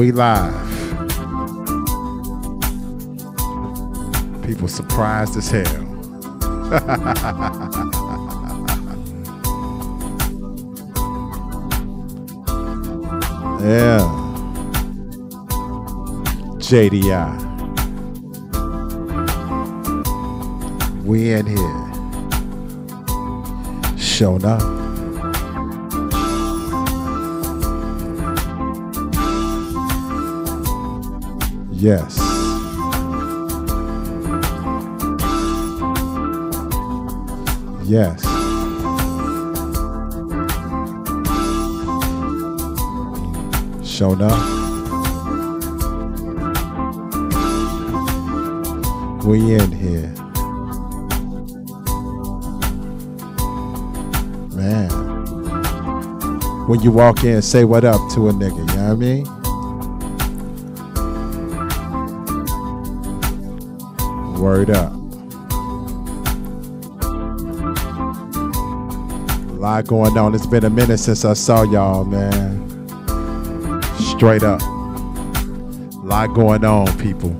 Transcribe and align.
We 0.00 0.12
live. 0.12 0.54
People 4.46 4.66
surprised 4.66 5.36
as 5.36 5.50
hell. 5.50 5.62
yeah. 13.60 14.00
JDI. 16.56 17.36
We 21.04 21.34
in 21.34 21.44
here. 21.44 21.86
Showing 23.98 24.46
up. 24.46 24.79
Yes. 31.80 32.18
Yes. 37.88 38.22
Up. 44.02 44.10
We 49.24 49.54
in 49.54 49.72
here. 49.72 50.08
Man. 54.54 54.90
When 56.66 56.80
you 56.80 56.90
walk 56.90 57.24
in, 57.24 57.40
say 57.42 57.64
what 57.64 57.84
up 57.84 58.00
to 58.12 58.28
a 58.28 58.32
nigga, 58.32 58.56
you 58.56 58.64
know 58.64 58.74
what 58.74 58.92
I 58.92 58.94
mean? 58.94 59.39
Word 64.40 64.70
up. 64.70 64.92
A 69.42 69.58
lot 69.58 69.86
going 69.86 70.16
on. 70.16 70.34
It's 70.34 70.46
been 70.46 70.64
a 70.64 70.70
minute 70.70 70.96
since 70.96 71.26
I 71.26 71.34
saw 71.34 71.62
y'all, 71.64 72.04
man. 72.04 72.58
Straight 73.98 74.42
up. 74.42 74.62
A 74.62 76.02
lot 76.02 76.32
going 76.32 76.64
on, 76.64 76.86
people. 76.98 77.36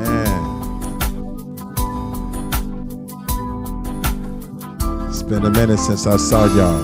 Yeah. 0.00 0.40
It's 5.10 5.22
been 5.22 5.44
a 5.44 5.50
minute 5.50 5.78
since 5.78 6.06
I 6.06 6.16
saw 6.16 6.46
y'all. 6.56 6.82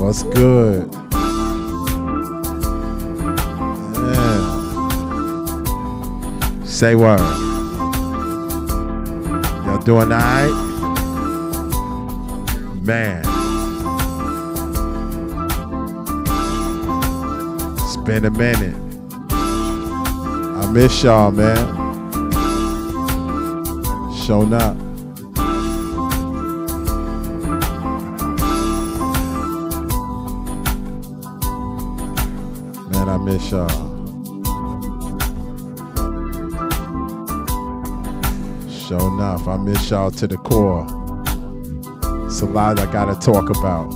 What's 0.00 0.24
good? 0.24 1.03
Say 6.84 6.96
what? 6.96 7.18
Y'all 9.64 9.78
doing 9.78 10.12
alright? 10.12 10.52
Man. 12.82 13.24
It's 17.78 17.96
been 17.96 18.26
a 18.26 18.30
minute. 18.30 18.76
I 19.30 20.70
miss 20.72 21.02
y'all, 21.02 21.30
man. 21.30 21.56
Showing 24.14 24.52
up. 24.52 24.76
Man, 32.90 33.08
I 33.08 33.16
miss 33.24 33.50
y'all. 33.50 33.93
Sure 38.96 39.12
enough, 39.12 39.48
I 39.48 39.56
miss 39.56 39.90
y'all 39.90 40.12
to 40.12 40.28
the 40.28 40.36
core. 40.36 40.86
It's 42.26 42.42
a 42.42 42.46
lot 42.46 42.78
I 42.78 42.86
gotta 42.92 43.18
talk 43.18 43.50
about. 43.50 43.92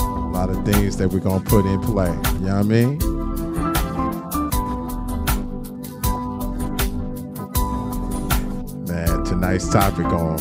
A 0.00 0.30
lot 0.32 0.50
of 0.50 0.64
things 0.64 0.96
that 0.96 1.08
we're 1.08 1.20
gonna 1.20 1.44
put 1.44 1.64
in 1.64 1.80
play. 1.82 2.10
You 2.10 2.46
know 2.46 2.56
what 2.56 2.58
I 2.58 2.62
mean? 2.64 2.98
Man, 8.88 9.24
tonight's 9.24 9.68
topic 9.68 10.08
gonna, 10.08 10.36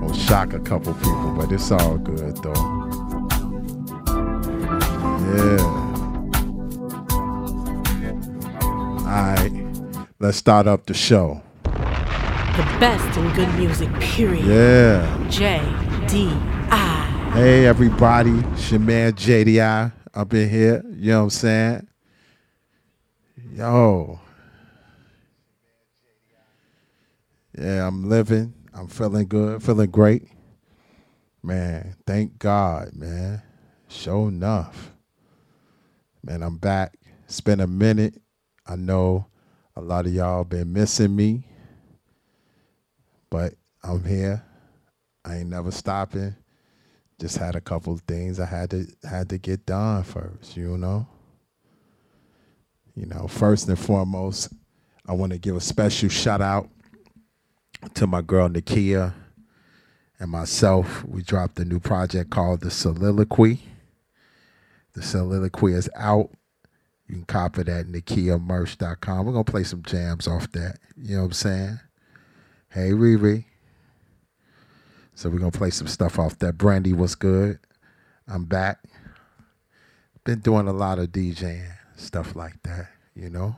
gonna 0.00 0.14
shock 0.14 0.54
a 0.54 0.60
couple 0.60 0.94
people, 0.94 1.34
but 1.36 1.52
it's 1.52 1.70
all 1.70 1.98
good 1.98 2.34
though. 2.38 2.54
Yeah. 5.36 5.66
Alright, 9.04 9.52
let's 10.18 10.38
start 10.38 10.66
up 10.66 10.86
the 10.86 10.94
show. 10.94 11.42
The 12.56 12.64
best 12.80 13.16
in 13.16 13.32
good 13.32 13.54
music, 13.54 13.88
period. 14.00 14.44
Yeah. 14.44 15.28
J 15.30 15.60
D 16.08 16.28
I. 16.70 17.30
Hey 17.32 17.64
everybody, 17.64 18.32
it's 18.52 18.72
your 18.72 18.80
man 18.80 19.12
JDI 19.12 19.92
up 20.12 20.34
in 20.34 20.50
here. 20.50 20.84
You 20.92 21.12
know 21.12 21.18
what 21.18 21.24
I'm 21.24 21.30
saying? 21.30 21.86
Yo. 23.54 24.20
Yeah, 27.56 27.86
I'm 27.86 28.08
living. 28.08 28.52
I'm 28.74 28.88
feeling 28.88 29.28
good, 29.28 29.62
feeling 29.62 29.90
great. 29.90 30.28
Man, 31.44 31.94
thank 32.04 32.40
God, 32.40 32.94
man. 32.94 33.42
Sure 33.86 34.28
enough. 34.28 34.92
Man, 36.24 36.42
I'm 36.42 36.58
back. 36.58 36.96
It's 37.26 37.40
been 37.40 37.60
a 37.60 37.68
minute. 37.68 38.20
I 38.66 38.74
know 38.74 39.26
a 39.76 39.80
lot 39.80 40.06
of 40.06 40.12
y'all 40.12 40.42
been 40.42 40.72
missing 40.72 41.14
me. 41.14 41.46
But 43.30 43.54
I'm 43.82 44.04
here. 44.04 44.44
I 45.24 45.36
ain't 45.36 45.50
never 45.50 45.70
stopping 45.70 46.34
just 47.20 47.36
had 47.36 47.54
a 47.54 47.60
couple 47.60 47.92
of 47.92 48.00
things 48.02 48.40
I 48.40 48.46
had 48.46 48.70
to 48.70 48.86
had 49.04 49.28
to 49.28 49.38
get 49.38 49.66
done 49.66 50.02
first, 50.02 50.56
you 50.56 50.78
know. 50.78 51.06
You 52.96 53.06
know, 53.06 53.28
first 53.28 53.68
and 53.68 53.78
foremost, 53.78 54.52
I 55.06 55.12
want 55.12 55.32
to 55.32 55.38
give 55.38 55.54
a 55.54 55.60
special 55.60 56.08
shout 56.08 56.40
out 56.40 56.68
to 57.94 58.06
my 58.06 58.22
girl 58.22 58.48
Nakia 58.48 59.12
and 60.18 60.30
myself. 60.30 61.04
We 61.04 61.22
dropped 61.22 61.58
a 61.60 61.64
new 61.64 61.78
project 61.78 62.30
called 62.30 62.62
The 62.62 62.70
Soliloquy. 62.70 63.60
The 64.94 65.02
Soliloquy 65.02 65.74
is 65.74 65.90
out. 65.94 66.30
You 67.06 67.16
can 67.16 67.24
copy 67.24 67.64
that 67.64 67.80
at 67.80 67.86
NakiaMerch.com. 67.86 69.26
We're 69.26 69.32
gonna 69.32 69.44
play 69.44 69.64
some 69.64 69.82
jams 69.82 70.26
off 70.26 70.50
that. 70.52 70.78
You 70.96 71.16
know 71.16 71.22
what 71.22 71.26
I'm 71.26 71.32
saying? 71.32 71.80
Hey 72.72 72.90
Riri. 72.90 73.46
So 75.16 75.28
we're 75.28 75.40
gonna 75.40 75.50
play 75.50 75.70
some 75.70 75.88
stuff 75.88 76.20
off 76.20 76.38
that. 76.38 76.56
Brandy 76.56 76.92
was 76.92 77.16
good. 77.16 77.58
I'm 78.28 78.44
back. 78.44 78.78
Been 80.22 80.38
doing 80.38 80.68
a 80.68 80.72
lot 80.72 81.00
of 81.00 81.08
DJing, 81.08 81.68
stuff 81.96 82.36
like 82.36 82.62
that, 82.62 82.86
you 83.12 83.28
know. 83.28 83.56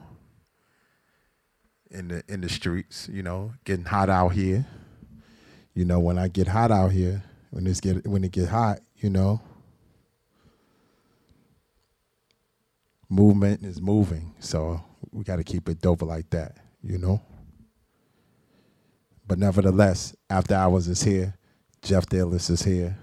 In 1.91 2.09
the 2.09 2.23
in 2.27 2.41
the 2.41 2.49
streets, 2.49 3.07
you 3.13 3.23
know, 3.23 3.53
getting 3.67 3.85
hot 3.85 4.09
out 4.09 4.31
here. 4.31 4.65
You 5.75 5.85
know, 5.85 6.01
when 6.01 6.17
I 6.17 6.29
get 6.29 6.49
hot 6.49 6.71
out 6.71 6.93
here, 6.93 7.23
when 7.51 7.67
it's 7.67 7.81
get 7.81 8.07
when 8.07 8.25
it 8.25 8.33
get 8.33 8.49
hot, 8.49 8.81
you 8.97 9.11
know. 9.11 9.43
Movement 13.11 13.63
is 13.63 13.79
moving, 13.79 14.33
so 14.39 14.83
we 15.11 15.23
got 15.23 15.37
to 15.37 15.45
keep 15.45 15.69
it 15.69 15.83
dope 15.83 16.01
like 16.01 16.31
that, 16.31 16.57
you 16.83 16.97
know. 16.97 17.21
But 19.33 19.39
nevertheless, 19.39 20.15
after 20.29 20.55
hours 20.55 20.89
is 20.89 21.05
here. 21.05 21.39
Jeff 21.81 22.05
Daillest 22.05 22.51
is 22.51 22.65
here. 22.65 22.99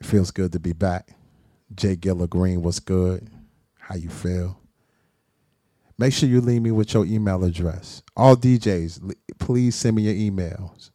It 0.00 0.06
feels 0.06 0.30
good 0.30 0.52
to 0.52 0.60
be 0.60 0.72
back. 0.72 1.16
Jay 1.74 1.96
Giller 1.96 2.30
Green, 2.30 2.62
what's 2.62 2.78
good? 2.78 3.28
How 3.76 3.96
you 3.96 4.08
feel? 4.08 4.60
Make 5.98 6.12
sure 6.12 6.28
you 6.28 6.40
leave 6.40 6.62
me 6.62 6.70
with 6.70 6.94
your 6.94 7.04
email 7.04 7.42
address. 7.42 8.04
All 8.16 8.36
DJs, 8.36 9.12
please 9.40 9.74
send 9.74 9.96
me 9.96 10.02
your 10.02 10.14
emails. 10.14 10.92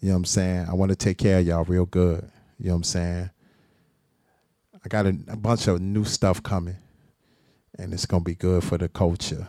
You 0.00 0.08
know 0.08 0.16
what 0.16 0.18
I'm 0.18 0.24
saying? 0.26 0.66
I 0.68 0.74
want 0.74 0.90
to 0.90 0.96
take 0.96 1.16
care 1.16 1.38
of 1.38 1.46
y'all 1.46 1.64
real 1.64 1.86
good. 1.86 2.30
You 2.58 2.66
know 2.66 2.72
what 2.72 2.76
I'm 2.76 2.84
saying? 2.84 3.30
I 4.84 4.88
got 4.88 5.06
a, 5.06 5.16
a 5.28 5.36
bunch 5.36 5.66
of 5.66 5.80
new 5.80 6.04
stuff 6.04 6.42
coming, 6.42 6.76
and 7.78 7.94
it's 7.94 8.04
going 8.04 8.22
to 8.22 8.30
be 8.30 8.34
good 8.34 8.62
for 8.62 8.76
the 8.76 8.90
culture, 8.90 9.48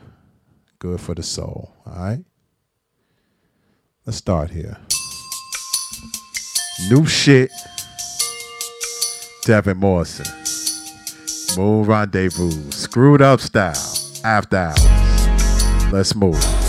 good 0.80 1.02
for 1.02 1.14
the 1.14 1.24
soul. 1.24 1.74
All 1.86 1.94
right? 1.94 2.24
Let's 4.06 4.18
start 4.18 4.50
here. 4.50 4.78
New 6.90 7.06
shit. 7.06 7.52
Devin 9.46 9.78
Morrison. 9.78 10.26
Moon 11.58 11.86
Rendezvous, 11.86 12.72
screwed 12.72 13.22
up 13.22 13.40
style, 13.40 13.74
after 14.26 14.58
hours. 14.58 15.94
Let's 15.94 16.16
move. 16.16 16.63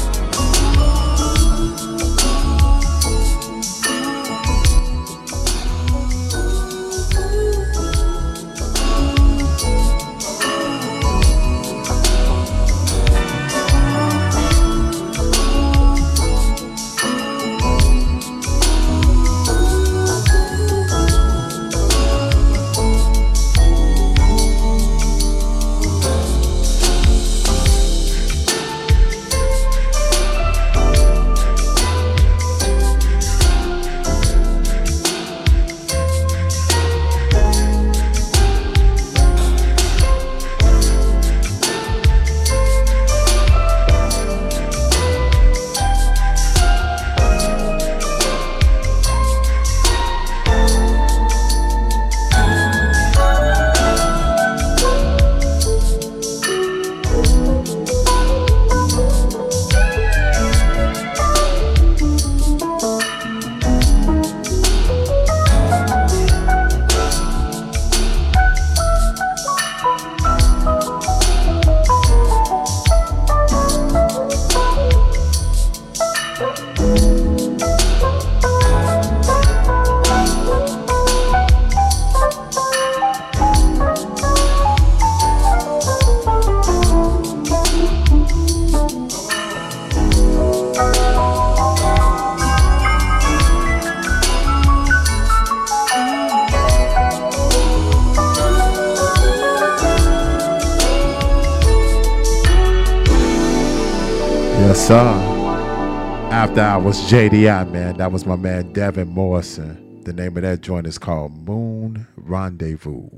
JDI, 107.15 107.71
man. 107.71 107.97
That 107.99 108.11
was 108.11 108.27
my 108.27 108.35
man 108.35 108.73
Devin 108.73 109.07
Morrison. 109.07 110.03
The 110.03 110.13
name 110.13 110.37
of 110.37 110.43
that 110.43 110.63
joint 110.63 110.85
is 110.85 110.99
called 110.99 111.47
Moon 111.47 112.09
Rendezvous. 112.17 113.09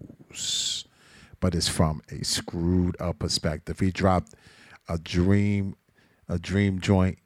But 1.41 1.55
it's 1.55 1.67
from 1.67 2.03
a 2.11 2.23
screwed 2.23 3.01
up 3.01 3.21
perspective. 3.21 3.81
He 3.81 3.91
dropped 3.91 4.35
a 4.87 4.99
dream, 4.99 5.77
a 6.29 6.39
dream 6.39 6.79
joint 6.79 7.17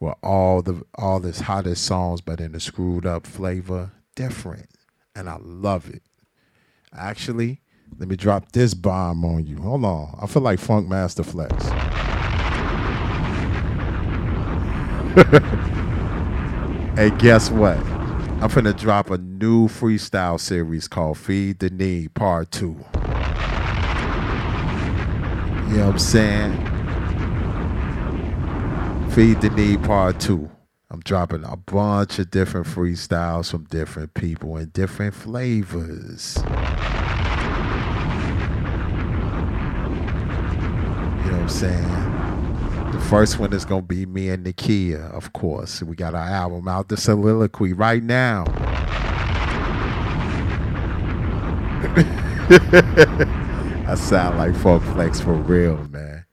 with 0.00 0.14
all 0.22 0.62
the 0.62 0.82
all 0.94 1.20
his 1.20 1.40
hottest 1.40 1.84
songs, 1.84 2.22
but 2.22 2.40
in 2.40 2.54
a 2.54 2.60
screwed 2.60 3.04
up 3.04 3.26
flavor, 3.26 3.92
different. 4.16 4.70
And 5.14 5.28
I 5.28 5.36
love 5.42 5.90
it. 5.90 6.04
Actually, 6.96 7.60
let 7.98 8.08
me 8.08 8.16
drop 8.16 8.52
this 8.52 8.72
bomb 8.72 9.26
on 9.26 9.44
you. 9.44 9.58
Hold 9.58 9.84
on. 9.84 10.18
I 10.22 10.26
feel 10.26 10.40
like 10.40 10.58
Funk 10.58 10.88
Master 10.88 11.22
Flex. 11.22 11.52
Hey, 16.96 17.10
guess 17.10 17.50
what? 17.50 17.76
I'm 17.76 18.48
finna 18.48 18.78
drop 18.78 19.10
a 19.10 19.18
new 19.18 19.66
freestyle 19.66 20.38
series 20.38 20.86
called 20.86 21.18
Feed 21.18 21.58
the 21.58 21.68
Need 21.68 22.14
Part 22.14 22.52
2. 22.52 22.66
You 22.66 22.76
know 25.76 25.86
what 25.86 25.94
I'm 25.94 25.98
saying? 25.98 26.52
Feed 29.10 29.40
the 29.40 29.50
Need 29.50 29.82
Part 29.82 30.20
2. 30.20 30.48
I'm 30.92 31.00
dropping 31.00 31.42
a 31.42 31.56
bunch 31.56 32.20
of 32.20 32.30
different 32.30 32.68
freestyles 32.68 33.50
from 33.50 33.64
different 33.64 34.14
people 34.14 34.56
and 34.56 34.72
different 34.72 35.16
flavors. 35.16 36.36
You 36.36 36.44
know 41.24 41.32
what 41.32 41.40
I'm 41.40 41.48
saying? 41.48 42.13
First 43.08 43.38
one 43.38 43.52
is 43.52 43.64
gonna 43.64 43.82
be 43.82 44.06
me 44.06 44.30
and 44.30 44.44
Nakia, 44.44 45.12
of 45.12 45.32
course. 45.32 45.82
We 45.82 45.94
got 45.94 46.14
our 46.14 46.28
album 46.28 46.66
out, 46.66 46.88
The 46.88 46.96
Soliloquy, 46.96 47.72
right 47.72 48.02
now. 48.02 48.44
I 53.86 53.94
sound 53.96 54.38
like 54.38 54.56
Funk 54.56 54.82
Flex 54.94 55.20
for 55.20 55.34
real, 55.34 55.76
man. 55.88 56.24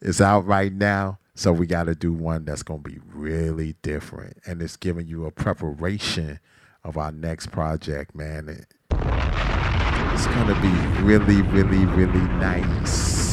It's 0.00 0.20
out 0.20 0.46
right 0.46 0.72
now, 0.72 1.18
so 1.34 1.52
we 1.52 1.66
got 1.66 1.84
to 1.84 1.94
do 1.94 2.12
one 2.12 2.44
that's 2.44 2.62
gonna 2.62 2.80
be 2.80 2.98
really 3.12 3.74
different, 3.82 4.38
and 4.46 4.62
it's 4.62 4.76
giving 4.76 5.06
you 5.06 5.26
a 5.26 5.30
preparation 5.30 6.40
of 6.82 6.96
our 6.96 7.12
next 7.12 7.52
project, 7.52 8.14
man. 8.14 8.64
It's 8.90 10.26
gonna 10.26 10.60
be 10.62 11.02
really, 11.02 11.42
really, 11.42 11.84
really 11.84 12.26
nice. 12.38 13.25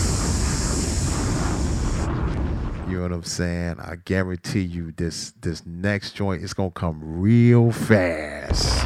You 2.94 3.00
know 3.00 3.06
what 3.06 3.14
I'm 3.14 3.24
saying? 3.24 3.80
I 3.80 3.96
guarantee 3.96 4.62
you 4.62 4.92
this 4.92 5.32
this 5.42 5.66
next 5.66 6.12
joint 6.12 6.44
is 6.44 6.54
gonna 6.54 6.70
come 6.70 7.00
real 7.02 7.72
fast. 7.72 8.86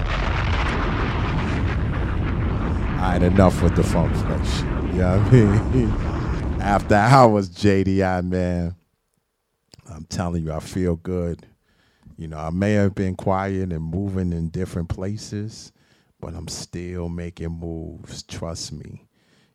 Alright, 2.94 3.22
enough 3.22 3.62
with 3.62 3.76
the 3.76 3.84
funk 3.84 4.16
flex. 4.16 4.62
You 4.62 5.00
know 5.00 5.20
what 5.20 5.34
I 5.34 5.72
mean? 5.74 5.90
After 6.62 6.96
hours, 6.96 7.50
JDI 7.50 8.26
man. 8.26 8.76
I'm 9.92 10.06
telling 10.06 10.46
you, 10.46 10.54
I 10.54 10.62
feel 10.62 10.96
good. 10.96 11.46
You 12.16 12.30
know, 12.30 12.38
I 12.38 12.50
may 12.50 12.76
have 12.76 12.96
been 12.96 13.18
quiet 13.18 13.74
and 13.74 13.84
moving 13.84 14.32
in 14.32 14.48
different 14.48 14.88
places, 14.88 15.74
but 16.22 16.34
I'm 16.34 16.48
still 16.48 17.10
making 17.10 17.52
moves. 17.52 18.24
Trust 18.24 18.72
me. 18.72 19.06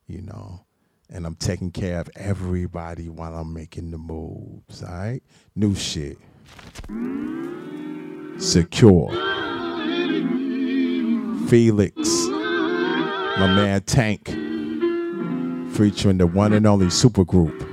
You 0.07 0.21
know 0.21 0.67
and 1.13 1.27
I'm 1.27 1.35
taking 1.37 1.71
care 1.71 2.01
of 2.01 2.11
everybody 2.17 3.09
while 3.09 3.35
I'm 3.35 3.53
making 3.53 3.91
the 3.91 3.99
moves. 3.99 4.83
All 4.83 4.91
right, 4.91 5.23
new 5.55 5.75
shit. 5.75 6.19
Secure. 8.39 9.11
Felix, 11.49 11.95
my 13.39 13.53
man 13.55 13.83
Tank, 13.83 14.29
featuring 15.77 16.17
the 16.19 16.27
one 16.27 16.55
and 16.55 16.67
only 16.67 16.87
supergroup. 16.87 17.69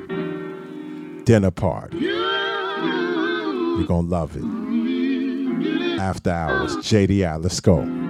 Dinner 1.24 1.51
party. 1.51 1.98
You're 2.00 3.88
gonna 3.88 4.08
love 4.08 4.36
it. 4.36 4.43
After 6.00 6.31
hours, 6.31 6.75
JDI, 6.77 7.41
let's 7.41 7.60
go. 7.62 8.08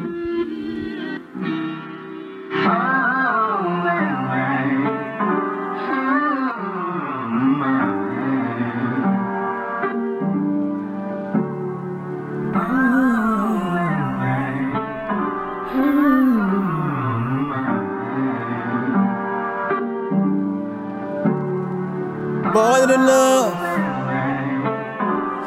More 22.59 22.79
than 22.81 22.91
enough. 22.91 23.55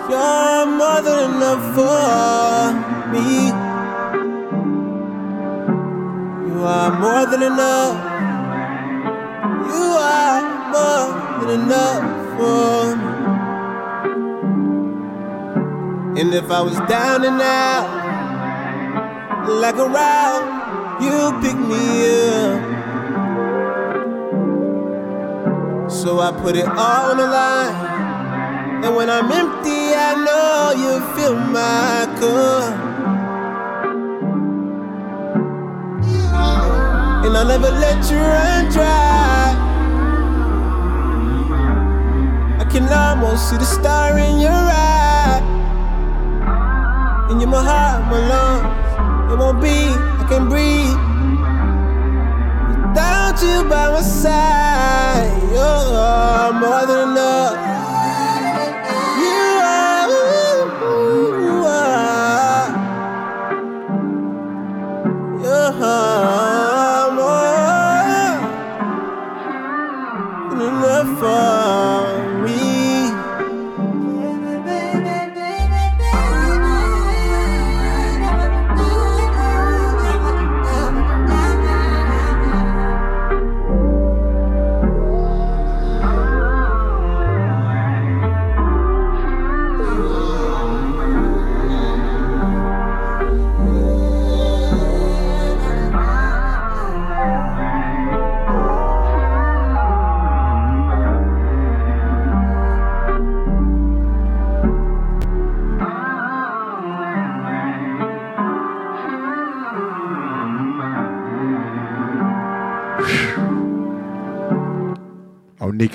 You're 0.08 0.66
more 0.80 1.00
than 1.06 1.18
enough 1.28 1.62
for 1.76 2.72
me. 3.12 3.28
You 6.48 6.58
are 6.76 6.92
more 7.04 7.24
than 7.30 7.42
enough. 7.52 7.96
You 9.72 9.84
are 10.14 10.42
more 10.74 11.08
than 11.40 11.50
enough 11.60 12.04
for 12.36 12.80
me. 13.00 13.10
And 16.20 16.28
if 16.40 16.46
I 16.50 16.60
was 16.62 16.78
down 16.96 17.18
and 17.30 17.40
out, 17.42 17.88
like 19.64 19.78
a 19.86 19.88
rock, 19.98 20.42
you 21.04 21.16
pick 21.42 21.58
me 21.70 21.84
up. 22.38 22.81
So 26.02 26.18
I 26.18 26.32
put 26.32 26.56
it 26.56 26.66
all 26.66 27.12
on 27.12 27.16
the 27.16 27.28
line. 27.28 28.82
And 28.82 28.96
when 28.96 29.08
I'm 29.08 29.30
empty, 29.30 29.94
I 29.94 30.18
know 30.18 30.74
you 30.82 30.98
fill 31.14 31.36
my 31.36 32.10
cup. 32.18 32.74
And 37.24 37.36
I'll 37.36 37.46
never 37.46 37.70
let 37.70 38.10
you 38.10 38.18
run 38.18 38.72
dry. 38.72 39.54
I 42.58 42.64
can 42.68 42.88
almost 42.92 43.50
see 43.50 43.58
the 43.58 43.64
star 43.64 44.18
in 44.18 44.40
your 44.40 44.50
eye. 44.50 45.40
And 47.30 47.40
you're 47.40 47.48
my 47.48 47.62
heart, 47.62 48.10
my 48.10 48.18
lungs. 48.26 49.32
It 49.32 49.38
won't 49.38 49.62
be, 49.62 49.86
I 50.18 50.26
can 50.28 50.48
breathe. 50.48 51.11
Without 52.92 53.40
you 53.40 53.66
by 53.70 53.88
my 53.88 54.02
side, 54.02 55.32
you're 55.50 56.52
more 56.60 56.84
than 56.84 57.12
enough. 57.12 57.81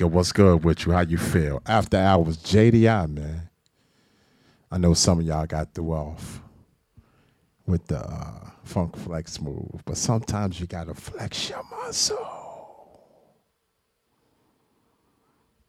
What's 0.08 0.32
good 0.32 0.64
with 0.64 0.86
you? 0.86 0.94
How 0.94 1.02
you 1.02 1.18
feel? 1.18 1.62
After 1.66 1.98
hours, 1.98 2.38
JDI, 2.38 3.10
man. 3.10 3.50
I 4.72 4.78
know 4.78 4.94
some 4.94 5.20
of 5.20 5.26
y'all 5.26 5.46
got 5.46 5.74
through 5.74 5.92
off 5.94 6.42
with 7.66 7.86
the 7.88 8.00
uh, 8.00 8.50
funk 8.64 8.96
flex 8.98 9.40
move, 9.42 9.82
but 9.86 9.98
sometimes 9.98 10.60
you 10.60 10.68
gotta 10.68 10.94
flex 10.94 11.50
your 11.50 11.64
muscle. 11.72 12.18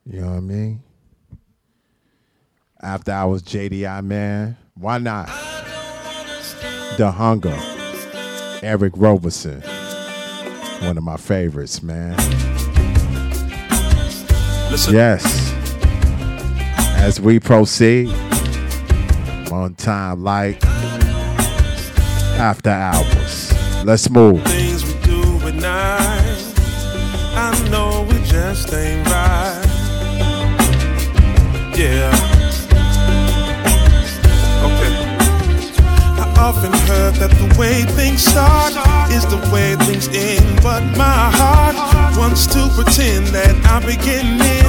You 0.04 0.20
know 0.22 0.30
what 0.30 0.36
I 0.36 0.40
mean? 0.40 0.82
After 2.80 3.10
hours, 3.12 3.42
JDI, 3.42 4.04
man. 4.04 4.56
Why 4.74 4.98
not? 4.98 5.26
The 6.96 7.12
Hunger, 7.12 7.58
Eric 8.62 8.92
Roberson, 8.96 9.60
one 10.80 10.96
of 10.96 11.04
my 11.04 11.16
favorites, 11.16 11.82
man. 11.82 12.57
Listen. 14.70 14.94
Yes. 14.94 15.52
As 16.98 17.20
we 17.20 17.40
proceed, 17.40 18.08
on 19.50 19.74
time 19.74 20.22
like 20.22 20.62
after 22.38 22.70
hours. 22.70 23.52
Let's 23.84 24.10
move. 24.10 24.42
Things 24.44 24.84
we 24.84 24.92
do 25.02 25.22
at 25.46 25.54
night, 25.54 26.54
I 27.34 27.68
know 27.70 28.06
it 28.10 28.24
just 28.24 28.72
ain't 28.74 29.06
right. 29.08 29.64
Yeah. 31.76 32.10
Okay. 34.66 34.92
I 36.20 36.34
often 36.38 36.72
heard 36.72 37.14
that 37.14 37.30
the 37.30 37.56
way 37.58 37.82
things 37.82 38.22
start 38.22 38.72
is 39.10 39.24
the 39.26 39.38
way 39.52 39.76
things 39.86 40.08
end, 40.08 40.62
but 40.62 40.82
my 40.96 41.30
heart 41.32 41.77
wants 42.18 42.46
to 42.48 42.68
pretend 42.74 43.28
that 43.28 43.54
I'm 43.66 43.82
beginning. 43.86 44.68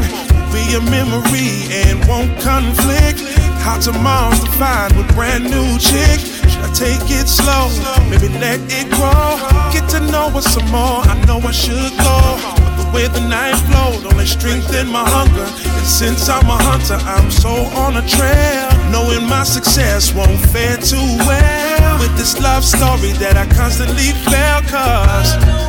Be 0.53 0.73
a 0.73 0.81
memory 0.89 1.69
and 1.69 2.01
won't 2.07 2.33
conflict. 2.41 3.21
How 3.61 3.77
tomorrow's 3.79 4.39
defined 4.39 4.95
with 4.97 5.07
brand 5.13 5.43
new 5.43 5.77
chick. 5.77 6.19
Should 6.49 6.63
I 6.65 6.71
take 6.73 7.05
it 7.11 7.27
slow? 7.27 7.69
Maybe 8.09 8.29
let 8.39 8.59
it 8.71 8.89
grow. 8.89 9.37
Get 9.71 9.89
to 9.93 9.99
know 10.09 10.33
us 10.33 10.45
some 10.53 10.65
more. 10.71 11.05
I 11.05 11.13
know 11.27 11.39
I 11.39 11.51
should 11.51 11.93
go. 12.01 12.17
But 12.57 12.75
the 12.81 12.89
way 12.93 13.07
the 13.07 13.21
night 13.27 13.57
flowed 13.69 14.11
only 14.11 14.25
strengthened 14.25 14.89
my 14.89 15.05
hunger. 15.07 15.45
And 15.45 15.85
since 15.85 16.29
I'm 16.29 16.49
a 16.49 16.57
hunter, 16.57 16.97
I'm 17.05 17.29
so 17.29 17.53
on 17.77 17.97
a 17.97 18.05
trail. 18.07 18.69
Knowing 18.89 19.27
my 19.29 19.43
success 19.43 20.13
won't 20.13 20.39
fare 20.49 20.77
too 20.77 21.09
well. 21.29 21.99
With 21.99 22.15
this 22.17 22.41
love 22.41 22.63
story 22.63 23.11
that 23.21 23.37
I 23.37 23.45
constantly 23.53 24.13
fail, 24.25 24.61
cause 24.65 25.68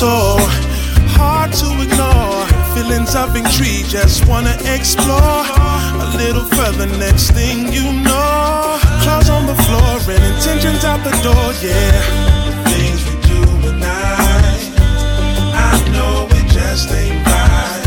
so 0.00 0.38
hard 1.12 1.52
to 1.52 1.68
ignore. 1.84 2.46
Feelings 2.72 3.14
of 3.14 3.36
intrigue, 3.36 3.84
just 3.84 4.26
wanna 4.26 4.56
explore 4.64 5.44
a 6.04 6.08
little 6.16 6.46
further. 6.56 6.86
Next 6.96 7.32
thing 7.32 7.70
you 7.70 7.84
know, 8.08 8.78
claws 9.02 9.28
on 9.28 9.44
the 9.44 9.56
floor 9.64 10.00
and 10.14 10.24
intentions 10.32 10.86
out 10.86 11.04
the 11.04 11.14
door. 11.20 11.48
Yeah, 11.60 11.92
the 12.48 12.54
things 12.70 12.98
we 13.08 13.14
do 13.28 13.40
at 13.68 13.76
night, 13.76 14.62
I 15.68 15.76
know 15.92 16.26
it 16.38 16.46
just 16.48 16.88
ain't 17.00 17.20
right. 17.32 17.84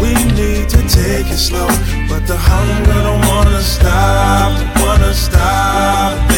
We 0.00 0.12
need 0.40 0.70
to 0.70 0.80
take 0.88 1.28
it 1.36 1.42
slow, 1.48 1.68
but 2.08 2.26
the 2.26 2.38
hunger 2.48 2.98
don't 3.08 3.24
wanna 3.28 3.60
stop, 3.60 4.56
don't 4.56 4.86
wanna 4.86 5.12
stop. 5.12 6.35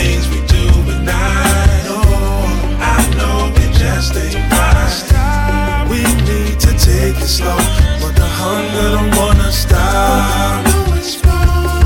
Slow, 7.28 7.56
but 8.00 8.16
the 8.16 8.24
hunger 8.24 8.88
don't 8.96 9.12
wanna 9.20 9.52
stop. 9.52 10.64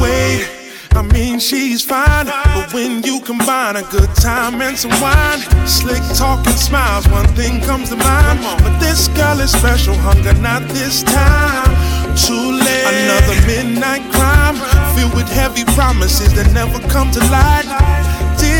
Wait, 0.00 0.46
I 0.94 1.02
mean 1.02 1.40
she's 1.40 1.82
fine, 1.82 2.26
but 2.54 2.72
when 2.72 3.02
you 3.02 3.20
combine 3.20 3.74
a 3.76 3.82
good 3.90 4.12
time 4.14 4.60
and 4.62 4.78
some 4.78 4.94
wine, 5.02 5.40
slick 5.66 6.02
talk 6.14 6.46
and 6.46 6.58
smiles, 6.58 7.08
one 7.08 7.26
thing 7.34 7.60
comes 7.60 7.88
to 7.90 7.96
mind. 7.96 8.38
But 8.62 8.78
this 8.78 9.08
girl 9.08 9.40
is 9.40 9.50
special, 9.50 9.94
hunger 9.94 10.34
not 10.34 10.62
this 10.68 11.02
time. 11.02 11.70
Too 12.14 12.46
late, 12.66 12.86
another 12.94 13.38
midnight 13.46 14.04
crime, 14.14 14.56
filled 14.94 15.14
with 15.14 15.28
heavy 15.28 15.64
promises 15.74 16.32
that 16.34 16.52
never 16.52 16.78
come 16.88 17.10
to 17.10 17.20
light. 17.34 17.66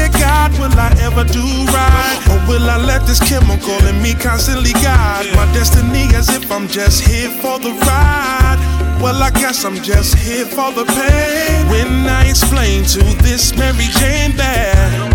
Dear 0.02 0.18
God, 0.18 0.50
will 0.58 0.76
I 0.76 0.90
ever 0.98 1.22
do 1.22 1.44
right? 1.70 2.18
Or 2.30 2.38
will 2.48 2.68
I 2.68 2.76
let 2.76 3.06
this 3.06 3.20
chemical 3.20 3.78
in 3.86 4.02
me 4.02 4.14
constantly 4.14 4.72
guide 4.72 5.30
my 5.36 5.46
destiny 5.54 6.10
as 6.16 6.28
if 6.28 6.50
I'm 6.50 6.66
just 6.66 7.06
here 7.06 7.30
for 7.30 7.60
the 7.60 7.70
ride? 7.70 8.58
Well, 9.00 9.22
I 9.22 9.30
guess 9.30 9.64
I'm 9.64 9.76
just 9.76 10.16
here 10.16 10.44
for 10.44 10.72
the 10.72 10.84
pain. 10.86 11.68
When 11.70 12.08
I 12.08 12.28
explain 12.28 12.82
to 12.86 12.98
this 13.22 13.54
Mary 13.56 13.86
Jane 14.00 14.34
that 14.38 15.11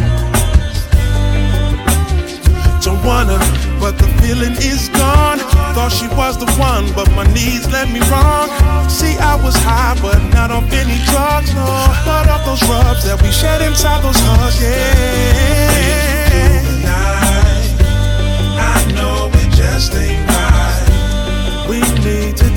wanna, 3.08 3.40
but 3.80 3.98
the 3.98 4.08
feeling 4.20 4.52
is 4.60 4.90
gone. 4.90 5.40
Thought 5.74 5.94
she 5.96 6.08
was 6.20 6.38
the 6.38 6.50
one, 6.60 6.92
but 6.94 7.08
my 7.16 7.26
knees 7.34 7.66
led 7.72 7.88
me 7.90 8.02
wrong. 8.12 8.50
See, 8.90 9.16
I 9.18 9.36
was 9.42 9.56
high, 9.56 9.96
but 10.02 10.20
not 10.36 10.52
off 10.52 10.70
any 10.74 11.00
drugs, 11.08 11.56
no. 11.56 11.66
But 12.04 12.28
off 12.28 12.44
those 12.46 12.62
rubs 12.68 13.04
that 13.08 13.22
we 13.24 13.32
shed 13.32 13.62
inside 13.62 14.04
those 14.04 14.20
hugs, 14.28 14.60
yeah. 14.62 15.88
I 18.76 18.78
know 18.98 19.32
it 19.42 19.50
just 19.56 19.96
ain't 19.96 20.28
right. 20.36 20.84
We 21.70 21.80
need 22.04 22.36
to 22.44 22.50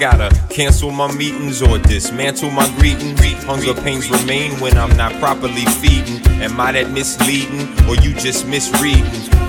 gotta 0.00 0.34
cancel 0.48 0.90
my 0.90 1.12
meetings 1.12 1.60
or 1.60 1.78
dismantle 1.78 2.50
my 2.50 2.66
greeting. 2.78 3.14
Hunger 3.44 3.74
pains 3.82 4.10
remain 4.10 4.52
when 4.58 4.78
I'm 4.78 4.96
not 4.96 5.12
properly 5.20 5.66
feeding. 5.82 6.24
Am 6.40 6.58
I 6.58 6.72
that 6.72 6.90
misleading 6.90 7.68
or 7.86 7.96
you 7.96 8.14
just 8.14 8.46
misreading? 8.46 9.04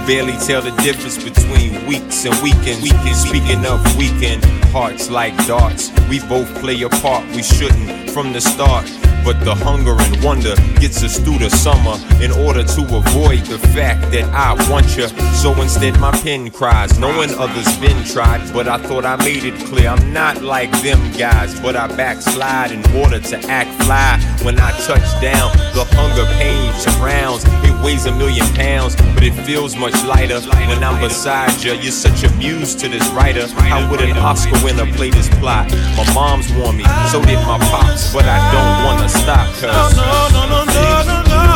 Barely 0.06 0.34
tell 0.46 0.62
the 0.62 0.76
difference 0.84 1.18
between 1.24 1.86
weeks 1.88 2.26
and 2.26 2.36
weekends. 2.44 2.84
Speaking 3.22 3.66
of 3.66 3.80
weekend, 3.96 4.44
hearts 4.74 5.10
like 5.10 5.36
darts. 5.48 5.90
We 6.10 6.20
both 6.28 6.54
play 6.60 6.82
a 6.82 6.90
part 6.90 7.26
we 7.34 7.44
shouldn't 7.44 8.10
from 8.10 8.34
the 8.34 8.42
start. 8.42 8.86
But 9.24 9.40
the 9.46 9.56
hunger 9.56 9.96
and 10.00 10.24
wonder 10.24 10.56
gets 10.80 11.04
us 11.04 11.20
through 11.20 11.40
the 11.40 11.50
summer 11.50 11.96
in 12.24 12.32
order 12.32 12.64
to 12.64 12.82
avoid 12.96 13.46
the 13.46 13.60
fact 13.74 14.12
that 14.12 14.26
I 14.34 14.54
want 14.70 14.98
you. 14.98 15.08
So 15.42 15.54
instead, 15.62 16.00
my 16.00 16.12
pen 16.12 16.50
cries, 16.50 16.98
knowing 16.98 17.30
others 17.36 17.78
been 17.78 18.04
tried. 18.04 18.52
But 18.54 18.68
I 18.68 18.78
thought 18.78 19.06
I 19.06 19.16
made 19.18 19.44
it 19.44 19.56
clear 19.66 19.90
I'm 19.90 20.14
not 20.14 20.42
like 20.42 20.72
them 20.82 21.00
guys. 21.18 21.60
But 21.60 21.76
I 21.76 21.88
backslide 21.88 22.72
in 22.72 22.84
order 22.96 23.20
to 23.20 23.38
act 23.48 23.72
fly. 23.84 24.20
When 24.44 24.60
I 24.60 24.72
touch 24.86 25.08
down, 25.22 25.52
the 25.74 25.86
hunger 25.96 26.26
pain 26.38 26.74
surrounds. 26.74 27.46
It 27.64 27.86
weighs 27.86 28.06
a 28.06 28.12
million 28.16 28.48
pounds, 28.56 28.96
but 29.14 29.24
it 29.24 29.34
feels 29.46 29.76
much 29.76 29.96
lighter 30.04 30.40
when 30.68 30.84
I'm 30.84 31.00
beside 31.00 31.62
you. 31.64 31.74
You're 31.74 31.92
such 31.92 32.24
a 32.24 32.32
muse 32.36 32.76
to 32.76 32.90
this 32.90 33.08
writer. 33.12 33.48
How 33.48 33.90
would 33.90 34.02
an 34.02 34.18
Oscar 34.18 34.58
winner 34.64 34.86
play 34.94 35.10
this 35.10 35.30
plot? 35.40 35.72
My 35.96 36.06
mom's 36.14 36.52
warned 36.54 36.80
me, 36.80 36.86
so 37.12 37.22
did 37.24 37.40
my 37.46 37.58
pops, 37.70 38.14
but 38.14 38.26
I 38.26 38.40
don't 38.52 38.86
wanna 38.86 39.10
stop, 39.12 39.48
cause. 39.60 39.96
No, 39.96 40.04
no, 40.32 40.48
no, 40.48 40.64
no, 40.66 41.04
no, 41.04 41.18
no. 41.24 41.52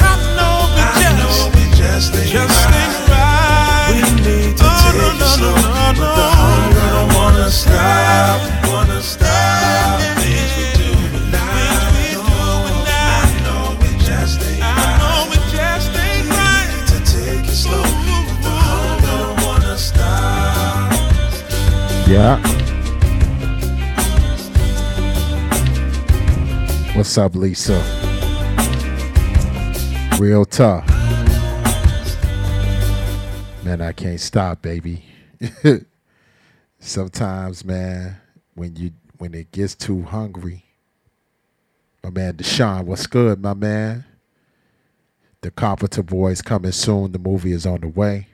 I 0.00 1.14
know 1.18 1.50
we 1.54 1.64
just, 1.76 2.14
just 2.14 2.68
ain't 2.72 2.96
right. 3.08 3.92
We 3.92 4.00
need 4.22 4.56
to 4.56 4.64
take 4.64 5.02
it 5.02 5.28
slow, 5.36 5.54
no, 5.54 5.68
no, 5.68 5.92
but 5.98 6.10
the 6.16 6.26
hunger. 6.40 6.88
Don't 6.94 7.10
wanna 7.14 7.48
stop, 7.50 8.40
wanna 8.68 9.00
stop. 9.02 10.00
Things 10.20 10.52
we 10.56 10.66
do 10.80 10.90
tonight, 11.12 11.72
I 11.78 11.92
What's 27.02 27.18
up, 27.18 27.34
Lisa? 27.34 27.82
Real 30.20 30.44
tough. 30.44 30.88
Man, 33.64 33.80
I 33.80 33.90
can't 33.90 34.20
stop, 34.20 34.62
baby. 34.62 35.04
Sometimes, 36.78 37.64
man, 37.64 38.18
when 38.54 38.76
you 38.76 38.92
when 39.18 39.34
it 39.34 39.50
gets 39.50 39.74
too 39.74 40.02
hungry, 40.02 40.64
my 42.04 42.10
man 42.10 42.34
Deshaun, 42.34 42.84
what's 42.84 43.08
good, 43.08 43.42
my 43.42 43.54
man? 43.54 44.04
The 45.40 45.50
Carpenter 45.50 46.04
Boys 46.04 46.40
coming 46.40 46.70
soon. 46.70 47.10
The 47.10 47.18
movie 47.18 47.50
is 47.50 47.66
on 47.66 47.80
the 47.80 47.88
way. 47.88 48.28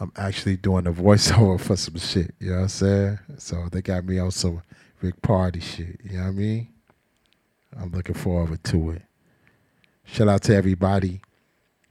I'm 0.00 0.10
actually 0.16 0.56
doing 0.56 0.88
a 0.88 0.92
voiceover 0.92 1.60
for 1.64 1.76
some 1.76 1.96
shit. 1.98 2.34
You 2.40 2.50
know 2.50 2.56
what 2.56 2.62
I'm 2.62 2.68
saying? 2.70 3.18
So 3.38 3.68
they 3.70 3.82
got 3.82 4.04
me 4.04 4.18
on 4.18 4.32
some 4.32 4.64
Rick 5.00 5.22
Party 5.22 5.60
shit. 5.60 6.00
You 6.02 6.16
know 6.16 6.22
what 6.24 6.28
I 6.28 6.32
mean? 6.32 6.71
I'm 7.78 7.90
looking 7.90 8.14
forward 8.14 8.62
to 8.64 8.90
it. 8.90 9.02
Shout 10.04 10.28
out 10.28 10.42
to 10.42 10.54
everybody 10.54 11.20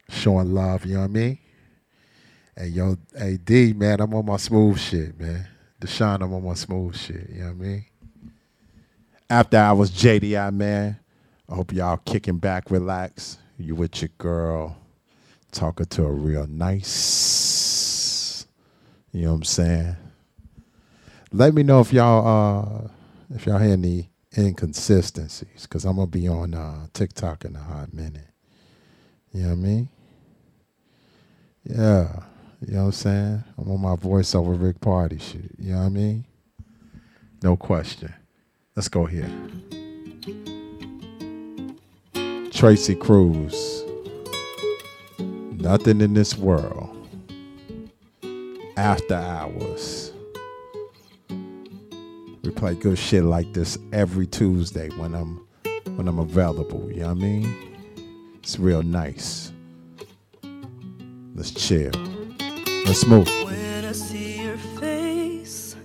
showing 0.10 0.54
love. 0.54 0.86
You 0.86 0.96
know 0.96 1.02
what 1.02 1.06
I 1.06 1.13
mean? 1.13 1.39
And 2.56 2.74
yo, 2.74 2.98
AD, 3.17 3.50
man, 3.78 4.02
I'm 4.02 4.13
on 4.13 4.26
my 4.26 4.38
smooth 4.38 4.80
shit, 4.80 5.20
man. 5.20 5.48
Deshaun, 5.80 6.22
I'm 6.22 6.34
on 6.34 6.46
my 6.46 6.54
smooth 6.54 6.96
shit. 6.96 7.30
You 7.30 7.39
know 7.39 7.46
what 7.48 7.52
I 7.52 7.54
mean? 7.54 7.86
After 9.30 9.58
I 9.58 9.72
was 9.72 9.89
JDI, 9.91 10.54
man. 10.54 11.00
I 11.50 11.56
hope 11.56 11.74
y'all 11.74 11.98
kicking 11.98 12.38
back, 12.38 12.72
relax. 12.72 13.38
You 13.58 13.76
with 13.76 14.02
your 14.02 14.10
girl, 14.17 14.78
talking 15.52 15.86
to 15.88 16.04
a 16.04 16.12
real 16.12 16.48
nice. 16.48 18.46
You 19.12 19.24
know 19.24 19.32
what 19.32 19.36
I'm 19.36 19.44
saying? 19.44 19.98
Let 21.34 21.54
me 21.54 21.63
know 21.63 21.82
if 21.82 21.91
y'all 21.91 22.26
uh 22.26 22.88
if 23.34 23.46
y'all 23.46 23.58
hear 23.58 23.74
any 23.74 24.11
inconsistencies, 24.38 25.63
because 25.63 25.86
I'm 25.86 25.96
gonna 25.96 26.08
be 26.08 26.28
on 26.28 26.54
uh 26.54 26.88
TikTok 26.94 27.46
in 27.46 27.56
a 27.56 27.62
hot 27.62 27.94
minute. 27.94 28.30
You 29.34 29.44
know 29.44 29.50
what 29.50 29.54
I 29.54 29.58
mean? 29.58 29.89
Yeah. 31.63 32.24
You 32.65 32.74
know 32.74 32.80
what 32.82 32.86
I'm 32.86 32.91
saying? 32.91 33.44
I'm 33.58 33.72
on 33.72 33.82
my 33.82 33.96
voiceover 33.96 34.62
Rick 34.62 34.82
Party 34.82 35.17
shit. 35.17 35.52
You 35.58 35.74
know 35.74 35.80
what 35.80 35.86
I 35.86 35.89
mean? 35.89 36.26
No 37.41 37.58
question. 37.58 38.13
Let's 38.76 38.88
go 38.88 39.06
here. 39.06 39.30
Tracy 42.52 42.94
Cruz. 42.96 43.84
Nothing 45.20 46.02
in 46.02 46.13
this 46.13 46.38
world. 46.38 46.89
After 48.78 49.15
hours. 49.15 50.11
We 52.44 52.50
play 52.50 52.74
good 52.74 52.98
shit 52.98 53.24
like 53.24 53.54
this 53.54 53.78
every 53.94 54.26
Tuesday 54.26 54.90
when 54.98 55.14
I'm 55.14 55.46
when 55.96 56.08
I'm 56.08 56.18
available. 56.18 56.90
You 56.90 57.02
know 57.02 57.08
what 57.10 57.18
I 57.18 57.22
mean? 57.22 57.56
It's 58.40 58.58
real 58.58 58.82
nice. 58.82 59.52
Let's 61.36 61.52
chill. 61.52 61.92
Let's 62.86 63.06
move. 63.06 63.28
When 63.46 63.86
I 63.86 63.92
see 63.92 64.42
your 64.44 64.58
face, 64.80 65.76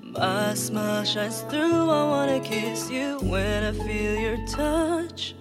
my 0.00 0.54
smile 0.54 1.04
shines 1.04 1.42
through. 1.42 1.90
I 1.90 2.04
wanna 2.04 2.40
kiss 2.40 2.90
you 2.90 3.18
when 3.22 3.64
I 3.64 3.72
feel 3.72 4.14
your 4.14 4.46
touch. 4.46 5.34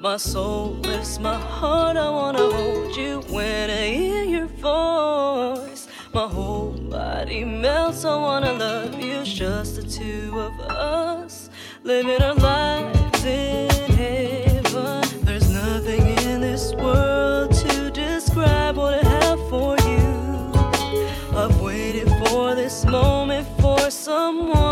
My 0.00 0.16
soul 0.16 0.74
lifts 0.76 1.18
my 1.18 1.36
heart. 1.36 1.96
I 1.96 2.08
wanna 2.08 2.50
hold 2.50 2.96
you 2.96 3.20
when 3.28 3.68
I 3.68 3.88
hear 3.88 4.24
your 4.24 4.46
voice. 4.46 5.87
My 6.18 6.26
whole 6.26 6.72
body 6.72 7.44
melts. 7.44 8.04
I 8.04 8.16
wanna 8.16 8.52
love 8.52 9.00
you. 9.00 9.20
It's 9.20 9.32
just 9.32 9.76
the 9.76 9.84
two 9.84 10.40
of 10.40 10.52
us 10.62 11.48
living 11.84 12.20
our 12.20 12.34
lives 12.34 13.24
in 13.24 13.70
heaven. 13.92 15.04
There's 15.22 15.48
nothing 15.48 16.04
in 16.26 16.40
this 16.40 16.74
world 16.74 17.52
to 17.62 17.92
describe 17.92 18.76
what 18.76 18.94
I 18.94 19.08
have 19.20 19.38
for 19.48 19.76
you. 19.90 20.08
I've 21.38 21.60
waited 21.60 22.10
for 22.26 22.56
this 22.56 22.84
moment 22.84 23.46
for 23.60 23.88
someone 23.88 24.67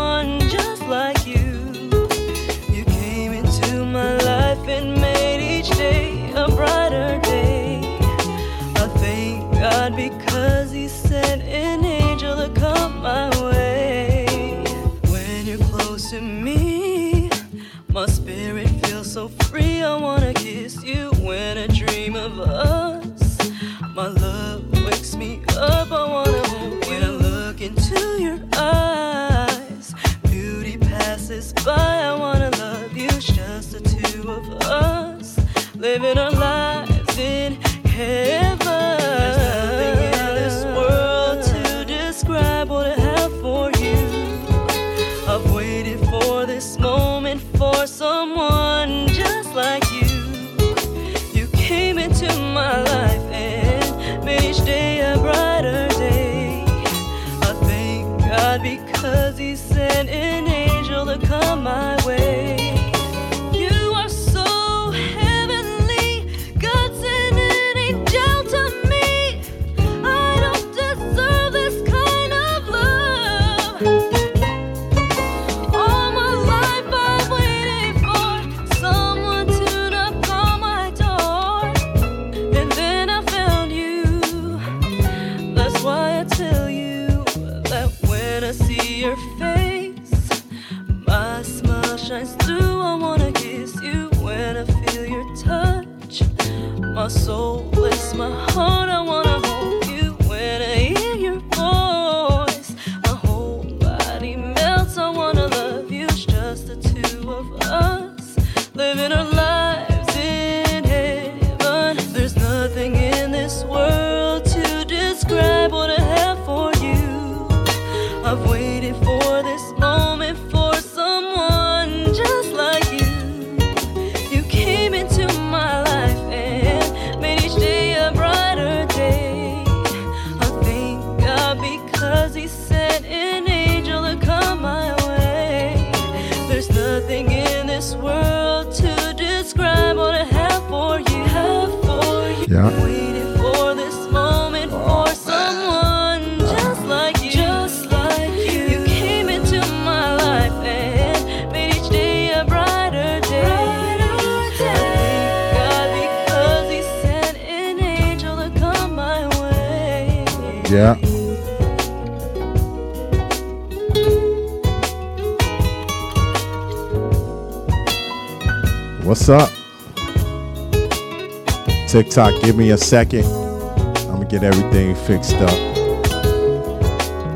a 172.71 172.77
second. 172.77 173.25
I'm 173.25 174.23
gonna 174.23 174.25
get 174.25 174.43
everything 174.43 174.95
fixed 174.95 175.35
up. 175.35 175.77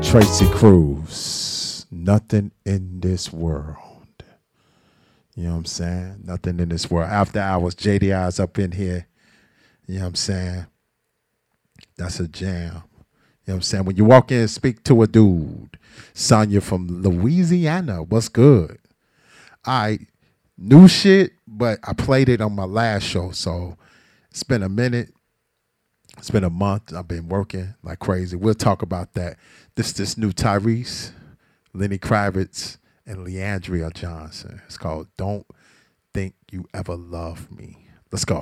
Tracy 0.02 0.48
Cruz, 0.50 1.86
nothing 1.90 2.50
in 2.66 3.00
this 3.00 3.32
world. 3.32 3.76
You 5.34 5.44
know 5.44 5.50
what 5.52 5.56
I'm 5.58 5.64
saying? 5.64 6.20
Nothing 6.24 6.60
in 6.60 6.68
this 6.68 6.90
world. 6.90 7.08
After 7.08 7.40
hours, 7.40 7.74
JDI's 7.74 8.38
up 8.38 8.58
in 8.58 8.72
here. 8.72 9.06
You 9.86 9.96
know 9.96 10.00
what 10.02 10.08
I'm 10.08 10.14
saying? 10.16 10.66
That's 11.96 12.20
a 12.20 12.28
jam. 12.28 12.52
You 12.54 12.70
know 12.70 12.82
what 13.44 13.54
I'm 13.54 13.62
saying? 13.62 13.84
When 13.84 13.96
you 13.96 14.04
walk 14.04 14.30
in 14.30 14.40
and 14.40 14.50
speak 14.50 14.84
to 14.84 15.02
a 15.02 15.06
dude, 15.06 15.78
Sonya 16.14 16.60
from 16.60 17.02
Louisiana, 17.02 18.02
what's 18.02 18.28
good? 18.28 18.78
I 19.64 20.00
new 20.58 20.88
shit, 20.88 21.32
but 21.46 21.78
I 21.84 21.92
played 21.94 22.28
it 22.28 22.40
on 22.40 22.54
my 22.54 22.64
last 22.64 23.04
show. 23.04 23.30
So 23.30 23.76
it's 24.30 24.42
been 24.42 24.62
a 24.62 24.68
minute. 24.68 25.12
It's 26.18 26.30
been 26.30 26.44
a 26.44 26.50
month. 26.50 26.92
I've 26.94 27.08
been 27.08 27.28
working 27.28 27.74
like 27.82 27.98
crazy. 27.98 28.36
We'll 28.36 28.54
talk 28.54 28.82
about 28.82 29.14
that. 29.14 29.38
This 29.74 29.92
this 29.92 30.16
new 30.16 30.32
Tyrese, 30.32 31.12
Lenny 31.72 31.98
Kravitz, 31.98 32.78
and 33.06 33.26
Le'Andria 33.26 33.92
Johnson. 33.92 34.60
It's 34.66 34.78
called 34.78 35.08
Don't 35.16 35.46
Think 36.14 36.34
You 36.50 36.66
Ever 36.74 36.96
Love 36.96 37.50
Me. 37.50 37.88
Let's 38.10 38.24
go. 38.24 38.40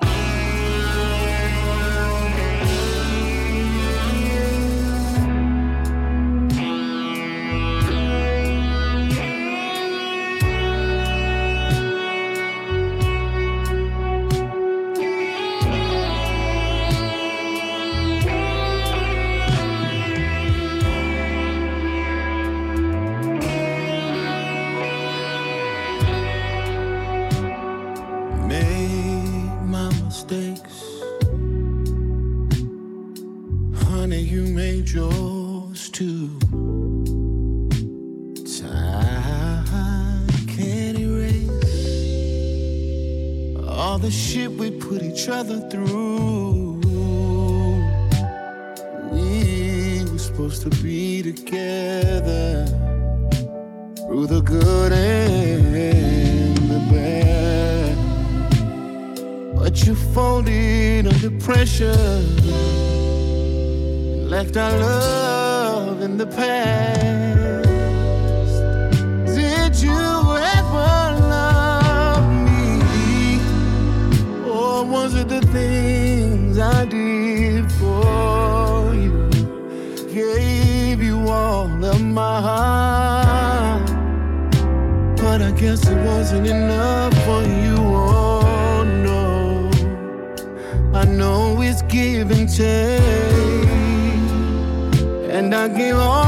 Other 45.30 45.60
through. 45.70 46.80
We 49.12 50.04
were 50.10 50.18
supposed 50.18 50.62
to 50.62 50.70
be 50.82 51.22
together 51.22 52.66
through 53.96 54.26
the 54.26 54.42
good 54.42 54.92
and 54.92 56.56
the 56.56 56.80
bad. 56.92 57.96
But 59.56 59.86
you 59.86 59.94
folded 59.94 61.06
under 61.06 61.30
pressure, 61.38 62.22
left 64.34 64.56
our 64.56 64.78
love 64.78 66.02
in 66.02 66.16
the 66.16 66.26
past. 66.26 66.99
Wasn't 86.32 86.46
enough 86.46 87.12
for 87.24 87.42
you. 87.42 87.74
Oh 87.76 88.84
no. 88.84 89.68
I 90.96 91.04
know 91.04 91.60
it's 91.60 91.82
give 91.82 92.30
and 92.30 92.48
take. 92.48 93.68
And 95.28 95.52
I 95.52 95.66
give 95.66 95.96
all 95.96 96.19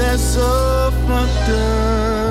that's 0.00 0.22
so 0.22 0.90
fucked 1.06 1.50
up. 1.50 2.29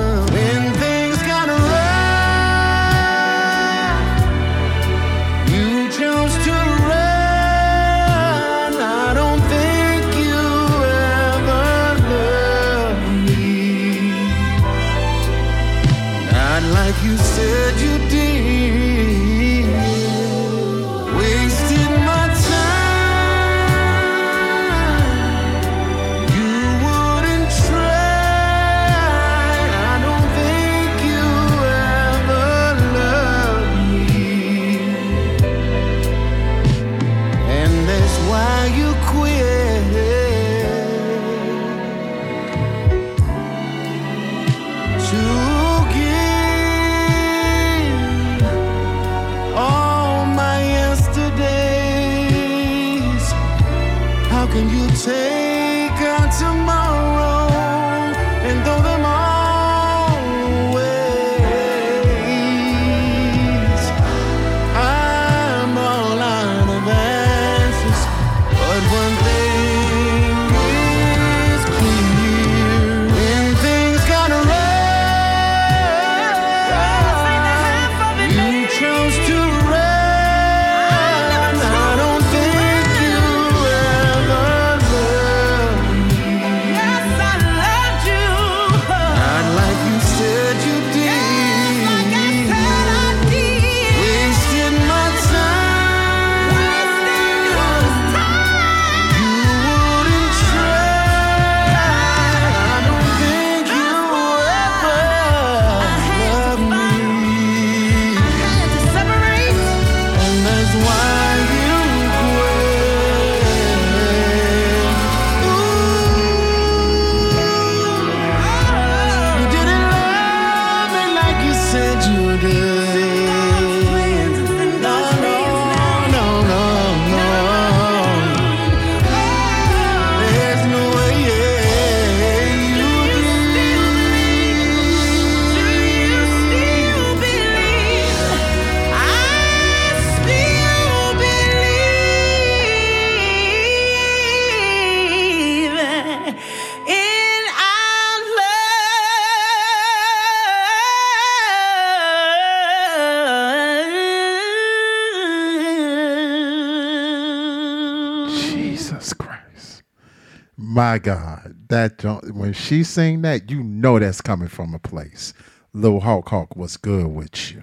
My 160.90 160.98
God. 160.98 161.54
That 161.68 162.02
when 162.34 162.52
she 162.52 162.82
sing 162.82 163.22
that, 163.22 163.48
you 163.48 163.62
know 163.62 164.00
that's 164.00 164.20
coming 164.20 164.48
from 164.48 164.74
a 164.74 164.80
place. 164.80 165.32
Lil 165.72 166.00
Hawk 166.00 166.30
Hawk 166.30 166.56
was 166.56 166.76
good 166.76 167.06
with 167.06 167.52
you. 167.52 167.62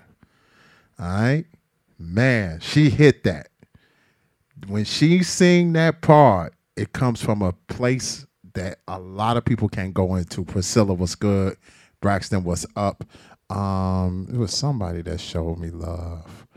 All 0.98 1.08
right? 1.08 1.46
Man, 2.00 2.62
she 2.62 2.90
hit 2.90 3.26
that. 3.26 3.50
When 4.70 4.86
she 4.86 5.24
sing 5.24 5.74
that 5.74 6.02
part, 6.02 6.54
it 6.78 6.94
comes 6.94 7.22
from 7.22 7.42
a 7.42 7.52
place 7.52 8.26
that 8.54 8.80
a 8.88 8.98
lot 8.98 9.36
of 9.36 9.44
people 9.44 9.68
can't 9.68 9.94
go 9.94 10.16
into. 10.16 10.46
Priscilla 10.46 10.94
was 10.94 11.14
good. 11.14 11.58
Braxton 12.00 12.46
was 12.46 12.66
up. 12.78 13.04
Um, 13.50 14.30
it 14.32 14.38
was 14.38 14.54
somebody 14.54 15.02
that 15.02 15.20
showed 15.20 15.60
me 15.60 15.70
love 15.70 16.48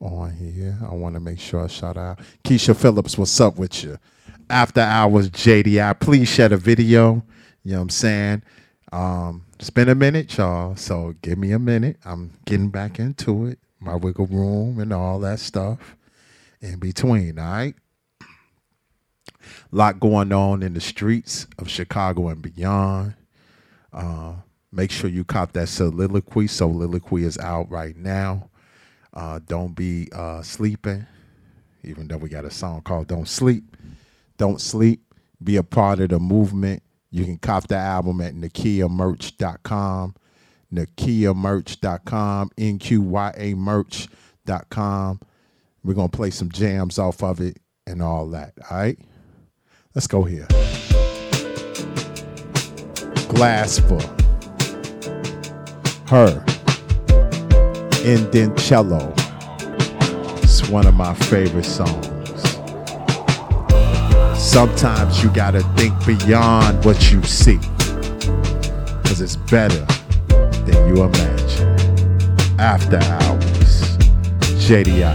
on 0.00 0.32
here. 0.32 0.76
I 0.90 0.92
want 0.92 1.14
to 1.14 1.20
make 1.20 1.38
sure 1.38 1.62
I 1.62 1.68
shout 1.68 1.96
out. 1.96 2.18
Keisha 2.42 2.74
Phillips, 2.74 3.16
what's 3.16 3.40
up 3.40 3.60
with 3.60 3.84
you? 3.84 3.96
After 4.48 4.80
hours, 4.80 5.30
JDI. 5.30 5.98
Please 6.00 6.28
share 6.28 6.48
the 6.48 6.56
video. 6.56 7.22
You 7.64 7.72
know 7.72 7.78
what 7.78 7.82
I'm 7.82 7.90
saying? 7.90 8.42
Um, 8.92 9.44
it's 9.58 9.70
been 9.70 9.88
a 9.88 9.94
minute, 9.94 10.36
y'all. 10.36 10.76
So 10.76 11.14
give 11.22 11.38
me 11.38 11.52
a 11.52 11.58
minute. 11.58 11.96
I'm 12.04 12.32
getting 12.44 12.70
back 12.70 12.98
into 12.98 13.46
it. 13.46 13.58
My 13.80 13.96
wiggle 13.96 14.26
room 14.26 14.78
and 14.78 14.92
all 14.92 15.18
that 15.20 15.40
stuff 15.40 15.96
in 16.60 16.78
between, 16.78 17.38
all 17.38 17.52
right? 17.52 17.74
lot 19.72 20.00
going 20.00 20.32
on 20.32 20.62
in 20.62 20.74
the 20.74 20.80
streets 20.80 21.46
of 21.58 21.68
Chicago 21.68 22.28
and 22.28 22.42
beyond. 22.42 23.14
Uh, 23.92 24.34
make 24.72 24.90
sure 24.90 25.10
you 25.10 25.24
cop 25.24 25.52
that 25.52 25.68
soliloquy. 25.68 26.46
Soliloquy 26.46 27.24
is 27.24 27.38
out 27.38 27.70
right 27.70 27.96
now. 27.96 28.48
Uh, 29.12 29.40
don't 29.46 29.74
be 29.74 30.08
uh, 30.12 30.42
sleeping, 30.42 31.06
even 31.84 32.06
though 32.08 32.18
we 32.18 32.28
got 32.28 32.44
a 32.44 32.50
song 32.50 32.82
called 32.82 33.08
Don't 33.08 33.28
Sleep. 33.28 33.75
Don't 34.36 34.60
sleep. 34.60 35.02
Be 35.42 35.56
a 35.56 35.62
part 35.62 36.00
of 36.00 36.10
the 36.10 36.18
movement. 36.18 36.82
You 37.10 37.24
can 37.24 37.38
cop 37.38 37.68
the 37.68 37.76
album 37.76 38.20
at 38.20 38.34
NakiaMerch.com. 38.34 40.14
NakiaMerch.com. 40.72 42.50
NQYA 42.58 43.54
Merch.com. 43.54 45.20
We're 45.84 45.94
going 45.94 46.10
to 46.10 46.16
play 46.16 46.30
some 46.30 46.50
jams 46.50 46.98
off 46.98 47.22
of 47.22 47.40
it 47.40 47.58
and 47.86 48.02
all 48.02 48.28
that. 48.30 48.54
All 48.70 48.76
right? 48.76 48.98
Let's 49.94 50.06
go 50.06 50.24
here. 50.24 50.46
Glass 53.28 53.78
for 53.78 54.00
her. 56.08 56.44
Indencello. 58.04 59.12
It's 60.42 60.68
one 60.68 60.86
of 60.86 60.94
my 60.94 61.14
favorite 61.14 61.64
songs. 61.64 62.15
Sometimes 64.56 65.22
you 65.22 65.28
gotta 65.34 65.60
think 65.76 65.92
beyond 66.06 66.82
what 66.82 67.12
you 67.12 67.22
see. 67.24 67.58
Cause 69.04 69.20
it's 69.20 69.36
better 69.36 69.84
than 70.64 70.88
you 70.88 71.02
imagine. 71.02 71.68
After 72.58 72.96
hours. 72.96 73.98
JDI. 74.64 75.14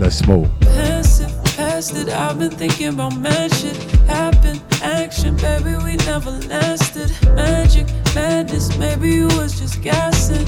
Let's 0.00 0.26
move. 0.26 0.50
Passive, 0.60 1.32
past 1.54 1.94
it. 1.94 2.08
I've 2.08 2.36
been 2.40 2.50
thinking 2.50 2.98
about 2.98 3.54
shit. 3.54 3.76
Happen, 4.08 4.60
action, 4.82 5.36
baby, 5.36 5.76
we 5.84 5.94
never 5.98 6.32
lasted. 6.48 7.12
Magic, 7.36 7.86
madness, 8.12 8.76
maybe 8.76 9.08
you 9.08 9.26
was 9.38 9.56
just 9.56 9.80
gassing. 9.82 10.44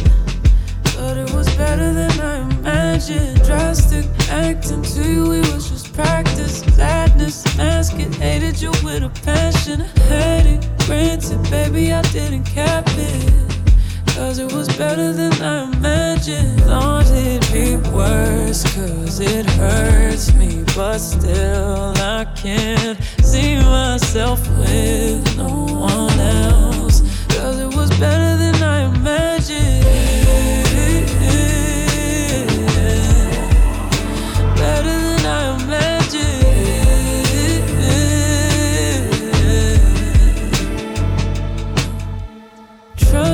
But 0.98 1.16
it 1.16 1.32
was 1.32 1.48
better 1.54 1.92
than 1.94 2.10
I 2.20 2.38
imagined. 2.40 3.44
Drastic 3.44 4.04
acting 4.28 4.82
to 4.82 5.08
you, 5.08 5.32
it 5.32 5.46
was 5.54 5.70
just 5.70 5.94
practice. 5.94 6.58
Sadness, 6.74 7.56
mask 7.56 7.94
it, 8.00 8.12
hated 8.16 8.60
you 8.60 8.72
with 8.82 9.04
a 9.04 9.12
passion. 9.22 9.82
I 9.82 10.00
Had 10.12 10.46
it, 10.46 10.68
granted, 10.86 11.40
baby, 11.50 11.92
I 11.92 12.02
didn't 12.10 12.42
cap 12.42 12.84
it. 12.88 13.48
Cause 14.16 14.40
it 14.40 14.52
was 14.52 14.66
better 14.76 15.12
than 15.12 15.32
I 15.40 15.70
imagined. 15.70 16.62
Thought 16.62 17.06
it'd 17.12 17.52
be 17.52 17.76
worse, 17.90 18.64
cause 18.74 19.20
it 19.20 19.46
hurts 19.50 20.34
me. 20.34 20.64
But 20.74 20.98
still, 20.98 21.94
I 21.96 22.26
can't 22.34 22.98
see 23.22 23.54
myself 23.54 24.40
with 24.58 25.36
no 25.36 25.64
one 25.78 26.18
else. 26.18 27.02
Cause 27.28 27.60
it 27.60 27.72
was 27.72 27.88
better 28.00 28.36
than 28.36 28.56
I 28.60 28.80
imagined. 28.86 29.37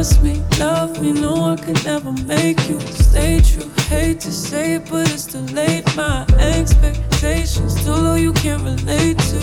Trust 0.05 0.23
me, 0.23 0.43
love 0.59 1.01
me, 1.01 1.13
no, 1.13 1.53
I 1.53 1.57
could 1.57 1.83
never 1.83 2.13
make 2.13 2.69
you 2.69 2.79
stay 2.81 3.41
true. 3.41 3.71
Hate 3.89 4.21
to 4.21 4.31
say 4.31 4.75
it, 4.75 4.91
but 4.91 5.11
it's 5.11 5.25
too 5.25 5.39
late. 5.55 5.83
My 5.97 6.27
expectations 6.39 7.83
too 7.83 7.93
low, 7.93 8.15
you 8.15 8.35
can't 8.35 8.63
relate 8.63 9.19
to. 9.19 9.39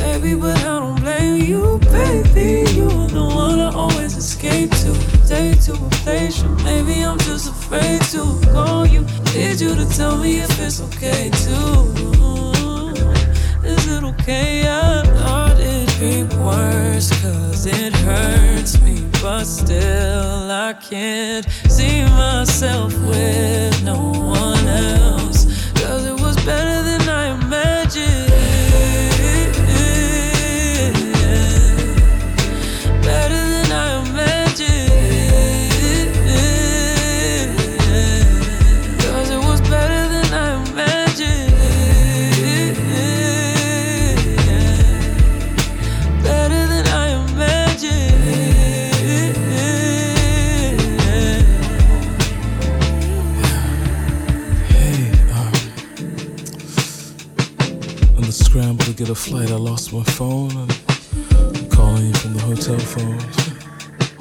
Baby, 0.00 0.34
but 0.34 0.56
I 0.60 0.80
don't 0.80 0.98
blame 1.02 1.42
you, 1.42 1.78
baby. 1.92 2.70
You 2.72 2.86
are 2.86 3.08
the 3.08 3.22
one 3.22 3.60
I 3.60 3.70
always 3.74 4.16
escape 4.16 4.70
to. 4.70 4.94
To 5.66 5.72
replace 5.72 6.42
you. 6.42 6.48
Maybe 6.64 7.02
I'm 7.02 7.18
just 7.18 7.50
afraid 7.50 8.00
to 8.12 8.40
call 8.52 8.86
you. 8.86 9.02
Need 9.34 9.60
you 9.60 9.74
to 9.74 9.86
tell 9.94 10.16
me 10.16 10.38
if 10.38 10.58
it's 10.58 10.80
okay 10.80 11.28
too. 11.44 11.92
Is 13.62 13.86
it 13.88 14.04
okay? 14.04 14.62
I 14.66 15.02
thought 15.04 15.45
be 15.98 16.24
worse, 16.36 17.10
cause 17.22 17.66
it 17.66 17.94
hurts 17.94 18.80
me. 18.82 19.02
But 19.22 19.44
still, 19.44 20.50
I 20.50 20.74
can't 20.74 21.46
see 21.68 22.04
myself 22.04 22.92
with 23.00 23.82
no 23.82 24.12
one 24.12 24.66
else. 24.66 25.46
Cause 25.74 26.04
it 26.04 26.20
was 26.20 26.36
better 26.44 26.82
than 26.82 27.08
I 27.08 27.34
imagined. 27.34 28.25
Get 58.96 59.10
a 59.10 59.14
flight, 59.14 59.50
I 59.50 59.56
lost 59.56 59.92
my 59.92 60.02
phone. 60.04 60.50
I'm 60.56 60.68
calling 61.68 62.06
you 62.06 62.14
from 62.14 62.32
the 62.32 62.40
hotel 62.40 62.78
phone. 62.78 63.20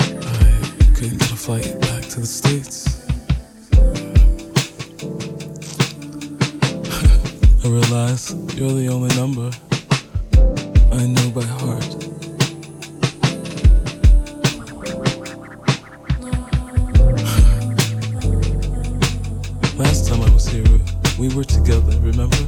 I 0.01 0.59
couldn't 0.93 1.17
get 1.17 1.31
a 1.31 1.38
flight 1.38 1.79
back 1.79 2.03
to 2.09 2.19
the 2.19 2.25
States. 2.25 3.07
I 7.63 7.69
realize 7.69 8.33
you're 8.55 8.73
the 8.73 8.89
only 8.89 9.15
number 9.15 9.49
I 10.91 11.07
know 11.07 11.29
by 11.31 11.45
heart. 11.45 11.95
Last 19.79 20.09
time 20.09 20.21
I 20.21 20.29
was 20.33 20.49
here, 20.49 20.65
we 21.17 21.29
were 21.33 21.45
together, 21.45 21.97
remember? 22.01 22.44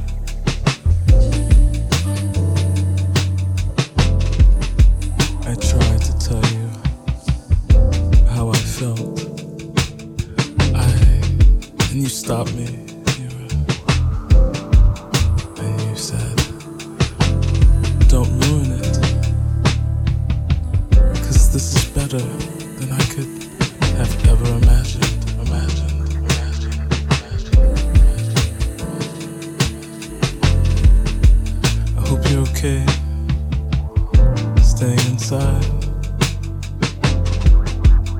Staying 34.78 34.92
inside. 35.10 35.64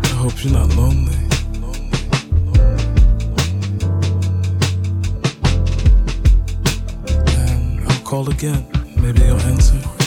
I 0.02 0.08
hope 0.16 0.42
you're 0.42 0.52
not 0.54 0.68
lonely. 0.74 1.14
And 7.36 7.88
I'll 7.88 8.00
call 8.02 8.28
again. 8.28 8.66
Maybe 8.96 9.20
you'll 9.20 9.38
answer. 9.38 9.97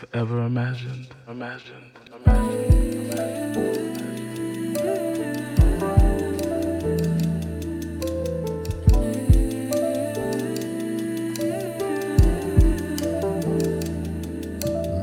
Have 0.00 0.08
ever 0.14 0.46
imagined. 0.46 1.08
Imagined. 1.28 1.92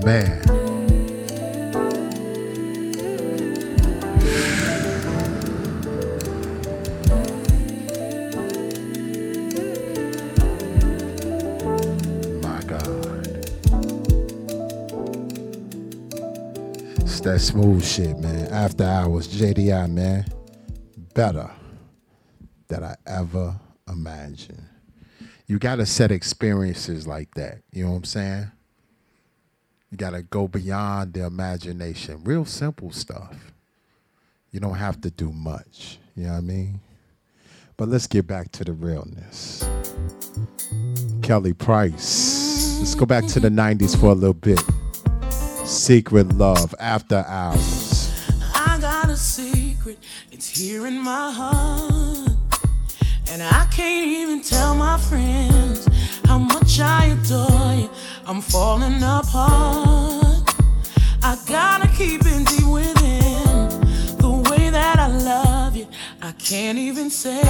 Man. 0.03 0.56
That 17.37 17.43
smooth 17.43 17.85
shit, 17.85 18.17
man. 18.17 18.47
After 18.47 18.83
hours, 18.83 19.27
JDI, 19.27 19.91
man. 19.91 20.25
Better 21.13 21.51
than 22.67 22.83
I 22.83 22.95
ever 23.05 23.55
imagined. 23.87 24.65
You 25.45 25.59
got 25.59 25.75
to 25.75 25.85
set 25.85 26.11
experiences 26.11 27.05
like 27.05 27.31
that. 27.35 27.59
You 27.71 27.83
know 27.83 27.91
what 27.91 27.97
I'm 27.97 28.03
saying? 28.05 28.51
You 29.91 29.97
got 29.97 30.11
to 30.11 30.23
go 30.23 30.47
beyond 30.47 31.13
the 31.13 31.25
imagination. 31.25 32.23
Real 32.23 32.43
simple 32.43 32.91
stuff. 32.91 33.35
You 34.51 34.59
don't 34.59 34.75
have 34.75 34.99
to 35.01 35.11
do 35.11 35.31
much. 35.31 35.99
You 36.15 36.23
know 36.23 36.31
what 36.31 36.37
I 36.37 36.41
mean? 36.41 36.79
But 37.77 37.89
let's 37.89 38.07
get 38.07 38.25
back 38.25 38.51
to 38.53 38.63
the 38.63 38.73
realness. 38.73 39.63
Kelly 41.21 41.53
Price. 41.53 42.79
Let's 42.79 42.95
go 42.95 43.05
back 43.05 43.27
to 43.27 43.39
the 43.39 43.49
90s 43.49 43.95
for 43.99 44.07
a 44.07 44.15
little 44.15 44.33
bit. 44.33 44.59
Secret 45.67 46.31
Love, 46.37 46.73
After 46.79 47.25
Hours. 47.27 48.25
I 48.55 48.77
got 48.79 49.09
a 49.09 49.17
secret, 49.17 49.99
it's 50.31 50.47
here 50.47 50.87
in 50.87 50.97
my 50.97 51.29
heart. 51.29 52.31
And 53.29 53.43
I 53.43 53.67
can't 53.69 54.07
even 54.07 54.41
tell 54.41 54.75
my 54.75 54.97
friends 54.97 55.89
how 56.25 56.37
much 56.37 56.79
I 56.79 57.07
adore 57.07 57.73
you. 57.73 57.89
I'm 58.25 58.39
falling 58.39 59.03
apart. 59.03 60.55
I 61.21 61.37
gotta 61.45 61.89
keep 61.89 62.21
it 62.23 62.47
deep 62.47 62.65
within. 62.65 63.69
The 64.19 64.49
way 64.49 64.69
that 64.69 64.99
I 64.99 65.07
love 65.07 65.75
you, 65.75 65.87
I 66.21 66.31
can't 66.31 66.77
even 66.77 67.09
say. 67.09 67.41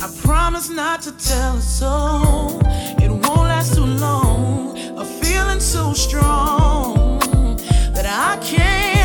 I 0.00 0.16
promise 0.24 0.68
not 0.68 1.00
to 1.02 1.12
tell 1.12 1.58
a 1.58 1.60
soul. 1.60 2.60
It 3.00 3.08
won't 3.08 3.46
last 3.46 3.76
too 3.76 3.84
long. 3.84 4.59
A 5.00 5.04
feeling 5.04 5.60
so 5.60 5.94
strong 5.94 7.56
that 7.94 8.04
I 8.04 8.36
can't 8.44 8.99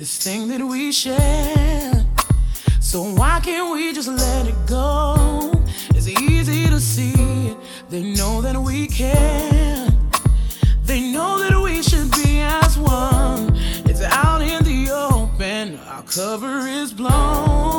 this 0.00 0.16
thing 0.16 0.48
that 0.48 0.64
we 0.64 0.90
share. 0.90 1.92
So 2.80 3.02
why 3.02 3.38
can't 3.40 3.70
we 3.70 3.92
just 3.92 4.08
let 4.08 4.46
it 4.46 4.54
go? 4.66 5.52
It's 5.90 6.08
easy 6.08 6.70
to 6.70 6.80
see. 6.80 7.54
They 7.90 8.02
know 8.14 8.40
that 8.40 8.56
we 8.56 8.86
care. 8.86 9.88
They 10.84 11.12
know 11.12 11.38
that 11.40 11.60
we 11.62 11.82
should 11.82 12.10
be 12.12 12.40
as 12.40 12.78
one. 12.78 13.54
It's 13.84 14.00
out 14.00 14.40
in 14.40 14.64
the 14.64 14.90
open. 14.90 15.78
Our 15.80 16.02
cover 16.04 16.66
is 16.66 16.94
blown. 16.94 17.69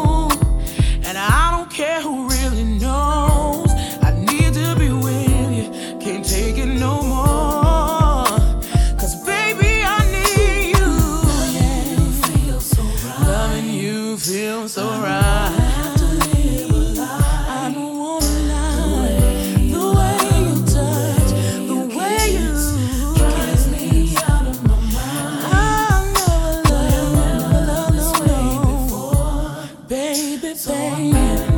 Baby, 29.92 30.38
baby. 30.38 30.56
So 30.56 31.51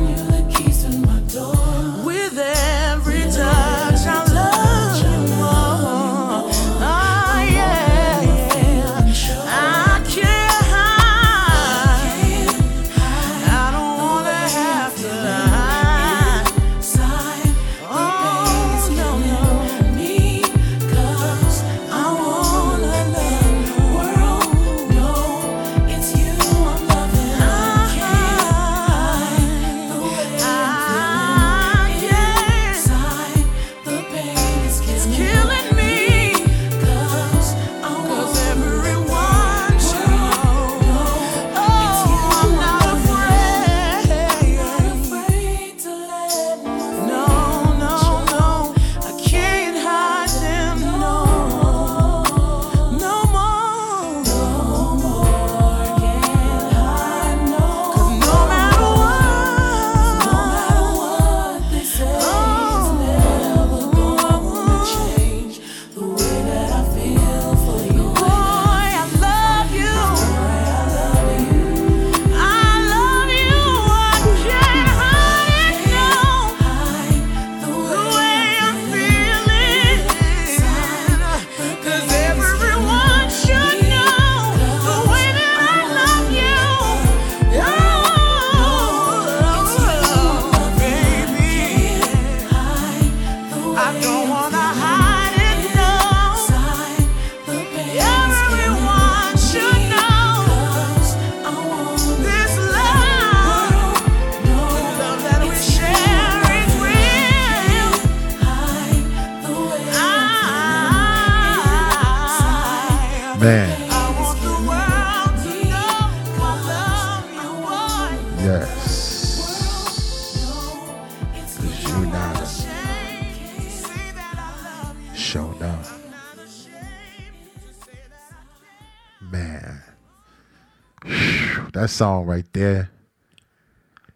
song 131.94 132.26
right 132.26 132.46
there. 132.52 132.90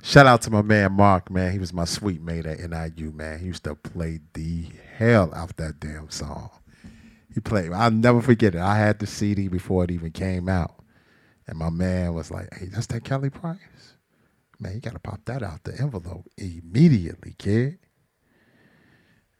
Shout 0.03 0.27
out 0.27 0.43
to 0.43 0.51
my 0.51 0.63
man 0.63 0.93
Mark, 0.93 1.31
man. 1.31 1.53
He 1.53 1.59
was 1.59 1.73
my 1.73 1.85
suite 1.85 2.21
mate 2.21 2.47
at 2.47 2.59
NIU, 2.59 3.13
man. 3.13 3.39
He 3.39 3.47
used 3.47 3.65
to 3.65 3.75
play 3.75 4.21
the 4.35 4.67
hell 4.97 5.33
out 5.35 5.57
that 5.57 5.81
damn 5.81 6.11
song. 6.11 6.51
He 7.33 7.41
played, 7.41 7.73
I'll 7.73 7.91
never 7.91 8.21
forget 8.21 8.55
it. 8.55 8.61
I 8.61 8.77
had 8.77 8.99
the 8.99 9.07
CD 9.07 9.49
before 9.49 9.85
it 9.85 9.91
even 9.91 10.11
came 10.11 10.49
out. 10.49 10.75
And 11.47 11.59
my 11.59 11.71
man 11.71 12.15
was 12.15 12.31
like, 12.31 12.49
hey, 12.53 12.67
that's 12.67 12.87
that 12.89 13.05
Kelly 13.05 13.31
Price. 13.31 13.59
Man, 14.59 14.75
you 14.75 14.81
gotta 14.81 14.99
pop 14.99 15.25
that 15.27 15.43
out 15.43 15.63
the 15.63 15.81
envelope 15.81 16.27
immediately, 16.37 17.35
kid. 17.39 17.79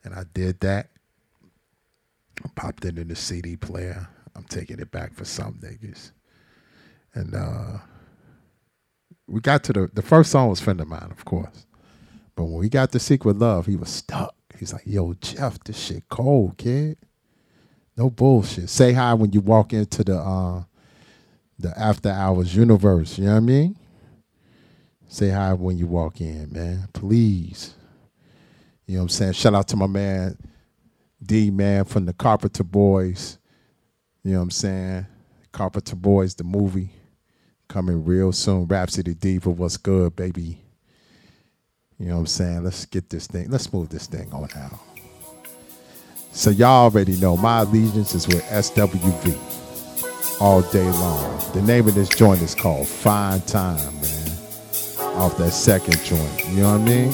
And 0.05 0.15
I 0.15 0.25
did 0.33 0.61
that. 0.61 0.91
I 2.45 2.49
popped 2.55 2.85
it 2.85 2.99
in 2.99 3.09
the 3.09 3.17
CD 3.17 3.57
player. 3.57 4.09
I'm 4.37 4.45
taking 4.45 4.79
it 4.79 4.93
back 4.93 5.13
for 5.13 5.25
some 5.25 5.55
niggas. 5.55 6.13
And 7.15 7.35
uh 7.35 7.79
we 9.29 9.41
got 9.41 9.65
to 9.65 9.75
the 9.75 9.91
the 9.95 10.03
first 10.03 10.33
song 10.33 10.51
was 10.51 10.61
friend 10.61 10.81
of 10.81 10.89
mine, 10.89 11.09
of 11.11 11.25
course. 11.27 11.67
But 12.37 12.45
when 12.47 12.61
we 12.61 12.71
got 12.71 12.93
to 12.93 13.01
Secret 13.01 13.39
Love, 13.39 13.67
he 13.67 13.77
was 13.77 13.91
stuck. 13.91 14.35
He's 14.59 14.73
like, 14.73 14.85
yo, 14.87 15.15
Jeff, 15.15 15.61
this 15.65 15.79
shit 15.79 16.09
cold, 16.09 16.59
kid. 16.59 16.99
No 17.97 18.11
bullshit. 18.11 18.71
Say 18.71 18.93
hi 18.93 19.15
when 19.15 19.33
you 19.33 19.41
walk 19.41 19.73
into 19.73 20.05
the 20.05 20.19
uh, 20.19 20.65
the 21.59 21.79
after 21.79 22.11
hours 22.11 22.55
universe, 22.57 23.19
you 23.19 23.27
know 23.27 23.33
what 23.33 23.39
I 23.39 23.41
mean? 23.41 23.77
Say 25.09 25.31
hi 25.31 25.55
when 25.55 25.79
you 25.79 25.87
walk 25.87 26.21
in, 26.21 26.53
man. 26.53 26.89
Please. 26.93 27.75
You 28.87 28.95
know 28.95 29.01
what 29.01 29.05
I'm 29.05 29.09
saying? 29.11 29.33
Shout 29.35 29.55
out 29.55 29.69
to 29.69 29.77
my 29.77 29.87
man 29.87 30.39
D 31.25 31.51
man 31.51 31.85
from 31.85 32.07
the 32.07 32.13
Carpenter 32.13 32.65
Boys. 32.65 33.39
You 34.25 34.33
know 34.33 34.39
what 34.39 34.45
I'm 34.45 34.51
saying? 34.53 35.07
Carpenter 35.53 35.97
Boys, 35.97 36.35
the 36.37 36.45
movie 36.45 36.93
coming 37.69 38.05
real 38.05 38.33
soon. 38.33 38.67
Rhapsody 38.67 39.15
Diva, 39.15 39.51
what's 39.51 39.77
good, 39.77 40.17
baby? 40.17 40.61
You 41.99 42.07
know 42.07 42.15
what 42.15 42.21
I'm 42.21 42.27
saying? 42.27 42.65
Let's 42.65 42.87
get 42.87 43.11
this 43.11 43.27
thing, 43.27 43.51
let's 43.51 43.73
move 43.73 43.89
this 43.91 44.07
thing 44.07 44.33
on 44.33 44.49
out. 44.57 44.79
So 46.33 46.51
y'all 46.51 46.85
already 46.85 47.17
know 47.17 47.37
my 47.37 47.61
allegiance 47.61 48.15
is 48.15 48.27
with 48.29 48.43
SWV 48.45 49.37
all 50.41 50.63
day 50.63 50.89
long. 50.89 51.41
The 51.53 51.63
name 51.63 51.89
of 51.89 51.95
this 51.95 52.09
joint 52.09 52.41
is 52.43 52.55
called 52.55 52.87
Fine 52.87 53.41
Time, 53.43 53.77
man. 54.01 54.31
Off 55.17 55.37
that 55.39 55.51
second 55.51 55.99
joint. 56.05 56.49
You 56.49 56.63
know 56.63 56.79
what 56.79 56.81
I 56.81 56.85
mean? 56.85 57.13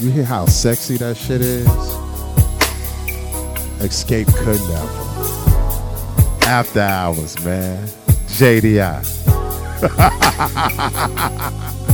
You 0.00 0.10
hear 0.10 0.24
how 0.24 0.46
sexy 0.46 0.96
that 0.96 1.16
shit 1.16 1.40
is? 1.40 1.66
Xscape 3.78 4.34
could 4.34 4.60
never. 4.68 5.05
After 6.46 6.80
Hours, 6.80 7.44
man. 7.44 7.88
JDI. 8.28 9.02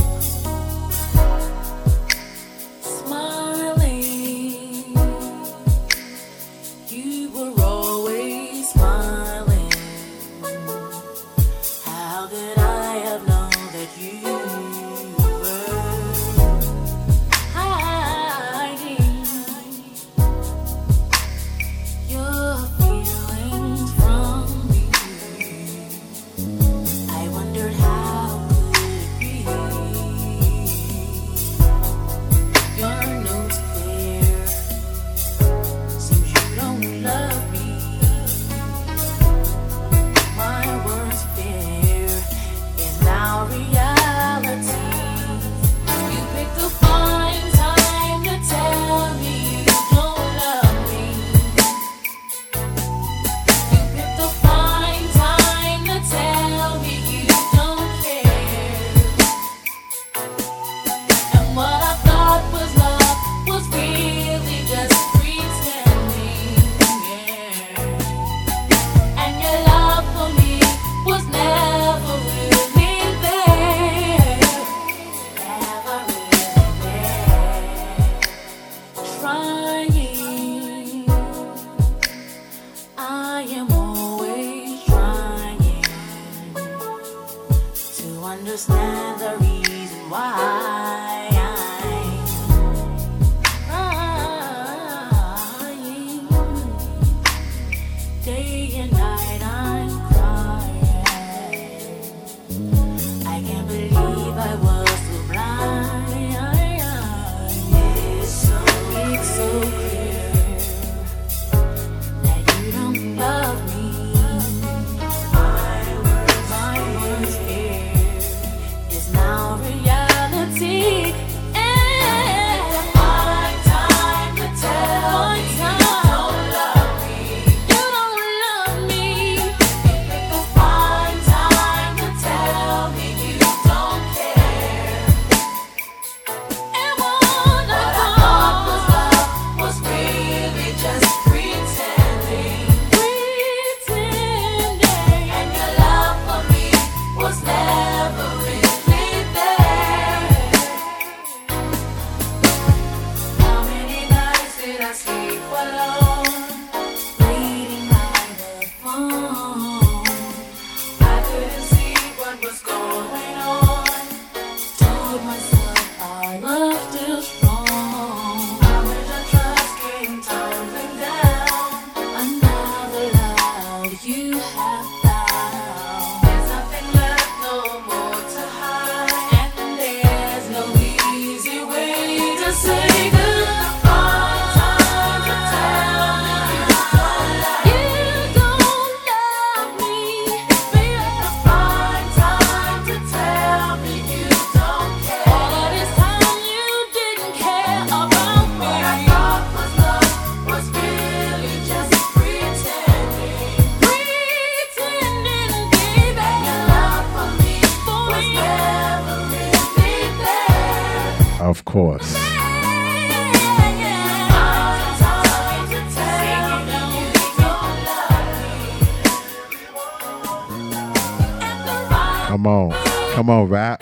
Come 222.33 222.47
on. 222.47 222.71
Come 223.13 223.29
on, 223.29 223.47
rap. 223.47 223.79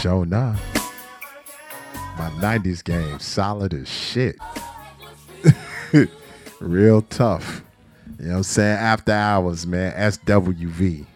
Show 0.00 0.24
nah. 0.24 0.56
My 2.18 2.30
90s 2.40 2.82
game, 2.82 3.20
solid 3.20 3.72
as 3.72 3.88
shit. 3.88 4.34
Real 6.60 7.02
tough. 7.02 7.62
You 8.18 8.24
know 8.24 8.30
what 8.30 8.36
I'm 8.38 8.42
saying? 8.42 8.76
After 8.76 9.12
hours, 9.12 9.68
man. 9.68 9.92
SWV. 9.92 11.06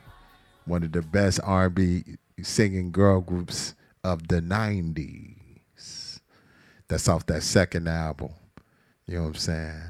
One 0.65 0.85
of 0.85 0.93
the 0.93 1.03
best 1.03 1.41
R&B 1.43 2.05
singing 2.41 2.93
girl 2.93 3.21
groups 3.21 3.75
of 4.05 4.29
the 4.29 4.41
90s. 4.41 6.21
That's 6.87 7.09
off 7.09 7.27
that 7.27 7.43
second 7.43 7.89
album. 7.89 8.31
You 9.09 9.17
know 9.17 9.23
what 9.23 9.29
I'm 9.31 9.35
saying? 9.35 9.83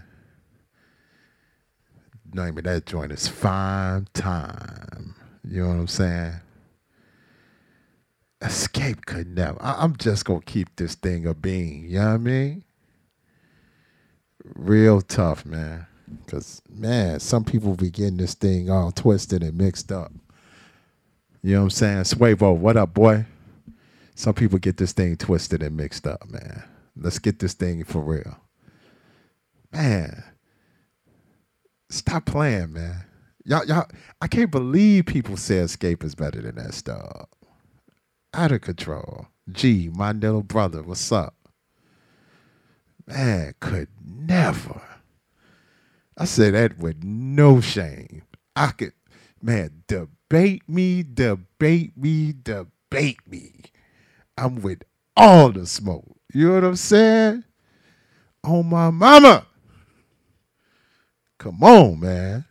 Name 2.32 2.57
of 2.57 2.64
that 2.64 2.87
joint 2.87 3.12
is 3.12 3.28
Fine 3.28 4.09
Time. 4.14 5.14
You 5.49 5.62
know 5.62 5.68
what 5.68 5.74
I'm 5.74 5.86
saying? 5.86 6.32
Xscape 8.40 9.07
could 9.07 9.28
never. 9.28 9.61
I, 9.62 9.84
am 9.84 9.97
just 9.97 10.24
gonna 10.24 10.40
keep 10.40 10.74
this 10.76 10.94
thing 10.94 11.26
a 11.26 11.34
being. 11.34 11.84
You 11.84 11.99
know 12.01 12.07
what 12.07 12.14
I 12.14 12.18
mean? 12.18 12.64
Real 14.55 15.01
tough, 15.01 15.47
man. 15.47 15.86
Cause 16.26 16.62
man, 16.68 17.20
some 17.20 17.44
people 17.44 17.74
be 17.74 17.90
getting 17.90 18.16
this 18.16 18.34
thing 18.34 18.70
all 18.70 18.92
twisted 18.92 19.42
and 19.42 19.57
mixed 19.57 19.90
up. 19.90 20.12
You 21.42 21.55
know 21.55 21.61
what 21.61 21.64
I'm 21.64 21.70
saying? 21.70 21.99
Swavo, 22.03 22.57
what 22.57 22.76
up, 22.76 22.92
boy? 22.92 23.24
Some 24.14 24.34
people 24.34 24.59
get 24.59 24.76
this 24.76 24.92
thing 24.92 25.16
twisted 25.16 25.62
and 25.62 25.76
mixed 25.76 26.07
up, 26.07 26.28
man. 26.28 26.64
Let's 26.97 27.18
get 27.18 27.38
this 27.38 27.55
thing 27.55 27.84
for 27.84 28.01
real. 28.01 28.36
Man, 29.72 30.24
stop 31.88 32.26
playing, 32.26 32.72
man. 32.72 33.05
Y'all, 33.49 33.64
y'all, 33.64 33.86
I 34.20 34.26
can't 34.26 34.51
believe 34.51 35.07
people 35.07 35.36
say 35.36 35.59
Xscape 35.59 36.03
is 36.03 36.16
better 36.16 36.42
than 36.42 36.57
that 36.57 36.74
stuff. 36.74 37.28
Out 38.34 38.51
of 38.51 38.61
control. 38.61 39.28
G, 39.53 39.88
my 39.94 40.11
little 40.11 40.42
brother, 40.42 40.82
what's 40.82 41.12
up? 41.12 41.36
Man, 43.07 43.55
could 43.61 43.86
never. 44.05 44.82
I 46.18 46.24
say 46.24 46.51
that 46.51 46.78
with 46.78 47.05
no 47.05 47.61
shame. 47.61 48.22
I 48.57 48.72
could, 48.72 48.94
man, 49.40 49.84
debate 49.86 50.68
me, 50.68 51.05
debate 51.05 51.97
me, 51.97 52.32
debate 52.32 53.20
me. 53.30 53.61
I'm 54.36 54.61
with 54.61 54.82
all 55.16 55.53
the 55.53 55.66
smoke. 55.66 56.16
You 56.34 56.49
know 56.49 56.55
what 56.55 56.64
I'm 56.64 56.74
saying? 56.74 57.44
On 58.42 58.68
my 58.68 58.90
mama. 58.90 59.47
Come 61.38 61.62
on, 61.62 62.01
man. 62.01 62.44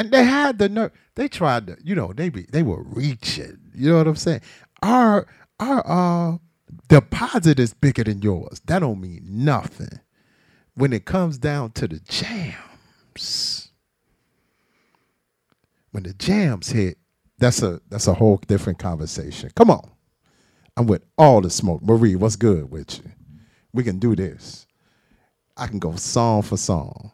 And 0.00 0.12
they 0.12 0.24
had 0.24 0.58
the 0.58 0.70
nerve. 0.70 0.92
They 1.16 1.28
tried 1.28 1.68
to, 1.68 1.78
you 1.84 1.94
know, 1.96 2.14
they 2.14 2.30
be 2.30 2.44
they 2.52 2.64
were 2.64 2.84
reaching. 2.84 3.58
You 3.74 3.92
know 3.92 3.98
what 3.98 4.08
I'm 4.08 4.16
saying? 4.16 4.42
Our 4.82 5.28
our 5.60 5.84
uh 5.86 6.38
deposit 6.88 7.60
is 7.60 7.74
bigger 7.74 8.04
than 8.04 8.22
yours. 8.22 8.62
That 8.66 8.80
don't 8.80 9.00
mean 9.02 9.22
nothing. 9.26 10.00
When 10.74 10.92
it 10.92 11.06
comes 11.06 11.38
down 11.38 11.72
to 11.72 11.88
the 11.88 12.00
jams, 12.00 13.70
when 15.92 16.04
the 16.04 16.14
jams 16.14 16.70
hit, 16.70 16.98
that's 17.38 17.62
a 17.62 17.80
that's 17.90 18.08
a 18.08 18.14
whole 18.14 18.38
different 18.48 18.78
conversation. 18.80 19.50
Come 19.56 19.70
on. 19.70 19.90
I'm 20.76 20.86
with 20.88 21.04
all 21.18 21.40
the 21.42 21.50
smoke. 21.50 21.82
Marie, 21.82 22.16
what's 22.16 22.36
good 22.36 22.70
with 22.70 22.98
you? 22.98 23.12
We 23.74 23.84
can 23.84 23.98
do 24.00 24.16
this. 24.16 24.66
I 25.56 25.68
can 25.68 25.78
go 25.80 25.96
song 25.96 26.42
for 26.42 26.56
song. 26.58 27.12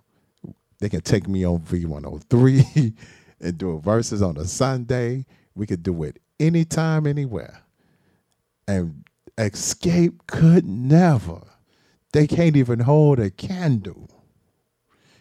They 0.78 0.88
can 0.88 1.00
take 1.00 1.26
me 1.28 1.44
on 1.44 1.60
V103 1.60 2.94
and 3.40 3.58
do 3.58 3.80
verses 3.80 4.22
on 4.22 4.36
a 4.36 4.44
Sunday. 4.44 5.24
We 5.54 5.66
could 5.66 5.82
do 5.82 6.02
it 6.02 6.18
anytime, 6.38 7.06
anywhere. 7.06 7.62
And 8.68 9.04
Xscape 9.38 10.18
could 10.26 10.66
never. 10.66 11.40
They 12.12 12.26
can't 12.26 12.56
even 12.56 12.80
hold 12.80 13.18
a 13.18 13.30
candle. 13.30 14.10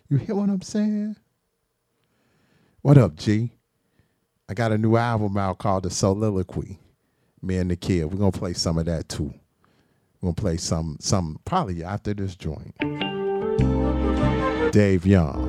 You 0.10 0.18
hear 0.18 0.36
what 0.36 0.50
I'm 0.50 0.62
saying? 0.62 1.16
What 2.82 2.98
up, 2.98 3.16
G? 3.16 3.52
I 4.48 4.54
got 4.54 4.72
a 4.72 4.78
new 4.78 4.96
album 4.96 5.38
out 5.38 5.58
called 5.58 5.84
The 5.84 5.90
Soliloquy. 5.90 6.80
Me 7.42 7.58
and 7.58 7.72
the 7.72 7.76
kid. 7.76 8.06
We're 8.06 8.20
gonna 8.20 8.32
play 8.32 8.54
some 8.54 8.78
of 8.78 8.86
that 8.86 9.10
too. 9.10 9.34
We're 10.22 10.28
gonna 10.28 10.34
play 10.36 10.58
some 10.58 10.98
some 11.00 11.40
probably 11.46 11.84
after 11.84 12.14
this 12.14 12.36
joint. 12.36 12.76
Dave 14.72 15.06
Young. 15.06 15.45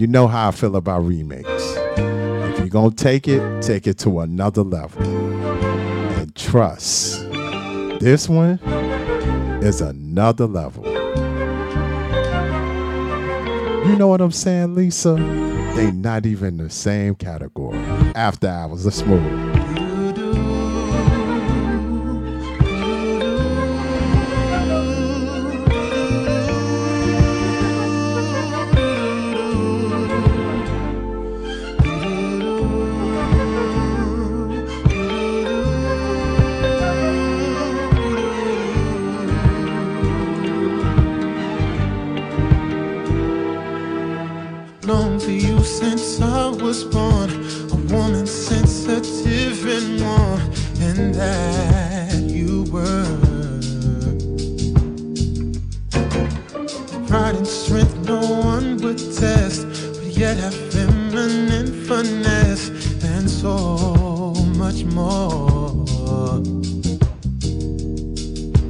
You 0.00 0.06
know 0.06 0.28
how 0.28 0.48
I 0.48 0.50
feel 0.52 0.76
about 0.76 1.00
remakes. 1.04 1.46
If 1.46 2.58
you're 2.58 2.68
gonna 2.68 2.90
take 2.90 3.28
it, 3.28 3.60
take 3.60 3.86
it 3.86 3.98
to 3.98 4.20
another 4.20 4.62
level. 4.62 5.02
And 5.02 6.34
trust, 6.34 7.30
this 8.00 8.26
one 8.26 8.58
is 9.62 9.82
another 9.82 10.46
level. 10.46 10.86
You 13.86 13.96
know 13.98 14.06
what 14.06 14.22
I'm 14.22 14.32
saying, 14.32 14.74
Lisa? 14.74 15.16
They 15.76 15.90
not 15.90 16.24
even 16.24 16.56
the 16.56 16.70
same 16.70 17.14
category. 17.14 17.76
After 18.14 18.48
hours 18.48 18.86
of 18.86 18.94
smooth. 18.94 19.49
Was 46.70 46.84
born. 46.84 47.30
A 47.72 47.78
woman 47.92 48.28
sensitive 48.28 49.58
and 49.66 50.00
warm, 50.00 50.40
and 50.86 51.12
that 51.16 52.22
you 52.38 52.62
were. 52.74 53.18
Pride 57.08 57.34
and 57.34 57.46
strength 57.46 57.96
no 58.06 58.20
one 58.50 58.76
would 58.82 58.98
test, 58.98 59.66
but 59.96 60.10
yet 60.22 60.36
have 60.36 60.54
feminine 60.72 61.70
finesse 61.88 62.68
and 63.02 63.28
so 63.28 64.32
much 64.62 64.84
more. 64.84 65.70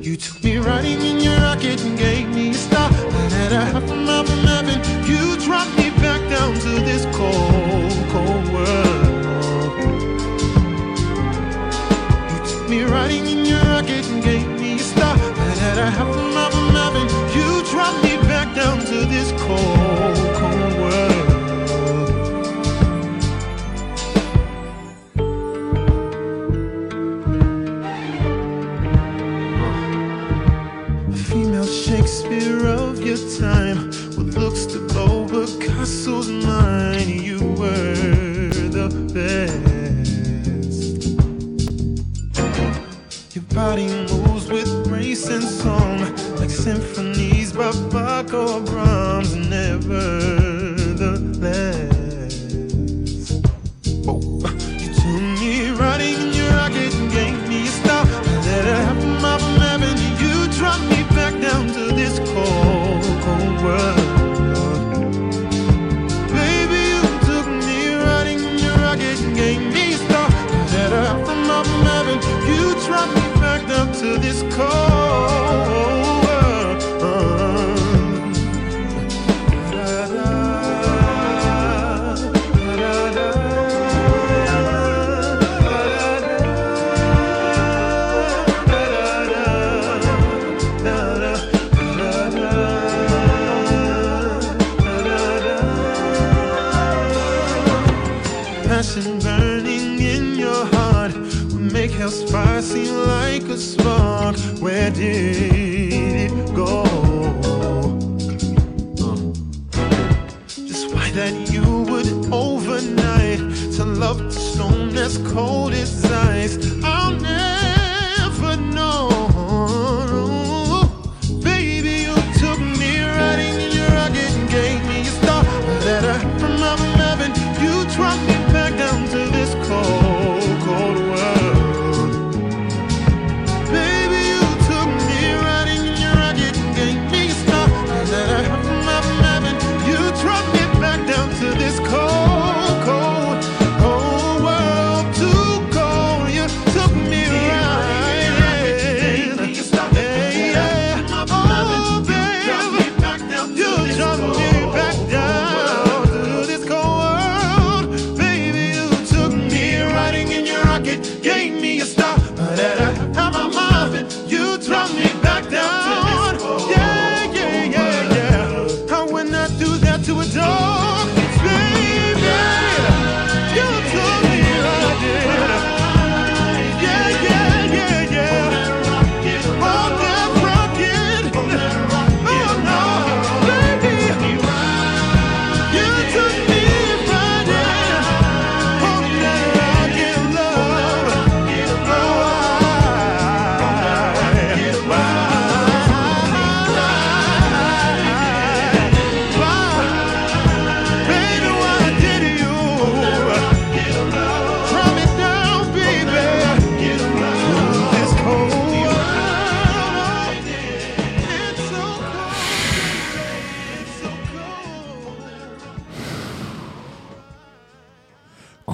You 0.00 0.16
took 0.16 0.42
me 0.42 0.56
riding 0.56 1.02
in 1.02 1.20
your 1.20 1.36
rocket 1.40 1.82
and 1.82 1.98
gave 1.98 2.28
me 2.28 2.52
a 2.52 2.70
at 3.44 3.52
a 3.52 3.64
half 3.72 3.90
a 3.90 3.94
mile 3.94 4.24
from 4.24 4.38
heaven, 4.52 4.78
you 5.10 5.36
dropped 5.38 5.76
me 5.76 5.90
back 6.02 6.20
down 6.30 6.54
to 6.54 6.72
this 6.88 7.04
cold, 7.16 7.39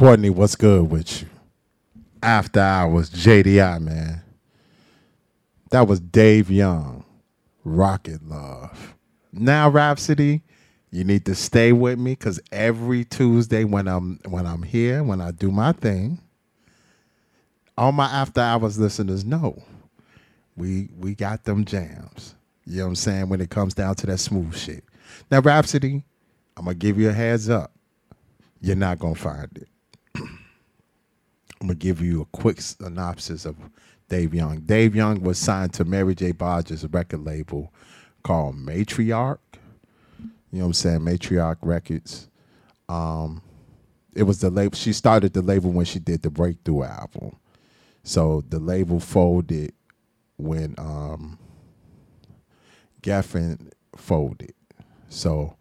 Courtney, 0.07 0.31
what's 0.31 0.55
good 0.55 0.89
with 0.89 1.23
you? 1.23 1.29
After 2.23 2.61
hours, 2.61 3.11
JDI, 3.11 3.81
man. 3.81 4.23
That 5.71 5.89
was 5.89 5.99
Dave 5.99 6.49
Young, 6.49 7.05
Rocket 7.65 8.23
Love. 8.23 8.95
Now, 9.33 9.69
Rhapsody, 9.69 10.43
you 10.93 11.03
need 11.03 11.25
to 11.25 11.35
stay 11.35 11.73
with 11.73 11.99
me 11.99 12.13
because 12.13 12.39
every 12.53 13.05
Tuesday 13.05 13.65
when 13.65 13.89
I'm 13.89 14.21
when 14.29 14.47
I'm 14.47 14.63
here, 14.63 15.03
when 15.03 15.21
I 15.21 15.33
do 15.33 15.51
my 15.51 15.73
thing, 15.73 16.21
all 17.77 17.91
my 17.91 18.07
after 18.07 18.41
hours 18.41 18.79
listeners 18.79 19.25
know 19.25 19.61
we 20.55 20.89
we 20.97 21.17
got 21.17 21.43
them 21.43 21.65
jams. 21.65 22.37
You 22.65 22.77
know 22.77 22.83
what 22.85 22.89
I'm 22.91 22.95
saying? 22.95 23.29
When 23.29 23.41
it 23.41 23.51
comes 23.51 23.75
down 23.75 23.97
to 23.97 24.07
that 24.07 24.19
smooth 24.19 24.57
shit. 24.57 24.85
Now, 25.33 25.41
Rhapsody, 25.41 26.05
I'm 26.57 26.67
gonna 26.67 26.77
give 26.77 26.97
you 26.97 27.09
a 27.09 27.13
heads 27.13 27.51
up. 27.51 27.73
You're 28.61 28.77
not 28.77 29.01
gonna 29.01 29.17
find 29.17 29.51
it. 29.57 29.69
I'm 31.61 31.69
gonna 31.69 31.75
give 31.75 32.01
you 32.01 32.23
a 32.23 32.37
quick 32.37 32.61
synopsis 32.61 33.47
of 33.47 33.57
Dave 34.09 34.35
Young. 34.35 34.61
Dave 34.61 34.95
Young 34.95 35.23
was 35.23 35.39
signed 35.39 35.73
to 35.75 35.85
Mary 35.85 36.15
J. 36.15 36.33
Blige's 36.33 36.87
record 36.87 37.25
label 37.25 37.73
called 38.23 38.57
Matriarch. 38.57 39.39
You 40.53 40.61
know 40.61 40.61
what 40.61 40.67
I'm 40.67 40.73
saying? 40.75 41.01
Matriarch 41.01 41.59
Records. 41.63 42.29
Um, 42.89 43.43
it 44.15 44.23
was 44.23 44.41
the 44.41 44.51
label. 44.51 44.77
She 44.77 44.93
started 44.93 45.33
the 45.33 45.43
label 45.43 45.71
when 45.71 45.85
she 45.85 45.99
did 45.99 46.23
the 46.23 46.31
Breakthrough 46.31 46.85
album. 46.85 47.37
So 48.03 48.45
the 48.49 48.59
label 48.59 49.01
folded 49.01 49.73
when 50.37 50.75
um, 50.79 51.39
Geffen 53.03 53.71
folded. 53.97 54.55
So 55.09 55.57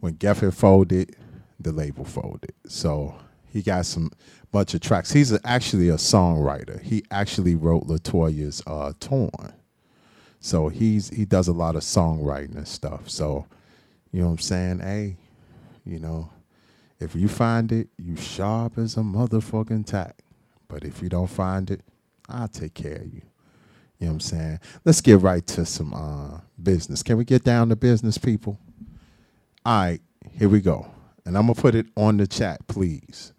when 0.00 0.14
Geffen 0.14 0.54
folded, 0.54 1.16
the 1.58 1.72
label 1.72 2.04
folded. 2.04 2.54
So 2.66 3.14
he 3.52 3.62
got 3.62 3.86
some 3.86 4.10
bunch 4.52 4.74
of 4.74 4.80
tracks. 4.80 5.12
He's 5.12 5.36
actually 5.44 5.88
a 5.88 5.94
songwriter. 5.94 6.80
He 6.82 7.04
actually 7.10 7.54
wrote 7.56 7.88
LeToya's 7.88 8.62
uh, 8.66 8.92
"Torn." 9.00 9.54
So 10.40 10.68
he's 10.68 11.08
he 11.10 11.24
does 11.24 11.48
a 11.48 11.52
lot 11.52 11.76
of 11.76 11.82
songwriting 11.82 12.56
and 12.56 12.68
stuff. 12.68 13.08
So 13.10 13.46
you 14.12 14.20
know 14.20 14.26
what 14.26 14.32
I'm 14.32 14.38
saying? 14.38 14.78
Hey, 14.80 15.16
you 15.84 15.98
know, 15.98 16.30
if 17.00 17.14
you 17.14 17.28
find 17.28 17.72
it, 17.72 17.88
you 17.98 18.16
sharp 18.16 18.78
as 18.78 18.96
a 18.96 19.00
motherfucking 19.00 19.86
tack. 19.86 20.18
But 20.68 20.84
if 20.84 21.02
you 21.02 21.08
don't 21.08 21.28
find 21.30 21.70
it, 21.70 21.80
I'll 22.28 22.48
take 22.48 22.74
care 22.74 22.96
of 22.96 23.06
you. 23.06 23.22
You 23.98 24.06
know 24.06 24.08
what 24.08 24.12
I'm 24.14 24.20
saying? 24.20 24.60
Let's 24.84 25.00
get 25.00 25.20
right 25.20 25.46
to 25.48 25.64
some 25.64 25.94
uh, 25.94 26.40
business. 26.60 27.02
Can 27.02 27.16
we 27.16 27.24
get 27.24 27.44
down 27.44 27.68
to 27.68 27.76
business, 27.76 28.18
people? 28.18 28.58
All 29.64 29.80
right, 29.80 30.00
here 30.32 30.48
we 30.48 30.60
go. 30.60 30.90
And 31.24 31.38
I'm 31.38 31.46
going 31.46 31.54
to 31.54 31.60
put 31.60 31.74
it 31.76 31.86
on 31.96 32.16
the 32.16 32.26
chat, 32.26 32.66
please. 32.66 33.31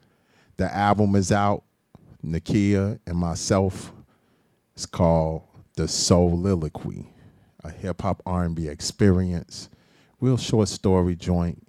The 0.57 0.73
album 0.73 1.15
is 1.15 1.31
out. 1.31 1.63
Nakia 2.25 2.99
and 3.05 3.17
myself. 3.17 3.91
It's 4.73 4.85
called 4.85 5.43
The 5.75 5.87
Soliloquy, 5.87 7.11
a 7.63 7.69
hip 7.69 8.01
hop 8.01 8.21
R&B 8.25 8.67
experience. 8.67 9.69
Real 10.19 10.37
short 10.37 10.69
story 10.69 11.15
joint. 11.15 11.67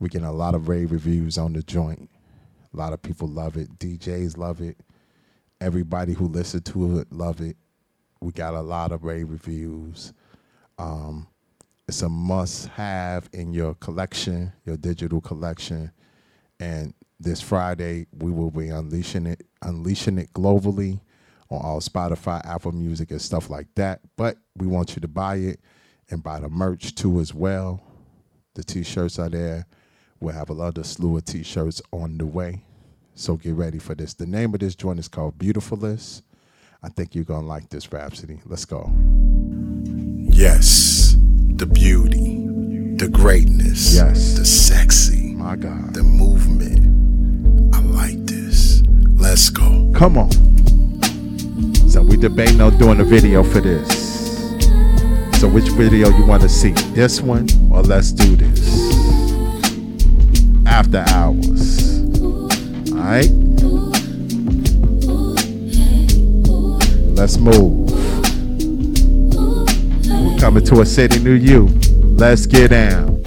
We 0.00 0.08
get 0.08 0.22
a 0.22 0.30
lot 0.30 0.54
of 0.54 0.68
rave 0.68 0.92
reviews 0.92 1.38
on 1.38 1.52
the 1.52 1.62
joint. 1.62 2.08
A 2.72 2.76
lot 2.76 2.92
of 2.92 3.02
people 3.02 3.28
love 3.28 3.56
it. 3.56 3.78
DJs 3.78 4.36
love 4.38 4.60
it. 4.60 4.78
Everybody 5.60 6.12
who 6.12 6.26
listened 6.26 6.64
to 6.66 6.98
it 7.00 7.12
love 7.12 7.40
it. 7.40 7.56
We 8.20 8.32
got 8.32 8.54
a 8.54 8.60
lot 8.60 8.92
of 8.92 9.04
rave 9.04 9.30
reviews. 9.30 10.12
Um, 10.78 11.26
it's 11.88 12.02
a 12.02 12.08
must-have 12.08 13.28
in 13.32 13.52
your 13.52 13.74
collection, 13.74 14.52
your 14.64 14.76
digital 14.76 15.20
collection. 15.20 15.90
And 16.60 16.94
this 17.20 17.40
Friday, 17.40 18.06
we 18.16 18.30
will 18.30 18.50
be 18.50 18.68
unleashing 18.68 19.26
it, 19.26 19.42
unleashing 19.62 20.18
it 20.18 20.32
globally 20.32 21.00
on 21.50 21.60
all 21.62 21.80
Spotify, 21.80 22.44
Apple 22.46 22.72
Music, 22.72 23.10
and 23.10 23.20
stuff 23.20 23.50
like 23.50 23.66
that. 23.74 24.00
But 24.16 24.36
we 24.56 24.66
want 24.66 24.94
you 24.94 25.00
to 25.00 25.08
buy 25.08 25.36
it 25.36 25.60
and 26.10 26.22
buy 26.22 26.40
the 26.40 26.48
merch 26.48 26.94
too 26.94 27.20
as 27.20 27.34
well. 27.34 27.80
The 28.54 28.62
t-shirts 28.64 29.18
are 29.18 29.28
there. 29.28 29.66
We'll 30.20 30.34
have 30.34 30.50
a 30.50 30.54
lot 30.54 30.78
of 30.78 30.86
slew 30.86 31.16
of 31.16 31.24
t-shirts 31.24 31.80
on 31.92 32.18
the 32.18 32.26
way. 32.26 32.62
So 33.14 33.36
get 33.36 33.54
ready 33.54 33.78
for 33.78 33.94
this. 33.94 34.14
The 34.14 34.26
name 34.26 34.54
of 34.54 34.60
this 34.60 34.74
joint 34.74 34.98
is 35.00 35.08
called 35.08 35.38
Beautifulest. 35.38 36.22
I 36.82 36.88
think 36.88 37.14
you're 37.14 37.24
gonna 37.24 37.46
like 37.46 37.68
this 37.70 37.92
Rhapsody. 37.92 38.40
Let's 38.46 38.64
go. 38.64 38.92
Yes, 40.30 41.16
the 41.56 41.66
beauty, 41.66 42.46
the 42.96 43.08
greatness, 43.08 43.94
Yes. 43.96 44.34
the 44.38 44.44
sexy, 44.44 45.34
My 45.34 45.56
God. 45.56 45.94
the 45.94 46.04
movement. 46.04 47.07
Like 47.98 48.26
this. 48.26 48.82
Let's 49.16 49.50
go. 49.50 49.90
Come 49.92 50.18
on. 50.18 50.30
So 51.88 52.00
we 52.00 52.16
debating 52.16 52.60
on 52.60 52.78
doing 52.78 53.00
a 53.00 53.04
video 53.04 53.42
for 53.42 53.60
this. 53.60 54.06
So 55.40 55.48
which 55.48 55.68
video 55.70 56.08
you 56.10 56.24
want 56.24 56.42
to 56.42 56.48
see? 56.48 56.70
This 56.94 57.20
one 57.20 57.48
or 57.72 57.82
let's 57.82 58.12
do 58.12 58.36
this? 58.36 58.94
After 60.64 61.04
hours. 61.08 61.98
Alright? 62.92 63.32
Let's 67.18 67.36
move. 67.38 67.90
We're 70.06 70.38
coming 70.38 70.64
to 70.66 70.82
a 70.82 70.86
city 70.86 71.18
near 71.18 71.34
you. 71.34 71.66
Let's 72.16 72.46
get 72.46 72.70
down. 72.70 73.17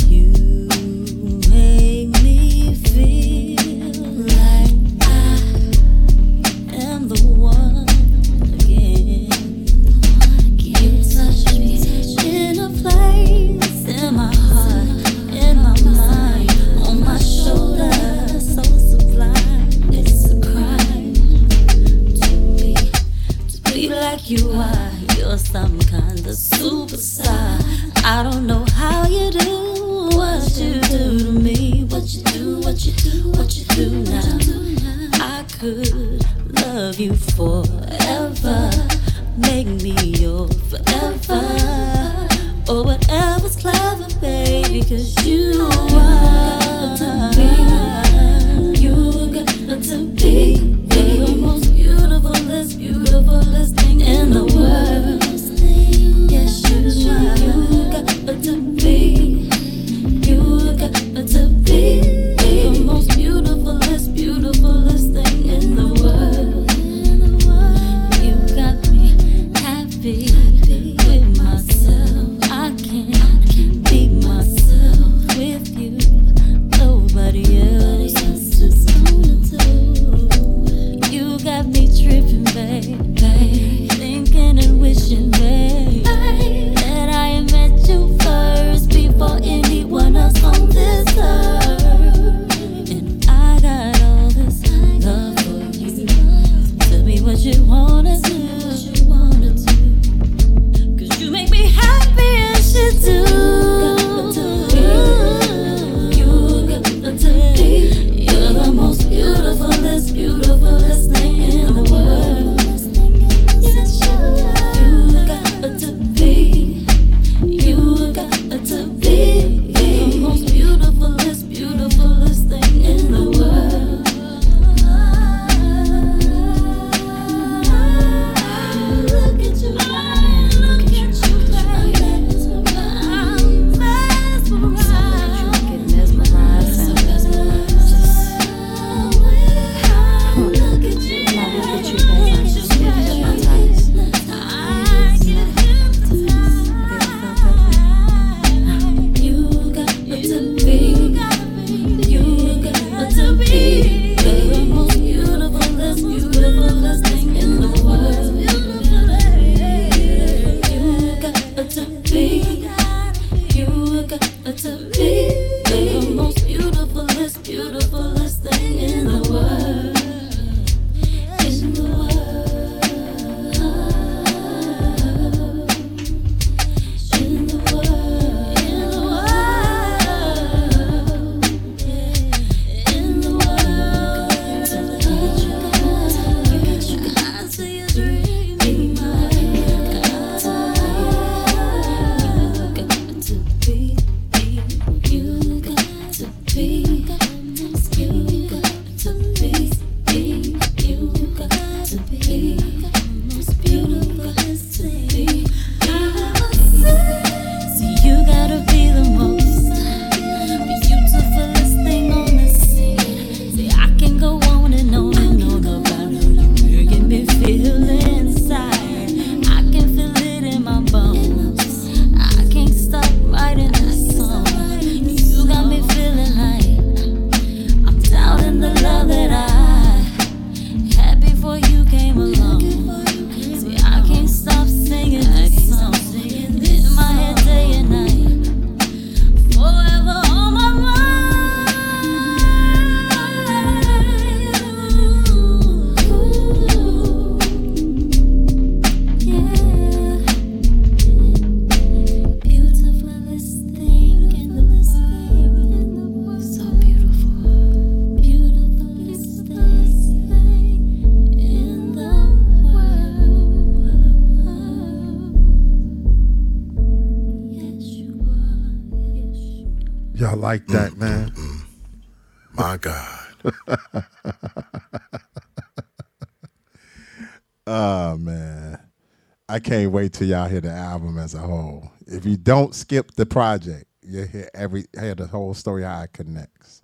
can't 279.62 279.92
wait 279.92 280.14
till 280.14 280.28
y'all 280.28 280.50
hear 280.50 280.62
the 280.62 280.72
album 280.72 281.18
as 281.18 281.34
a 281.34 281.40
whole. 281.40 281.92
If 282.06 282.26
you 282.26 282.38
don't 282.38 282.76
skip 282.76 283.12
the 283.12 283.26
project, 283.26 283.86
you 284.02 284.24
hear 284.26 284.50
every 284.54 284.86
hear 285.00 285.16
the 285.16 285.28
whole 285.28 285.54
story 285.54 285.84
how 285.84 286.02
it 286.02 286.14
connects. 286.14 286.82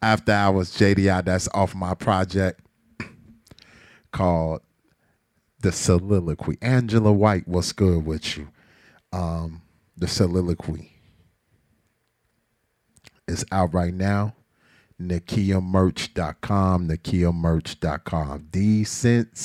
After 0.00 0.32
I 0.32 0.48
was 0.48 0.70
JDI, 0.72 1.24
that's 1.24 1.48
off 1.54 1.74
my 1.74 1.94
project 1.94 2.60
called 4.12 4.62
The 5.60 5.70
Soliloquy. 5.70 6.58
Angela 6.60 7.12
White, 7.12 7.46
what's 7.46 7.72
good 7.72 8.04
with 8.04 8.36
you? 8.36 8.48
Um, 9.12 9.62
the 9.96 10.08
Soliloquy 10.08 10.90
is 13.28 13.44
out 13.52 13.72
right 13.74 13.94
now. 13.94 14.34
NakiaMerch.com, 15.00 16.88
NakiaMerch.com. 16.88 18.46
Decent 18.50 19.36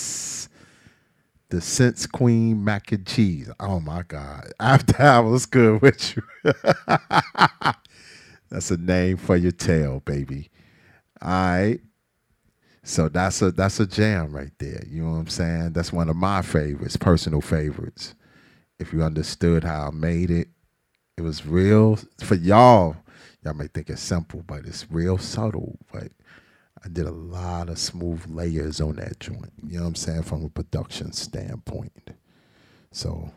the 1.49 1.61
Sense 1.61 2.05
Queen 2.07 2.63
mac 2.63 2.91
and 2.91 3.05
cheese. 3.05 3.49
Oh 3.59 3.79
my 3.79 4.03
God. 4.03 4.51
After 4.59 5.23
was 5.23 5.45
good 5.45 5.81
with 5.81 6.15
you. 6.15 6.23
that's 8.49 8.71
a 8.71 8.77
name 8.77 9.17
for 9.17 9.35
your 9.35 9.51
tail, 9.51 10.01
baby. 10.01 10.49
All 11.21 11.29
right. 11.29 11.79
So 12.83 13.09
that's 13.09 13.41
a 13.41 13.51
that's 13.51 13.79
a 13.79 13.85
jam 13.87 14.33
right 14.33 14.51
there. 14.59 14.83
You 14.89 15.03
know 15.03 15.11
what 15.11 15.17
I'm 15.17 15.27
saying? 15.27 15.73
That's 15.73 15.91
one 15.93 16.09
of 16.09 16.15
my 16.15 16.41
favorites, 16.41 16.97
personal 16.97 17.41
favorites. 17.41 18.15
If 18.79 18.93
you 18.93 19.03
understood 19.03 19.63
how 19.63 19.89
I 19.89 19.91
made 19.91 20.31
it, 20.31 20.49
it 21.17 21.21
was 21.21 21.45
real 21.45 21.97
for 22.23 22.35
y'all. 22.35 22.95
Y'all 23.43 23.53
may 23.55 23.67
think 23.67 23.89
it's 23.89 24.01
simple, 24.01 24.43
but 24.47 24.65
it's 24.65 24.89
real 24.89 25.17
subtle. 25.17 25.77
But 25.91 26.09
I 26.87 26.89
did 26.89 27.05
a 27.05 27.11
lot 27.11 27.67
of 27.67 27.77
smooth 27.77 28.23
layers 28.29 28.79
on 28.79 28.95
that 28.95 29.19
joint. 29.19 29.51
You 29.67 29.75
know 29.75 29.81
what 29.81 29.89
I'm 29.89 29.95
saying? 29.95 30.23
From 30.23 30.45
a 30.45 30.49
production 30.49 31.11
standpoint. 31.11 32.11
So 32.93 33.29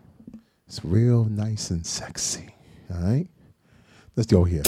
it's 0.68 0.84
real 0.84 1.24
nice 1.24 1.70
and 1.70 1.84
sexy. 1.84 2.54
All 2.94 3.00
right? 3.00 3.26
Let's 4.14 4.30
go 4.30 4.44
here. 4.44 4.62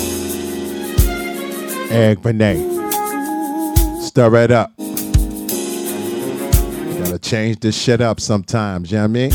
Eric 1.93 2.23
Benét. 2.23 2.59
Stir 4.03 4.35
it 4.43 4.51
up. 4.51 4.73
Gotta 6.99 7.21
change 7.21 7.61
this 7.61 7.81
shit 7.81 8.01
up 8.01 8.19
sometimes, 8.19 8.91
you 8.91 8.97
know 8.97 9.03
what 9.05 9.11
I 9.11 9.13
mean? 9.13 9.31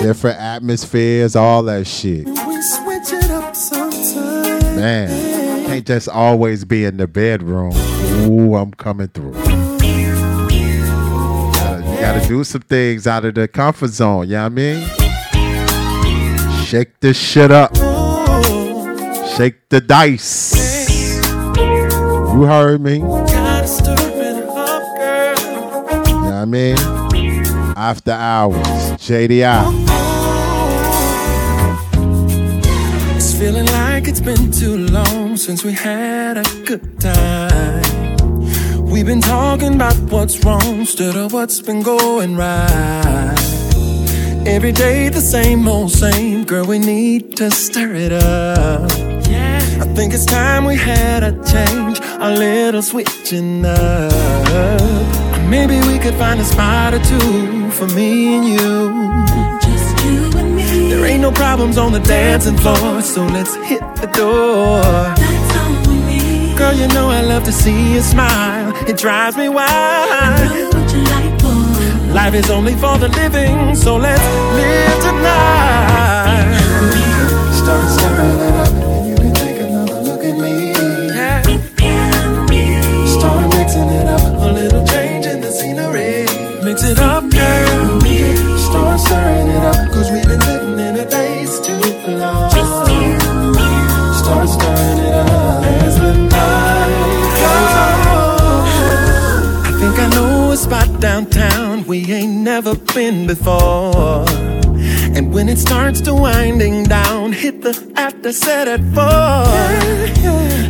Different 0.00 0.40
atmospheres, 0.40 1.36
all 1.36 1.62
that 1.64 1.86
shit. 1.86 2.24
We 2.24 2.62
switch 2.62 3.12
it 3.12 3.30
up 3.30 3.54
sometimes. 3.54 4.64
Man, 4.74 5.29
can't 5.70 5.86
just 5.86 6.08
always 6.08 6.64
be 6.64 6.84
in 6.84 6.96
the 6.96 7.06
bedroom. 7.06 7.72
Ooh, 8.26 8.56
I'm 8.56 8.72
coming 8.72 9.06
through. 9.06 9.36
You 9.36 9.42
gotta 12.00 12.26
do 12.26 12.42
some 12.42 12.62
things 12.62 13.06
out 13.06 13.24
of 13.24 13.34
the 13.36 13.46
comfort 13.46 13.90
zone, 13.90 14.26
you 14.26 14.34
know 14.34 14.42
what 14.42 14.46
I 14.46 14.48
mean? 14.48 14.84
Shake 16.64 16.98
this 16.98 17.16
shit 17.16 17.52
up. 17.52 17.76
Shake 19.36 19.68
the 19.68 19.80
dice. 19.80 20.56
You 21.56 22.42
heard 22.46 22.80
me. 22.80 22.94
You 22.94 23.02
know 23.02 23.22
what 26.24 26.34
I 26.34 26.44
mean? 26.46 26.76
After 27.76 28.10
hours, 28.10 28.56
JDI. 28.98 29.79
Feeling 33.40 33.64
like 33.64 34.06
it's 34.06 34.20
been 34.20 34.52
too 34.52 34.76
long 34.88 35.34
since 35.34 35.64
we 35.64 35.72
had 35.72 36.36
a 36.36 36.42
good 36.66 37.00
time. 37.00 38.14
We've 38.84 39.06
been 39.06 39.22
talking 39.22 39.76
about 39.76 39.96
what's 40.12 40.44
wrong 40.44 40.80
instead 40.80 41.16
of 41.16 41.32
what's 41.32 41.58
been 41.62 41.82
going 41.82 42.36
right. 42.36 43.34
Every 44.46 44.72
day 44.72 45.08
the 45.08 45.22
same 45.22 45.66
old 45.66 45.90
same, 45.90 46.44
girl. 46.44 46.66
We 46.66 46.78
need 46.78 47.38
to 47.38 47.50
stir 47.50 47.94
it 47.94 48.12
up. 48.12 48.90
Yeah, 49.26 49.60
I 49.80 49.86
think 49.94 50.12
it's 50.12 50.26
time 50.26 50.66
we 50.66 50.76
had 50.76 51.22
a 51.22 51.32
change, 51.50 51.98
a 51.98 52.30
little 52.44 52.82
switching 52.82 53.64
up. 53.64 55.48
Maybe 55.48 55.80
we 55.88 55.98
could 55.98 56.16
find 56.16 56.38
a 56.40 56.44
spot 56.44 56.92
or 56.92 57.02
two 57.02 57.70
for 57.70 57.88
me 57.88 58.36
and 58.36 58.46
you. 58.46 59.29
There 61.00 61.08
ain't 61.08 61.22
no 61.22 61.32
problems 61.32 61.78
on 61.78 61.92
the 61.92 61.98
dancing 62.00 62.58
floor, 62.58 63.00
so 63.00 63.24
let's 63.24 63.54
hit 63.54 63.80
the 63.96 64.06
door. 64.08 64.82
That's 64.82 65.56
all 65.56 65.72
we 65.90 65.98
need. 66.04 66.58
Girl, 66.58 66.74
you 66.74 66.88
know 66.88 67.08
I 67.08 67.22
love 67.22 67.42
to 67.44 67.52
see 67.52 67.94
you 67.94 68.02
smile. 68.02 68.74
It 68.86 68.98
drives 68.98 69.34
me 69.34 69.48
wild. 69.48 70.50
Know 70.50 70.68
what 70.68 70.92
you 70.92 71.00
like, 71.04 71.38
boy. 71.40 72.12
Life 72.12 72.34
is 72.34 72.50
only 72.50 72.74
for 72.74 72.98
the 72.98 73.08
living, 73.08 73.74
so 73.74 73.96
let's 73.96 74.22
live 74.54 75.00
tonight. 75.00 76.60
Start 77.50 77.90
stirring 77.90 78.59
we 102.06 102.12
ain't 102.14 102.36
never 102.36 102.74
been 102.94 103.26
before. 103.26 104.24
And 105.16 105.34
when 105.34 105.48
it 105.48 105.58
starts 105.58 106.00
to 106.02 106.14
winding 106.14 106.84
down, 106.84 107.32
hit 107.32 107.62
the 107.62 107.74
after 107.96 108.32
set 108.32 108.68
at 108.68 108.80
four. 108.94 109.44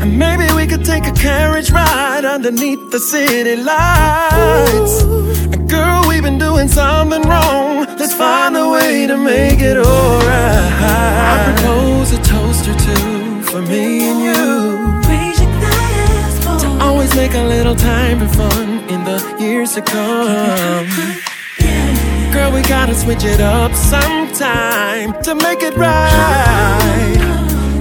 And 0.02 0.18
maybe 0.18 0.52
we 0.54 0.66
could 0.66 0.84
take 0.84 1.06
a 1.06 1.12
carriage 1.12 1.70
ride 1.70 2.24
underneath 2.24 2.90
the 2.90 2.98
city 2.98 3.56
lights. 3.56 5.02
And 5.52 5.68
girl, 5.68 6.04
we've 6.08 6.22
been 6.22 6.38
doing 6.38 6.68
something 6.68 7.22
wrong. 7.22 7.86
Let's 7.98 8.14
find 8.14 8.56
a 8.56 8.68
way 8.70 9.06
to 9.06 9.16
make 9.16 9.60
it 9.60 9.76
alright. 9.76 10.72
I 10.82 11.54
propose 11.54 12.12
a 12.12 12.22
toast 12.22 12.66
or 12.68 12.76
two 12.86 13.42
for 13.42 13.62
me 13.62 14.08
and 14.10 14.20
you. 14.28 15.08
Raise 15.08 15.40
your 15.40 15.52
glass, 15.60 16.44
boy. 16.44 16.84
Always 16.84 17.14
make 17.14 17.34
a 17.34 17.44
little 17.54 17.76
time 17.76 18.18
for 18.20 18.28
fun 18.28 18.79
in 19.00 19.04
the 19.04 19.36
years 19.38 19.74
to 19.74 19.82
come. 19.82 20.86
Girl, 22.32 22.52
we 22.52 22.62
gotta 22.62 22.94
switch 22.94 23.24
it 23.24 23.40
up 23.40 23.72
sometime 23.74 25.20
to 25.22 25.34
make 25.34 25.62
it 25.62 25.74
right. 25.76 27.20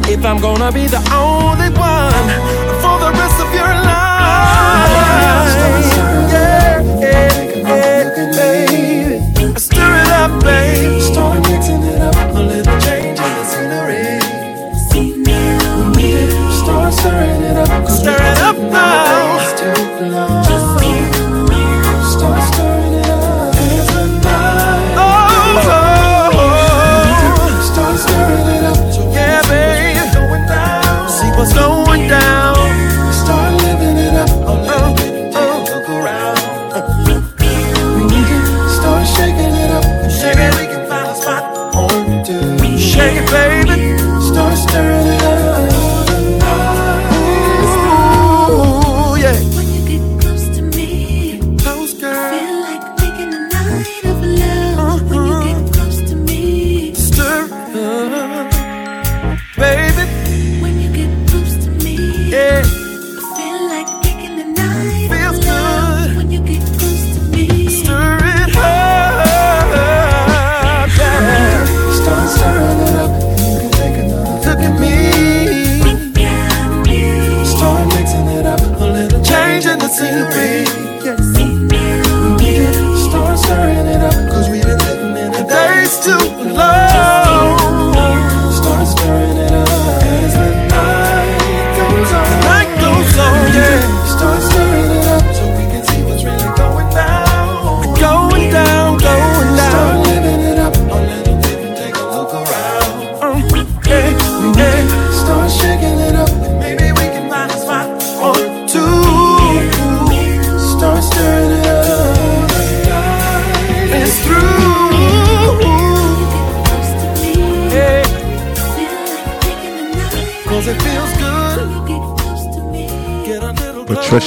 If 0.07 0.25
I'm 0.25 0.39
gonna 0.39 0.71
be 0.71 0.87
the 0.87 1.03
only 1.13 1.69
one 1.69 2.27
for 2.81 2.95
the 3.03 3.11
rest 3.21 3.37
of 3.45 3.53
your 3.53 3.73
life. 3.91 4.95
Yeah, 6.33 6.81
yeah, 6.99 7.31
yeah, 7.67 8.15
baby. 8.35 9.59
Stir 9.59 10.01
it 10.03 10.09
up, 10.21 10.43
babe. 10.43 10.79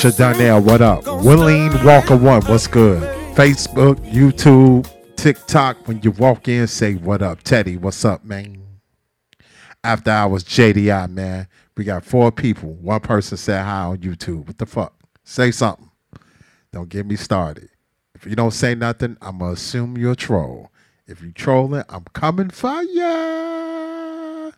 Trisha 0.03 0.19
Donnell, 0.19 0.61
what 0.61 0.83
up? 0.83 1.05
Willeen 1.05 1.85
Walker 1.85 2.17
One, 2.17 2.43
what's 2.47 2.67
good? 2.67 3.01
Facebook, 3.37 3.95
YouTube, 4.11 4.91
TikTok. 5.15 5.87
When 5.87 6.03
you 6.03 6.11
walk 6.11 6.49
in, 6.49 6.67
say 6.67 6.95
what 6.95 7.23
up. 7.23 7.45
Teddy, 7.45 7.77
what's 7.77 8.05
up, 8.05 8.25
man? 8.25 8.67
After 9.85 10.11
hours, 10.11 10.43
JDI, 10.43 11.09
man. 11.09 11.47
We 11.77 11.85
got 11.85 12.05
four 12.05 12.33
people. 12.33 12.73
One 12.73 12.99
person 12.99 13.37
said 13.37 13.63
hi 13.63 13.83
on 13.83 13.99
YouTube. 13.99 14.49
What 14.49 14.59
the 14.59 14.67
fuck? 14.67 14.93
Say 15.23 15.53
something. 15.53 15.89
Don't 16.73 16.89
get 16.89 17.07
me 17.07 17.15
started. 17.15 17.69
If 18.17 18.27
you 18.27 18.35
don't 18.35 18.51
say 18.51 18.75
nothing, 18.75 19.17
I'm 19.23 19.39
gonna 19.39 19.53
assume 19.53 19.97
you're 19.97 20.15
a 20.15 20.17
troll. 20.17 20.73
If 21.07 21.23
you 21.23 21.31
trolling, 21.31 21.85
I'm 21.89 22.07
coming 22.13 22.51
for 22.51 22.83
ya. 22.83 24.51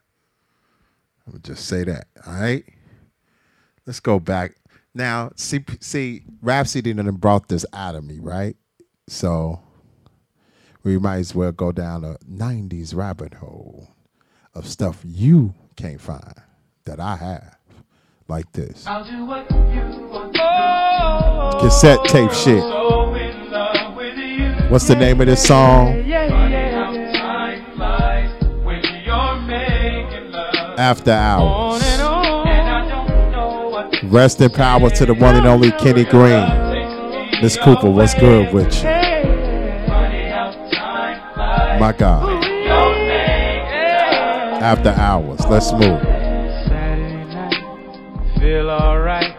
I'm 1.26 1.42
just 1.42 1.66
say 1.66 1.84
that. 1.84 2.06
All 2.26 2.32
right. 2.32 2.64
Let's 3.84 4.00
go 4.00 4.18
back. 4.18 4.54
Now, 4.94 5.32
see, 5.34 5.64
see, 5.80 6.22
Rhapsody 6.40 6.94
done 6.94 7.10
brought 7.16 7.48
this 7.48 7.66
out 7.72 7.96
of 7.96 8.04
me, 8.04 8.20
right? 8.20 8.56
So 9.08 9.60
we 10.84 10.98
might 10.98 11.16
as 11.16 11.34
well 11.34 11.50
go 11.50 11.72
down 11.72 12.04
a 12.04 12.16
90s 12.30 12.94
rabbit 12.94 13.34
hole 13.34 13.88
of 14.54 14.68
stuff 14.68 15.00
you 15.04 15.54
can't 15.76 16.00
find 16.00 16.34
that 16.84 17.00
I 17.00 17.16
have, 17.16 17.58
like 18.28 18.52
this. 18.52 18.84
Cassette 21.60 22.04
tape 22.04 22.32
shit. 22.32 22.62
What's 24.70 24.86
the 24.86 24.96
name 24.96 25.20
of 25.20 25.26
this 25.26 25.44
song? 25.44 26.02
After 30.76 31.12
Hours. 31.12 32.03
Rest 34.10 34.40
in 34.40 34.50
power 34.50 34.90
to 34.90 35.06
the 35.06 35.14
one 35.14 35.36
and 35.36 35.46
only 35.46 35.70
Kenny 35.72 36.04
Greene. 36.04 37.42
Miss 37.42 37.56
Cooper, 37.56 37.90
what's 37.90 38.14
good 38.14 38.52
with 38.54 38.72
you? 38.74 38.84
My 41.80 41.94
God. 41.98 42.44
After 44.62 44.90
Hours. 44.90 45.40
Let's 45.50 45.72
move. 45.72 46.00
Feel 48.40 48.70
alright, 48.70 49.34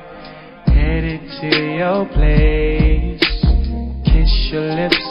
headed 0.68 1.22
to 1.42 1.76
your 1.78 2.06
place. 2.10 3.22
Kiss 4.06 4.50
your 4.52 4.74
lips, 4.76 5.06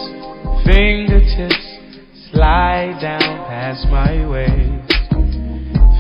fingertips, 0.65 1.65
slide 2.31 2.99
down 3.01 3.47
past 3.49 3.87
my 3.89 4.27
waist. 4.29 4.93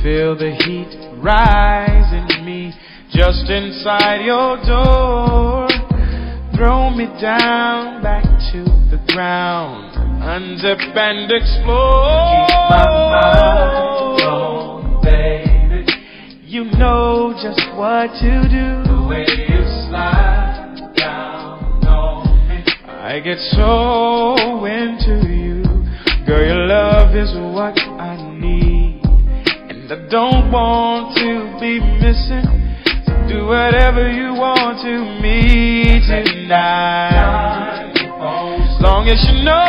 Feel 0.02 0.36
the 0.36 0.54
heat 0.64 0.92
rise 1.22 2.12
in 2.12 2.44
me 2.44 2.74
just 3.14 3.48
inside 3.48 4.24
your 4.24 4.56
door. 4.66 5.68
Throw 6.56 6.90
me 6.90 7.06
down 7.22 8.02
back 8.02 8.24
to 8.50 8.64
the 8.90 9.00
ground, 9.14 9.94
unzip 10.20 10.80
and 10.96 11.30
explore. 11.30 12.46
Keep 12.46 12.58
my 12.70 12.86
mind 13.14 14.20
on, 14.22 15.02
baby. 15.04 15.86
You 16.44 16.64
know 16.64 17.34
just 17.40 17.60
what 17.76 18.10
to 18.18 18.42
do. 18.50 18.82
The 18.90 19.06
way 19.08 19.26
you 19.30 19.62
slide 19.86 20.94
down 20.96 21.86
on 21.86 22.48
me. 22.48 22.64
I 22.84 23.20
get 23.20 23.38
so 23.38 24.64
into 24.64 25.28
you. 25.30 25.62
Girl, 26.26 26.44
your 26.44 26.66
love 26.66 27.14
is 27.14 27.30
what 27.54 27.78
I 27.78 28.16
need. 28.40 29.02
And 29.70 29.92
I 29.92 30.08
don't 30.08 30.50
want 30.50 31.16
to 31.18 31.60
be 31.60 31.78
missing. 31.78 32.73
Do 33.28 33.46
whatever 33.46 34.10
you 34.10 34.34
want 34.34 34.80
to 34.84 35.04
me 35.22 36.00
tonight. 36.06 37.94
As 37.96 38.80
long 38.80 39.08
as 39.08 39.16
you 39.26 39.42
know. 39.44 39.64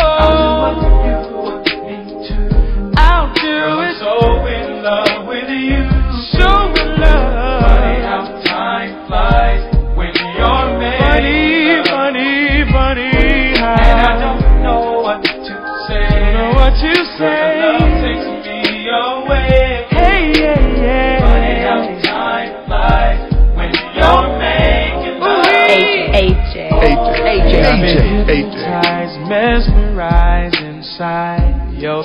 I'll 2.97 3.31
do 3.33 3.79
it. 3.81 3.95
So 3.99 4.11
in 4.45 4.83
love 4.83 5.27
with 5.27 5.47
you. 5.49 5.87
So 6.35 6.47
in 6.75 6.99
love. 6.99 7.63
Funny 7.63 8.03
how 8.03 8.27
time 8.43 9.07
flies 9.07 9.63
when 9.95 10.11
you're 10.35 10.69
made. 10.77 10.99
Funny, 10.99 11.79
funny, 11.89 12.67
funny 12.71 13.55
how. 13.55 13.79
And 13.79 13.99
I 14.03 14.19
don't 14.19 14.63
know 14.63 14.99
what 15.01 15.23
to 15.23 15.53
say. 15.87 16.11
Don't 16.11 16.33
know 16.33 16.51
what 16.59 16.73
to 16.75 16.91
say. 17.17 17.74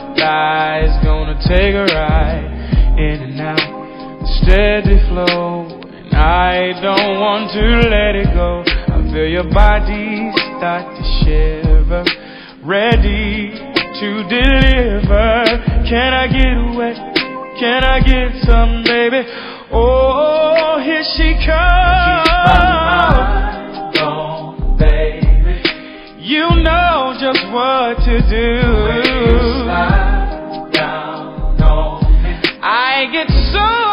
Your 0.01 0.15
thighs. 0.17 0.91
Gonna 1.05 1.35
take 1.47 1.75
a 1.75 1.85
ride 1.85 2.45
in 2.99 3.23
and 3.23 3.41
out, 3.41 4.27
steady 4.43 4.99
flow. 5.09 5.67
And 5.93 6.15
I 6.15 6.73
don't 6.81 7.21
want 7.21 7.51
to 7.53 7.89
let 7.89 8.17
it 8.17 8.33
go. 8.35 8.63
I 8.67 9.03
feel 9.13 9.27
your 9.27 9.45
body 9.53 10.33
start 10.57 10.97
to 10.97 11.03
shiver, 11.25 12.05
ready 12.65 13.51
to 13.53 14.23
deliver. 14.29 15.45
Can 15.89 16.15
I 16.15 16.27
get 16.29 16.57
wet? 16.77 16.97
Can 17.59 17.85
I 17.85 18.01
get 18.01 18.33
some, 18.45 18.83
baby? 18.85 19.25
Oh, 19.73 20.79
here 20.83 21.05
she 21.17 21.35
comes. 21.47 23.60
You 26.31 26.47
know 26.63 27.17
just 27.19 27.43
what 27.51 27.99
to 28.05 28.21
do. 28.31 29.67
I 32.63 33.09
get 33.11 33.29
so 33.53 33.90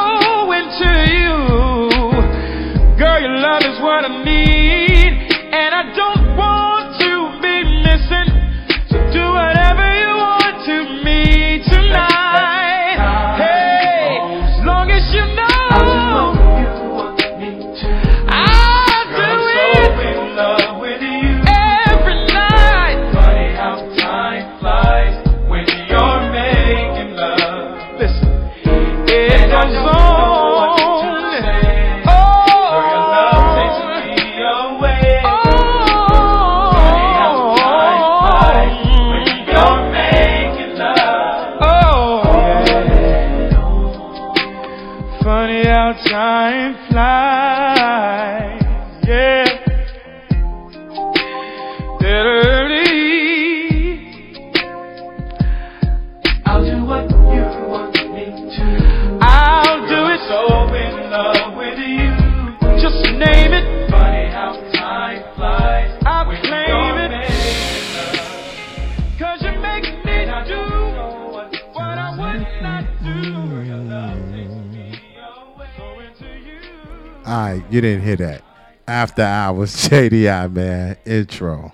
right, 77.53 77.63
you 77.71 77.81
didn't 77.81 78.03
hear 78.03 78.15
that. 78.17 78.43
After 78.87 79.21
hours, 79.23 79.75
JDI, 79.89 80.51
man. 80.51 80.97
Intro. 81.05 81.71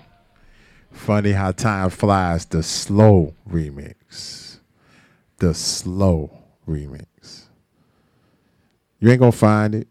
Funny 0.90 1.32
how 1.32 1.52
time 1.52 1.90
flies. 1.90 2.46
The 2.46 2.62
slow 2.62 3.34
remix. 3.48 4.58
The 5.38 5.54
slow 5.54 6.30
remix. 6.68 7.44
You 9.00 9.10
ain't 9.10 9.20
gonna 9.20 9.32
find 9.32 9.74
it 9.74 9.88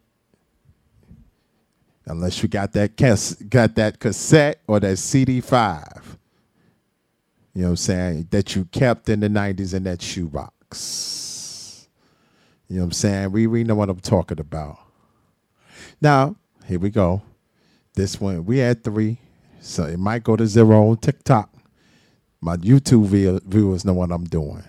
unless 2.05 2.41
you 2.41 2.49
got 2.49 2.73
that 2.73 2.97
cas- 2.97 3.35
got 3.35 3.76
that 3.76 3.99
cassette 3.99 4.61
or 4.68 4.80
that 4.80 4.97
CD5. 4.97 6.03
You 7.53 7.61
know 7.61 7.68
what 7.68 7.72
I'm 7.72 7.76
saying? 7.77 8.27
That 8.31 8.55
you 8.55 8.65
kept 8.65 9.10
in 9.10 9.19
the 9.19 9.30
90s 9.30 9.73
in 9.76 9.84
that 9.84 10.01
shoebox. 10.01 11.88
You 12.68 12.77
know 12.77 12.84
what 12.84 12.88
I'm 12.88 12.91
saying? 12.93 13.31
We 13.31 13.45
we 13.47 13.64
know 13.64 13.76
what 13.76 13.89
I'm 13.89 13.99
talking 13.99 14.39
about. 14.39 14.80
Now, 16.03 16.35
here 16.65 16.80
we 16.80 16.89
go. 16.89 17.21
This 17.95 18.19
one 18.19 18.43
we 18.43 18.57
had 18.57 18.84
three, 18.84 19.19
so 19.61 19.85
it 19.85 19.97
might 19.97 20.21
go 20.21 20.35
to 20.35 20.45
zero 20.45 20.89
on 20.89 20.97
TikTok. 20.97 21.49
My 22.41 22.57
YouTube 22.57 23.05
view- 23.05 23.39
viewers 23.45 23.85
know 23.85 23.93
what 23.93 24.11
I'm 24.11 24.25
doing. 24.25 24.65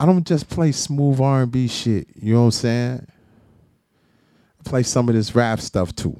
I 0.00 0.06
don't 0.06 0.26
just 0.26 0.48
play 0.48 0.72
smooth 0.72 1.20
R&B 1.20 1.68
shit. 1.68 2.08
You 2.16 2.32
know 2.32 2.40
what 2.40 2.44
I'm 2.46 2.50
saying? 2.52 3.06
I 4.58 4.70
play 4.70 4.82
some 4.84 5.10
of 5.10 5.14
this 5.14 5.34
rap 5.34 5.60
stuff 5.60 5.94
too. 5.94 6.18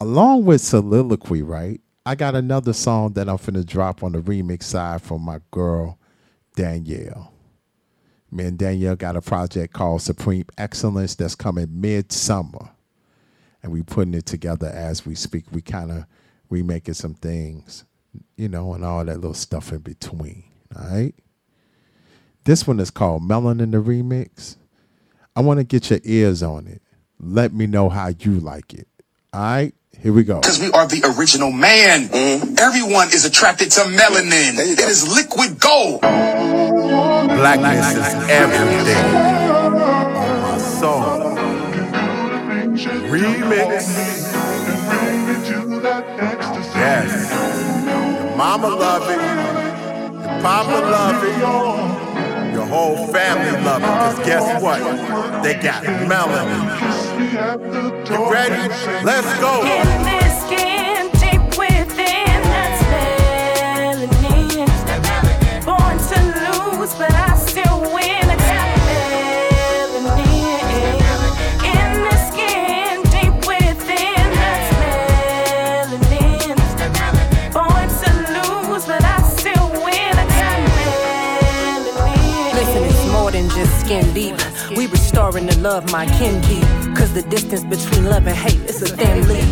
Along 0.00 0.44
with 0.44 0.60
soliloquy, 0.60 1.42
right? 1.42 1.80
I 2.04 2.16
got 2.16 2.34
another 2.34 2.72
song 2.72 3.12
that 3.12 3.28
I'm 3.28 3.38
finna 3.38 3.64
drop 3.64 4.02
on 4.02 4.10
the 4.10 4.18
remix 4.20 4.64
side 4.64 5.02
from 5.02 5.22
my 5.22 5.38
girl 5.52 6.00
Danielle. 6.56 7.33
Me 8.34 8.46
and 8.46 8.58
Danielle 8.58 8.96
got 8.96 9.14
a 9.14 9.22
project 9.22 9.72
called 9.72 10.02
Supreme 10.02 10.44
Excellence 10.58 11.14
that's 11.14 11.36
coming 11.36 11.68
midsummer. 11.80 12.70
And 13.62 13.70
we're 13.70 13.84
putting 13.84 14.12
it 14.12 14.26
together 14.26 14.66
as 14.66 15.06
we 15.06 15.14
speak. 15.14 15.44
We 15.52 15.62
kind 15.62 15.92
of 15.92 16.04
remaking 16.50 16.94
some 16.94 17.14
things, 17.14 17.84
you 18.36 18.48
know, 18.48 18.74
and 18.74 18.84
all 18.84 19.04
that 19.04 19.14
little 19.14 19.34
stuff 19.34 19.70
in 19.72 19.78
between. 19.78 20.44
All 20.76 20.84
right. 20.84 21.14
This 22.42 22.66
one 22.66 22.80
is 22.80 22.90
called 22.90 23.22
Melanin 23.22 23.70
the 23.70 23.80
Remix. 23.80 24.56
I 25.36 25.40
want 25.40 25.60
to 25.60 25.64
get 25.64 25.88
your 25.90 26.00
ears 26.02 26.42
on 26.42 26.66
it. 26.66 26.82
Let 27.20 27.54
me 27.54 27.68
know 27.68 27.88
how 27.88 28.08
you 28.18 28.40
like 28.40 28.74
it. 28.74 28.88
All 29.32 29.40
right. 29.40 29.74
Here 30.02 30.12
we 30.12 30.22
go. 30.24 30.40
Because 30.40 30.60
we 30.60 30.70
are 30.72 30.86
the 30.86 31.02
original 31.16 31.50
man. 31.50 32.08
Everyone 32.58 33.08
is 33.08 33.24
attracted 33.24 33.70
to 33.72 33.80
melanin. 33.80 34.58
It 34.58 34.80
is 34.80 35.06
liquid 35.08 35.58
gold. 35.58 36.00
Blackness 36.00 37.92
is 37.92 38.14
everything. 38.30 39.04
On 39.16 40.42
my 40.42 40.58
soul. 40.58 41.02
Remix. 43.08 43.84
Yes. 46.74 47.30
Your 48.24 48.36
mama 48.36 48.68
love 48.68 49.08
it. 49.08 49.20
Your 49.20 50.40
papa 50.42 50.78
love 50.90 51.24
it. 51.24 52.54
Your 52.54 52.66
whole 52.66 53.06
family 53.08 53.52
love 53.64 53.82
it. 53.82 53.86
Cause 53.86 54.18
guess 54.26 54.62
what? 54.62 54.80
They 55.42 55.54
got 55.54 55.82
melanin. 55.84 57.03
Ready? 57.14 58.68
Let's 59.04 59.38
go. 59.40 59.62
Skin 60.44 61.10
within. 61.56 62.42
Born 65.64 65.96
to 65.98 66.18
lose, 66.42 66.92
but 66.94 67.14
I 67.14 67.36
still 67.36 67.80
win. 67.94 68.28
Melanin. 69.94 70.58
In 71.62 71.90
this 72.02 72.22
skin 72.30 73.02
deep 73.14 73.36
within, 73.46 74.28
melanin. 74.80 76.58
Born 77.52 77.88
to 78.02 78.10
lose, 78.34 78.84
but 78.86 79.02
I 79.04 79.06
still 79.36 79.68
win. 79.84 80.16
Melanin. 80.40 81.84
Listen, 82.54 82.82
it's 82.82 83.04
more 83.12 83.30
than 83.30 83.46
just 83.50 83.80
skin 83.82 84.12
deep. 84.12 84.36
We 84.76 84.86
restoring 84.88 85.46
the 85.46 85.56
love 85.60 85.90
my 85.92 86.06
kin 86.06 86.42
keep. 86.42 86.83
Cause 87.04 87.12
the 87.12 87.28
distance 87.28 87.62
between 87.64 88.06
love 88.06 88.26
and 88.26 88.34
hate 88.34 88.62
is 88.62 88.80
a 88.80 88.86
thin 88.86 89.28
leap. 89.28 89.44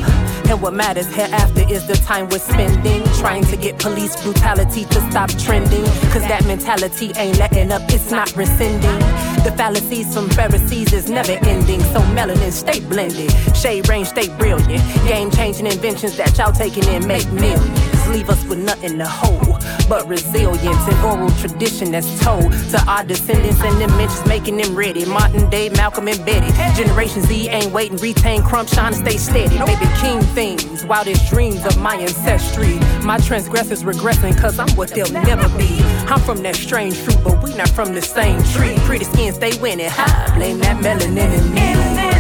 And 0.49 0.63
what 0.63 0.73
matters 0.73 1.15
hereafter 1.15 1.69
is 1.69 1.87
the 1.87 1.97
time 1.97 2.31
we're 2.31 2.39
spending 2.39 3.05
trying 3.21 3.45
to 3.45 3.59
get 3.59 3.79
police 3.79 4.17
brutality 4.23 4.87
to 4.87 5.11
stop 5.11 5.29
trending. 5.37 5.85
Cause 6.13 6.27
that 6.33 6.47
mentality 6.47 7.13
ain't 7.15 7.37
letting 7.37 7.71
up, 7.71 7.83
it's 7.91 8.11
not 8.11 8.35
rescinding. 8.37 8.99
The 9.45 9.53
fallacies 9.55 10.15
from 10.15 10.31
Pharisees 10.31 10.95
is 10.95 11.11
never 11.11 11.33
ending. 11.45 11.81
So 11.93 12.01
melanin 12.17 12.53
stay 12.53 12.81
blended, 12.81 13.31
shade 13.55 13.87
range 13.87 14.09
stay 14.09 14.35
brilliant. 14.39 14.83
Game 15.07 15.31
changing 15.31 15.67
inventions 15.67 16.17
that 16.17 16.39
y'all 16.39 16.53
taking 16.53 16.85
in 16.85 17.07
make 17.07 17.31
millions. 17.33 17.92
Leave 18.09 18.29
us 18.29 18.45
with 18.45 18.59
nothing 18.59 18.99
to 18.99 19.07
hold 19.07 19.63
but 19.89 20.09
resilience 20.09 20.65
and 20.65 21.05
oral 21.05 21.31
tradition 21.33 21.93
that's 21.93 22.21
told 22.21 22.53
to 22.71 22.83
our 22.87 23.05
descendants 23.05 23.61
and 23.61 23.81
them 23.81 23.91
mentions 23.97 24.27
making 24.27 24.57
them 24.57 24.75
ready. 24.75 25.05
Martin 25.05 25.49
Day, 25.51 25.69
Malcolm 25.71 26.09
and 26.09 26.25
Betty. 26.25 26.51
Generation 26.75 27.23
Z 27.23 27.49
ain't 27.49 27.73
waiting, 27.73 27.99
retain 27.99 28.43
crump, 28.43 28.69
shine 28.69 28.95
stay 28.95 29.17
steady. 29.17 29.59
Baby 29.59 29.87
king 30.01 30.21
things, 30.35 30.85
wildest 30.87 31.29
dreams 31.31 31.65
of 31.67 31.79
my 31.79 31.97
ancestry. 31.97 32.79
My 33.05 33.19
transgressors 33.19 33.83
regressing 33.83 34.39
cause 34.39 34.59
I'm 34.59 34.71
what 34.77 34.91
they'll 34.91 35.13
never 35.13 35.49
be. 35.59 35.79
I'm 36.09 36.21
from 36.21 36.43
that 36.43 36.57
strange 36.57 36.97
fruit, 36.97 37.23
but 37.23 37.43
we 37.43 37.55
not 37.55 37.69
from 37.69 37.95
the 37.95 38.03
same 38.03 38.43
tree. 38.55 38.77
Pretty 38.87 39.05
skin 39.05 39.35
stay 39.35 39.59
winning, 39.61 39.91
high. 39.91 40.35
Blame 40.37 40.59
that 40.61 40.83
melanin 40.83 41.39
in 41.39 41.55
me. 41.55 42.12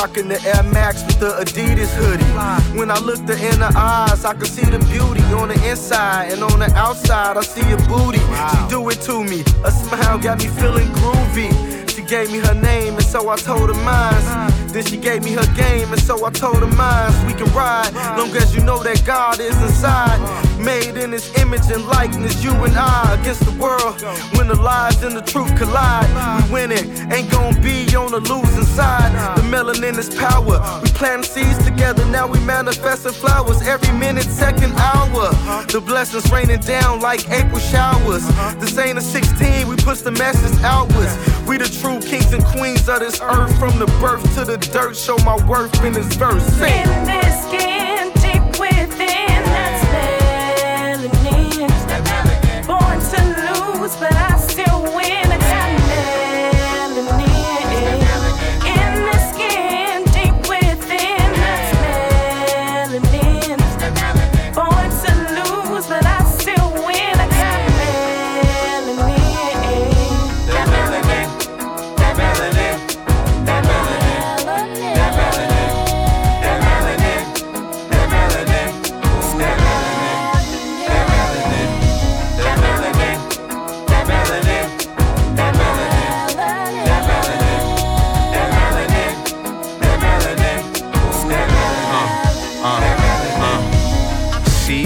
Rocking 0.00 0.28
the 0.28 0.40
Air 0.48 0.62
Max 0.72 1.04
with 1.04 1.20
the 1.20 1.30
Adidas 1.44 1.92
hoodie. 2.00 2.78
When 2.78 2.90
I 2.90 2.98
looked 3.00 3.28
her 3.28 3.34
in 3.34 3.60
her 3.60 3.72
eyes, 3.76 4.24
I 4.24 4.32
could 4.32 4.48
see 4.48 4.64
the 4.64 4.78
beauty 4.92 5.22
on 5.34 5.48
the 5.48 5.58
inside 5.68 6.32
and 6.32 6.42
on 6.42 6.58
the 6.58 6.72
outside. 6.74 7.36
I 7.36 7.42
see 7.42 7.66
a 7.72 7.76
booty. 7.88 8.18
She 8.18 8.58
do 8.68 8.88
it 8.88 9.00
to 9.08 9.22
me. 9.22 9.40
A 9.64 9.70
smile 9.70 10.18
got 10.18 10.38
me 10.38 10.48
feeling 10.48 10.88
groovy. 11.00 11.50
She 11.90 12.02
gave 12.02 12.32
me 12.32 12.38
her 12.38 12.54
name 12.54 12.94
and 12.94 13.04
so 13.04 13.28
I 13.28 13.36
told 13.36 13.68
her 13.68 13.80
mine. 13.84 14.50
Then 14.72 14.84
she 14.84 14.96
gave 14.96 15.22
me 15.22 15.32
her 15.32 15.48
game 15.54 15.92
and 15.92 16.00
so 16.00 16.24
I 16.24 16.30
told 16.30 16.60
her 16.60 16.74
mine. 16.82 17.12
We 17.26 17.34
can 17.34 17.52
ride, 17.52 17.92
long 18.16 18.34
as 18.36 18.54
you 18.54 18.62
know 18.62 18.82
that 18.82 19.04
God 19.04 19.38
is 19.38 19.60
inside. 19.62 20.18
Made 20.64 20.96
in 20.96 21.12
His 21.12 21.34
image 21.36 21.70
and 21.72 21.86
likeness, 21.86 22.44
you 22.44 22.52
and 22.52 22.76
I 22.76 23.16
against 23.18 23.44
the 23.44 23.52
world. 23.52 24.00
When 24.36 24.48
the 24.48 24.54
lies 24.54 25.02
and 25.02 25.16
the 25.16 25.22
truth 25.22 25.56
collide, 25.56 26.08
we 26.44 26.52
win 26.52 26.70
it. 26.70 26.86
Ain't 27.12 27.30
gonna 27.30 27.58
be 27.60 27.96
on 27.96 28.10
the 28.12 28.20
losing 28.20 28.64
side. 28.64 29.10
The 29.36 29.42
melanin 29.42 29.96
is 29.96 30.14
power. 30.14 30.60
We 30.82 30.90
plant 30.90 31.24
seeds 31.24 31.64
together, 31.64 32.04
now 32.06 32.26
we 32.26 32.38
manifesting 32.40 33.12
flowers 33.12 33.62
every 33.62 33.96
minute, 33.98 34.24
second, 34.24 34.72
hour. 34.74 35.30
The 35.72 35.80
blessings 35.80 36.30
raining 36.30 36.60
down 36.60 37.00
like 37.00 37.28
April 37.30 37.58
showers. 37.58 38.26
This 38.58 38.76
ain't 38.76 38.98
a 38.98 39.02
16, 39.02 39.66
we 39.66 39.76
push 39.76 40.00
the 40.00 40.12
message 40.12 40.60
outwards. 40.62 41.16
We 41.48 41.56
the 41.56 41.68
true 41.80 42.00
kings 42.00 42.32
and 42.32 42.44
queens 42.44 42.88
of 42.88 43.00
this 43.00 43.20
earth, 43.22 43.58
from 43.58 43.78
the 43.78 43.86
birth 44.00 44.22
to 44.36 44.44
the 44.44 44.58
dirt. 44.58 44.94
Show 44.96 45.16
my 45.18 45.36
worth 45.46 45.82
in 45.84 45.94
this 45.94 46.12
verse. 46.16 46.44
Sing. 46.44 46.82
In 46.82 47.04
this 47.06 47.44
skin 47.44 47.79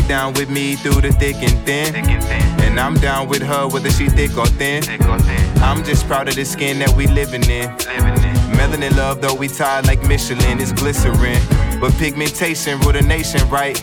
down 0.08 0.34
with 0.34 0.50
me 0.50 0.76
through 0.76 1.00
the 1.00 1.12
thick 1.12 1.36
and 1.36 1.58
thin. 1.66 1.94
And 2.62 2.78
I'm 2.78 2.94
down 2.94 3.28
with 3.28 3.42
her 3.42 3.68
whether 3.68 3.90
she 3.90 4.08
thick 4.08 4.36
or 4.36 4.46
thin. 4.46 4.82
I'm 5.62 5.84
just 5.84 6.06
proud 6.06 6.28
of 6.28 6.34
the 6.34 6.44
skin 6.44 6.78
that 6.80 6.94
we 6.96 7.06
living 7.06 7.44
in. 7.48 7.68
Melanin 8.54 8.96
love, 8.96 9.20
though 9.20 9.34
we 9.34 9.48
tied 9.48 9.86
like 9.86 10.02
Michelin, 10.02 10.60
is 10.60 10.72
glycerin. 10.72 11.40
but 11.80 11.92
pigmentation 11.98 12.78
rule 12.80 12.92
the 12.92 13.02
nation, 13.02 13.46
right? 13.48 13.80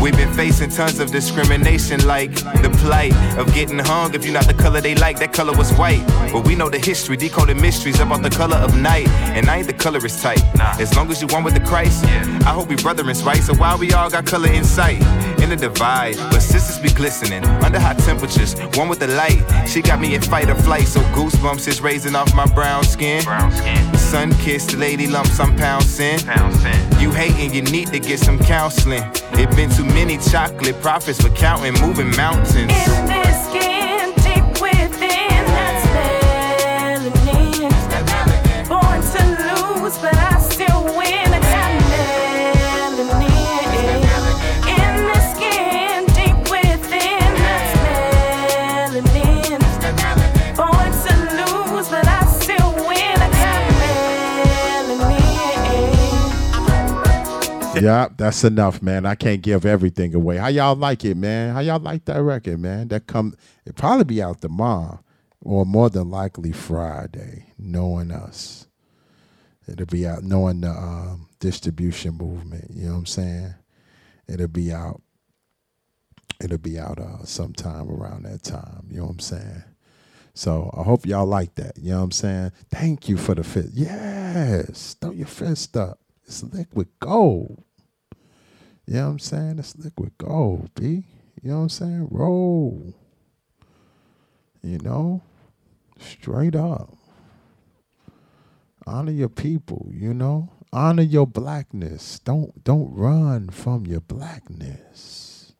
We've 0.00 0.16
been 0.16 0.32
facing 0.34 0.70
tons 0.70 1.00
of 1.00 1.10
discrimination, 1.10 2.06
like 2.06 2.32
the 2.34 2.70
plight 2.82 3.14
of 3.36 3.52
getting 3.54 3.78
hung 3.78 4.14
if 4.14 4.24
you're 4.24 4.34
not 4.34 4.46
the 4.46 4.54
color 4.54 4.80
they 4.80 4.94
like. 4.94 5.18
That 5.18 5.32
color 5.32 5.56
was 5.56 5.72
white, 5.72 6.04
but 6.32 6.46
we 6.46 6.54
know 6.54 6.68
the 6.68 6.78
history, 6.78 7.16
decoded 7.16 7.60
mysteries 7.60 8.00
about 8.00 8.22
the 8.22 8.30
color 8.30 8.56
of 8.56 8.76
night. 8.76 9.08
And 9.36 9.48
I 9.48 9.58
ain't 9.58 9.66
the 9.66 9.72
colorist 9.72 10.22
type. 10.22 10.40
As 10.80 10.94
long 10.94 11.10
as 11.10 11.20
you 11.20 11.28
one 11.28 11.42
with 11.42 11.54
the 11.54 11.60
Christ, 11.60 12.04
I 12.04 12.50
hope 12.50 12.68
we 12.68 12.76
brethren 12.76 13.08
right. 13.24 13.42
So 13.42 13.54
why 13.54 13.76
we 13.76 13.92
all 13.92 14.10
got 14.10 14.26
color 14.26 14.50
in 14.52 14.64
sight? 14.64 15.00
In 15.48 15.58
the 15.58 15.68
divide, 15.68 16.16
but 16.30 16.40
sisters 16.40 16.78
be 16.78 16.90
glistening 16.90 17.42
under 17.64 17.80
hot 17.80 17.96
temperatures. 18.00 18.52
One 18.76 18.86
with 18.86 18.98
the 18.98 19.06
light, 19.06 19.42
she 19.66 19.80
got 19.80 19.98
me 19.98 20.14
in 20.14 20.20
fight 20.20 20.50
or 20.50 20.54
flight. 20.54 20.86
So 20.86 21.00
goosebumps 21.16 21.66
is 21.66 21.80
raising 21.80 22.14
off 22.14 22.34
my 22.34 22.44
brown 22.44 22.84
skin. 22.84 23.24
Brown 23.24 23.50
skin. 23.52 23.96
Sun 23.96 24.34
kissed 24.44 24.74
lady 24.74 25.06
lumps, 25.06 25.40
I'm 25.40 25.56
pouncing. 25.56 26.18
You 27.00 27.10
hating, 27.12 27.54
you 27.54 27.62
need 27.62 27.86
to 27.94 27.98
get 27.98 28.18
some 28.18 28.38
counseling. 28.38 29.02
It 29.40 29.50
been 29.56 29.70
too 29.70 29.86
many 29.86 30.18
chocolate 30.18 30.82
profits 30.82 31.22
for 31.22 31.30
counting, 31.30 31.80
moving 31.80 32.14
mountains. 32.14 32.54
In 32.54 32.68
this 33.06 33.46
skin 33.48 33.77
Yeah, 57.82 58.08
that's 58.16 58.44
enough, 58.44 58.82
man. 58.82 59.06
I 59.06 59.14
can't 59.14 59.42
give 59.42 59.66
everything 59.66 60.14
away. 60.14 60.38
How 60.38 60.48
y'all 60.48 60.76
like 60.76 61.04
it, 61.04 61.16
man? 61.16 61.54
How 61.54 61.60
y'all 61.60 61.80
like 61.80 62.04
that 62.06 62.22
record, 62.22 62.60
man? 62.60 62.88
That 62.88 63.06
come 63.06 63.36
it 63.66 63.76
probably 63.76 64.04
be 64.04 64.22
out 64.22 64.40
tomorrow, 64.40 65.00
or 65.40 65.66
more 65.66 65.90
than 65.90 66.10
likely 66.10 66.52
Friday. 66.52 67.52
Knowing 67.58 68.10
us, 68.10 68.66
it'll 69.68 69.86
be 69.86 70.06
out. 70.06 70.24
Knowing 70.24 70.62
the 70.62 70.70
um, 70.70 71.28
distribution 71.40 72.14
movement, 72.16 72.70
you 72.74 72.86
know 72.86 72.92
what 72.92 72.98
I'm 73.00 73.06
saying? 73.06 73.54
It'll 74.28 74.48
be 74.48 74.72
out. 74.72 75.02
It'll 76.40 76.58
be 76.58 76.78
out 76.78 76.98
uh, 77.00 77.24
sometime 77.24 77.90
around 77.90 78.24
that 78.24 78.42
time. 78.44 78.86
You 78.90 78.98
know 78.98 79.04
what 79.06 79.12
I'm 79.12 79.20
saying? 79.20 79.64
So 80.34 80.70
I 80.76 80.84
hope 80.84 81.06
y'all 81.06 81.26
like 81.26 81.56
that. 81.56 81.78
You 81.78 81.90
know 81.92 81.98
what 81.98 82.04
I'm 82.04 82.12
saying? 82.12 82.52
Thank 82.70 83.08
you 83.08 83.16
for 83.16 83.34
the 83.34 83.44
fist. 83.44 83.70
Yes, 83.74 84.96
throw 85.00 85.12
your 85.12 85.26
fist 85.26 85.76
up. 85.76 86.00
It's 86.26 86.42
liquid 86.44 86.88
gold. 87.00 87.64
You 88.88 88.94
know 88.94 89.04
what 89.04 89.10
I'm 89.10 89.18
saying? 89.18 89.58
It's 89.58 89.76
liquid 89.76 90.16
gold, 90.16 90.70
B. 90.74 91.04
You 91.42 91.50
know 91.50 91.56
what 91.56 91.62
I'm 91.64 91.68
saying? 91.68 92.08
Roll. 92.10 92.94
You 94.62 94.78
know? 94.78 95.20
Straight 95.98 96.56
up. 96.56 96.96
Honor 98.86 99.12
your 99.12 99.28
people, 99.28 99.90
you 99.92 100.14
know? 100.14 100.48
Honor 100.72 101.02
your 101.02 101.26
blackness. 101.26 102.18
Don't 102.20 102.64
don't 102.64 102.90
run 102.94 103.50
from 103.50 103.84
your 103.84 104.00
blackness. 104.00 105.52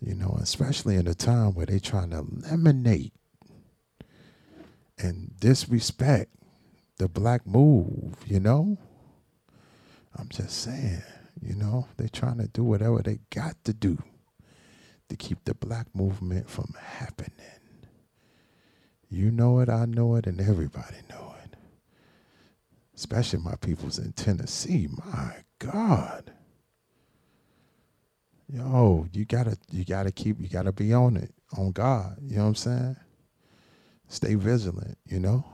You 0.00 0.14
know, 0.14 0.38
especially 0.40 0.94
in 0.94 1.08
a 1.08 1.14
time 1.14 1.54
where 1.54 1.66
they 1.66 1.80
trying 1.80 2.10
to 2.10 2.24
eliminate 2.48 3.12
and 4.96 5.32
disrespect 5.40 6.30
the 6.98 7.08
black 7.08 7.44
move, 7.44 8.14
you 8.24 8.38
know? 8.38 8.78
I'm 10.16 10.28
just 10.28 10.62
saying, 10.62 11.02
you 11.44 11.54
know, 11.54 11.86
they're 11.96 12.08
trying 12.08 12.38
to 12.38 12.48
do 12.48 12.64
whatever 12.64 13.02
they 13.02 13.18
got 13.30 13.62
to 13.64 13.74
do 13.74 13.98
to 15.10 15.16
keep 15.16 15.44
the 15.44 15.54
black 15.54 15.86
movement 15.94 16.48
from 16.48 16.74
happening. 16.80 17.32
You 19.10 19.30
know 19.30 19.58
it, 19.60 19.68
I 19.68 19.84
know 19.84 20.14
it, 20.16 20.26
and 20.26 20.40
everybody 20.40 20.96
know 21.10 21.34
it. 21.44 21.56
Especially 22.96 23.40
my 23.40 23.56
peoples 23.56 23.98
in 23.98 24.12
Tennessee. 24.12 24.88
My 24.90 25.34
God. 25.58 26.32
Yo, 28.48 29.06
you 29.12 29.24
gotta 29.24 29.58
you 29.70 29.84
gotta 29.84 30.12
keep 30.12 30.40
you 30.40 30.48
gotta 30.48 30.72
be 30.72 30.92
on 30.94 31.16
it, 31.16 31.34
on 31.56 31.72
God. 31.72 32.16
You 32.22 32.36
know 32.36 32.42
what 32.42 32.48
I'm 32.48 32.54
saying? 32.54 32.96
Stay 34.08 34.34
vigilant, 34.34 34.96
you 35.06 35.18
know? 35.18 35.44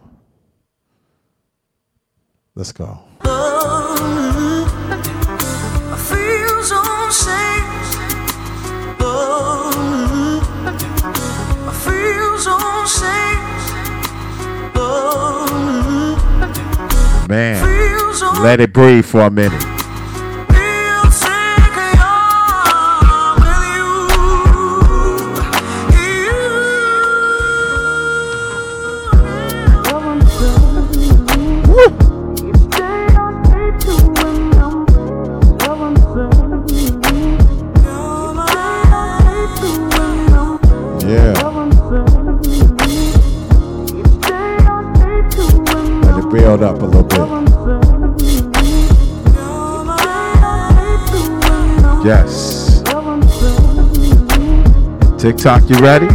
Let's 2.54 2.72
go. 2.72 3.00
Uh-huh. 3.20 5.16
Man, 17.28 18.42
let 18.42 18.60
it 18.60 18.72
breathe 18.72 19.04
for 19.04 19.20
a 19.20 19.30
minute. 19.30 19.62
TikTok, 55.20 55.68
you 55.68 55.76
ready? 55.80 56.06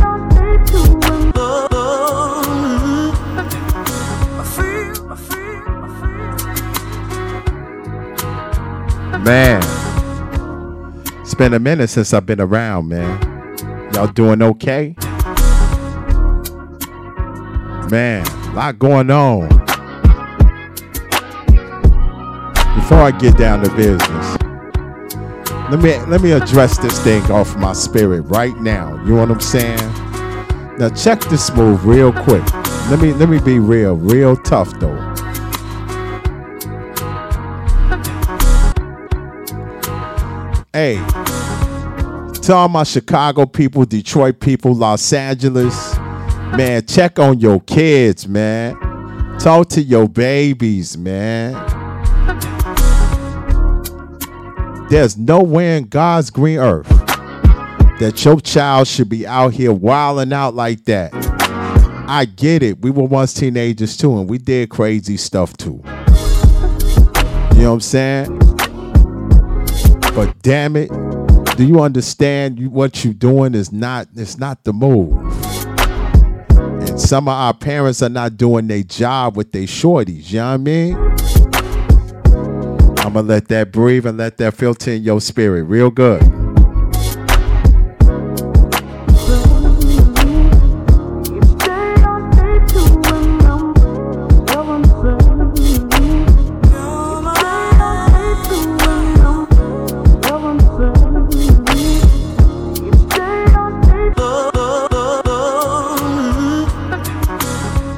Man, 9.22 9.62
it's 11.22 11.36
been 11.36 11.54
a 11.54 11.60
minute 11.60 11.92
since 11.92 12.16
I've 12.16 12.26
been 12.26 12.42
around, 12.42 12.88
man. 12.88 13.92
Y'all 13.94 14.08
doing 14.08 14.42
okay? 14.42 14.96
Man, 17.92 18.26
a 18.26 18.54
lot 18.56 18.80
going 18.80 19.12
on. 19.12 19.50
Before 22.74 23.02
I 23.02 23.16
get 23.16 23.38
down 23.38 23.64
to 23.64 23.70
business, 23.76 24.45
let 25.72 25.82
me 25.82 25.98
let 26.06 26.22
me 26.22 26.32
address 26.32 26.78
this 26.78 27.04
thing 27.04 27.24
off 27.32 27.58
my 27.58 27.74
spirit 27.74 28.22
right 28.22 28.56
now. 28.58 28.96
You 29.04 29.16
know 29.16 29.22
what 29.22 29.32
I'm 29.32 29.40
saying? 29.40 29.80
Now 30.78 30.90
check 30.90 31.22
this 31.22 31.52
move 31.54 31.86
real 31.86 32.14
quick. 32.14 32.46
Let 32.90 33.00
me 33.00 33.14
let 33.14 33.30
me 33.30 33.40
be 33.40 33.58
real, 33.58 33.96
real 33.96 34.36
tough 34.36 34.72
though. 34.80 34.96
Hey, 40.72 40.98
to 42.42 42.54
all 42.54 42.68
my 42.68 42.84
Chicago 42.84 43.48
people, 43.48 43.86
Detroit 43.86 44.40
people, 44.40 44.76
Los 44.76 45.14
Angeles, 45.14 45.98
man, 45.98 46.86
check 46.86 47.18
on 47.18 47.40
your 47.40 47.60
kids, 47.62 48.28
man. 48.28 48.76
Talk 49.40 49.70
to 49.70 49.82
your 49.82 50.08
babies, 50.08 50.96
man. 50.98 51.85
There's 54.96 55.18
nowhere 55.18 55.76
in 55.76 55.90
God's 55.90 56.30
green 56.30 56.58
earth 56.58 56.88
that 58.00 58.22
your 58.24 58.40
child 58.40 58.88
should 58.88 59.10
be 59.10 59.28
out 59.28 59.52
here 59.52 59.74
wilding 59.74 60.32
out 60.32 60.56
like 60.56 60.86
that. 60.86 61.12
I 62.08 62.24
get 62.24 62.64
it. 62.64 62.82
We 62.82 62.92
were 62.92 63.04
once 63.04 63.34
teenagers 63.34 63.98
too, 63.98 64.18
and 64.18 64.30
we 64.30 64.38
did 64.38 64.70
crazy 64.70 65.18
stuff 65.18 65.58
too. 65.58 65.82
You 65.84 67.62
know 67.62 67.74
what 67.74 67.74
I'm 67.74 67.80
saying? 67.82 68.40
But 70.16 70.34
damn 70.42 70.78
it, 70.78 70.90
do 71.58 71.66
you 71.66 71.82
understand 71.82 72.58
you, 72.58 72.70
what 72.70 73.04
you're 73.04 73.14
doing 73.14 73.54
is 73.54 73.74
not 73.74 74.08
it's 74.16 74.38
not 74.38 74.64
the 74.64 74.72
move. 74.72 75.12
And 76.88 77.02
some 77.02 77.28
of 77.28 77.34
our 77.34 77.54
parents 77.54 78.02
are 78.02 78.08
not 78.08 78.38
doing 78.38 78.68
their 78.68 78.84
job 78.84 79.36
with 79.36 79.52
their 79.52 79.64
shorties, 79.64 80.32
you 80.32 80.38
know 80.38 80.52
what 80.52 80.54
I 80.54 80.58
mean? 80.58 81.15
I'm 83.06 83.14
going 83.14 83.28
to 83.28 83.34
let 83.34 83.50
that 83.50 83.72
breathe 83.72 84.08
and 84.08 84.18
let 84.18 84.38
that 84.38 84.56
filter 84.56 84.94
in 84.94 85.04
your 85.04 85.22
spirit 85.22 85.66
real 85.66 85.92
good. 85.92 86.24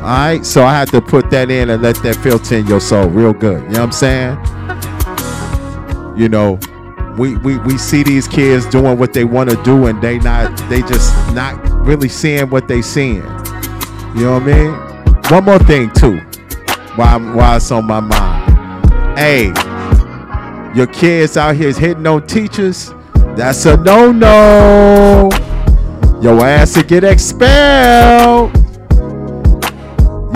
All 0.01 0.13
right, 0.13 0.45
so 0.45 0.63
I 0.63 0.73
had 0.73 0.89
to 0.89 1.01
put 1.01 1.29
that 1.31 1.49
in 1.49 1.69
and 1.69 1.81
let 1.81 1.95
that 2.03 2.17
filter 2.17 2.57
in 2.57 2.67
your 2.67 2.81
soul 2.81 3.07
real 3.07 3.31
good. 3.31 3.63
You 3.63 3.69
know 3.69 3.79
what 3.79 3.85
I'm 3.85 3.91
saying? 3.93 4.56
You 6.17 6.29
know, 6.29 6.59
we 7.19 7.37
we, 7.37 7.59
we 7.59 7.77
see 7.77 8.01
these 8.01 8.27
kids 8.27 8.65
doing 8.65 8.97
what 8.97 9.13
they 9.13 9.23
want 9.23 9.51
to 9.51 9.63
do, 9.63 9.85
and 9.85 10.01
they 10.01 10.17
not 10.17 10.57
they 10.67 10.81
just 10.81 11.13
not 11.35 11.63
really 11.85 12.09
seeing 12.09 12.49
what 12.49 12.67
they 12.67 12.81
seeing. 12.81 13.17
You 14.15 14.23
know 14.23 14.39
what 14.39 14.43
I 14.43 14.45
mean? 14.45 14.71
One 15.29 15.43
more 15.45 15.59
thing 15.59 15.91
too, 15.91 16.17
while 16.95 17.19
why 17.19 17.57
it's 17.57 17.71
on 17.71 17.85
my 17.85 17.99
mind. 17.99 18.89
Hey, 19.15 19.45
your 20.75 20.87
kids 20.87 21.37
out 21.37 21.55
here 21.55 21.69
is 21.69 21.77
hitting 21.77 22.07
on 22.07 22.25
teachers. 22.25 22.95
That's 23.35 23.67
a 23.67 23.77
no 23.77 24.11
no. 24.11 25.29
Your 26.19 26.43
ass 26.43 26.73
to 26.73 26.83
get 26.83 27.03
expelled. 27.03 28.56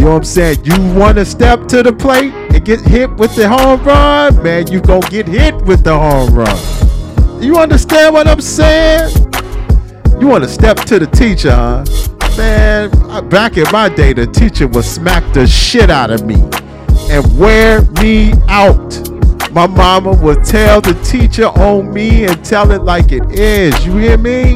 You 0.02 0.08
know 0.08 0.14
what 0.14 0.18
I'm 0.18 0.24
saying? 0.24 0.66
You 0.66 1.00
want 1.00 1.18
to 1.20 1.26
step 1.26 1.68
to 1.68 1.84
the 1.84 1.94
plate 1.94 2.34
and 2.34 2.66
get 2.66 2.82
hit 2.82 3.12
with 3.18 3.36
the 3.36 3.48
home 3.48 3.84
run, 3.84 4.42
man, 4.42 4.66
you 4.66 4.82
gonna 4.82 5.08
get 5.10 5.28
hit 5.28 5.54
with 5.66 5.84
the 5.84 5.96
home 5.96 6.34
run. 6.34 7.40
You 7.40 7.58
understand 7.58 8.16
what 8.16 8.28
I'm 8.28 8.42
saying? 8.42 9.16
You 10.20 10.26
want 10.26 10.44
to 10.44 10.50
step 10.50 10.78
to 10.78 10.98
the 10.98 11.06
teacher, 11.06 11.52
huh? 11.52 11.86
Man, 12.36 12.90
back 13.30 13.58
in 13.58 13.66
my 13.72 13.90
day, 13.90 14.14
the 14.14 14.26
teacher 14.26 14.66
would 14.66 14.86
smack 14.86 15.22
the 15.36 15.46
shit 15.46 15.92
out 15.92 16.10
of 16.10 16.26
me 16.26 16.42
and 17.12 17.38
wear 17.40 17.84
me 18.02 18.34
out. 18.48 19.08
My 19.52 19.68
mama 19.68 20.14
would 20.14 20.44
tell 20.44 20.82
the 20.82 20.96
teacher 21.04 21.46
on 21.46 21.94
me 21.94 22.26
and 22.26 22.44
tell 22.44 22.72
it 22.72 22.82
like 22.82 23.12
it 23.12 23.30
is. 23.30 23.86
You 23.86 23.98
hear 23.98 24.18
me? 24.18 24.56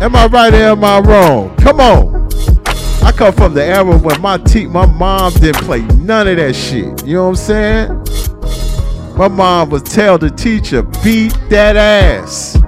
Am 0.00 0.16
I 0.16 0.26
right 0.32 0.54
or 0.54 0.56
am 0.56 0.84
I 0.84 1.00
wrong? 1.00 1.54
Come 1.56 1.80
on. 1.80 2.09
I 3.02 3.12
come 3.12 3.32
from 3.32 3.54
the 3.54 3.64
era 3.64 3.96
when 3.96 4.20
my 4.20 4.38
te- 4.38 4.66
my 4.66 4.86
mom 4.86 5.32
didn't 5.34 5.64
play 5.64 5.80
none 5.98 6.28
of 6.28 6.36
that 6.36 6.54
shit. 6.54 7.06
You 7.06 7.14
know 7.14 7.30
what 7.30 7.30
I'm 7.30 7.36
saying? 7.36 9.16
My 9.16 9.28
mom 9.28 9.70
would 9.70 9.84
tell 9.84 10.18
the 10.18 10.30
teacher, 10.30 10.82
beat 11.02 11.34
that 11.50 11.76
ass. 11.76 12.58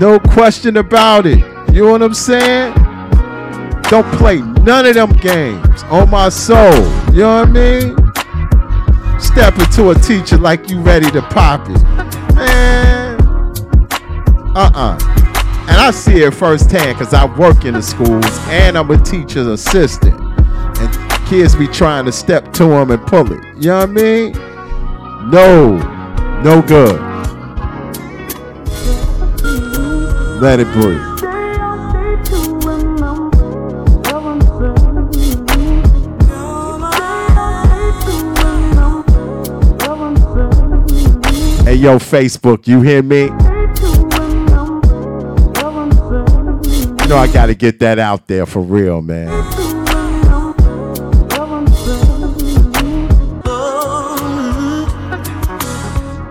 No 0.00 0.18
question 0.18 0.76
about 0.78 1.26
it. 1.26 1.38
You 1.72 1.84
know 1.84 1.92
what 1.92 2.02
I'm 2.02 2.14
saying? 2.14 2.72
Don't 3.90 4.06
play 4.16 4.40
none 4.62 4.86
of 4.86 4.94
them 4.94 5.10
games 5.18 5.82
on 5.84 6.08
my 6.10 6.28
soul. 6.28 6.72
You 7.12 7.22
know 7.22 7.40
what 7.40 7.48
I 7.48 7.50
mean? 7.50 9.20
Step 9.20 9.58
into 9.58 9.90
a 9.90 9.94
teacher 9.94 10.38
like 10.38 10.70
you 10.70 10.80
ready 10.80 11.10
to 11.10 11.20
pop 11.22 11.68
it. 11.68 11.82
Man. 12.34 13.20
Uh-uh. 14.56 15.09
And 15.70 15.78
I 15.78 15.92
see 15.92 16.24
it 16.24 16.34
firsthand 16.34 16.98
because 16.98 17.14
I 17.14 17.24
work 17.38 17.64
in 17.64 17.74
the 17.74 17.82
schools 17.82 18.26
and 18.48 18.76
I'm 18.76 18.90
a 18.90 18.98
teacher's 18.98 19.46
assistant. 19.46 20.20
And 20.20 21.26
kids 21.28 21.54
be 21.54 21.68
trying 21.68 22.06
to 22.06 22.12
step 22.12 22.52
to 22.54 22.64
them 22.64 22.90
and 22.90 23.00
pull 23.06 23.32
it. 23.32 23.40
You 23.56 23.68
know 23.68 23.78
what 23.78 23.88
I 23.88 23.92
mean? 23.92 24.32
No. 25.30 25.76
No 26.42 26.60
good. 26.60 27.00
Let 30.40 30.58
it 30.58 30.66
breathe. 30.72 31.06
Hey, 41.64 41.76
yo, 41.76 42.00
Facebook, 42.00 42.66
you 42.66 42.80
hear 42.80 43.04
me? 43.04 43.30
Know, 47.10 47.16
I 47.16 47.26
got 47.26 47.46
to 47.46 47.56
get 47.56 47.80
that 47.80 47.98
out 47.98 48.28
there 48.28 48.46
for 48.46 48.62
real, 48.62 49.02
man. 49.02 49.28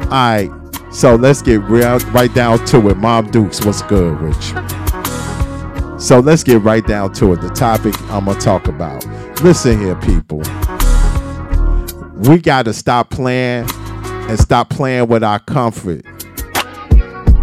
All 0.04 0.10
right, 0.10 0.50
so 0.90 1.16
let's 1.16 1.42
get 1.42 1.60
real, 1.64 2.00
right 2.12 2.34
down 2.34 2.66
to 2.68 2.90
it. 2.90 2.96
Mom 2.96 3.30
Dukes, 3.30 3.64
what's 3.66 3.82
good, 3.84 4.18
Rich? 4.22 4.54
So 6.02 6.22
let's 6.22 6.44
get 6.44 6.62
right 6.62 6.88
down 6.88 7.12
to 7.16 7.34
it. 7.34 7.42
The 7.42 7.50
topic 7.50 7.94
I'm 8.04 8.24
gonna 8.24 8.40
talk 8.40 8.70
about. 8.70 9.06
Listen 9.44 9.78
here, 9.82 9.96
people. 9.98 10.42
We 12.30 12.40
got 12.40 12.64
to 12.66 12.74
stop 12.74 13.10
playing 13.10 13.68
and 14.30 14.40
stop 14.40 14.70
playing 14.70 15.10
with 15.10 15.26
our 15.26 15.40
comfort. 15.40 16.06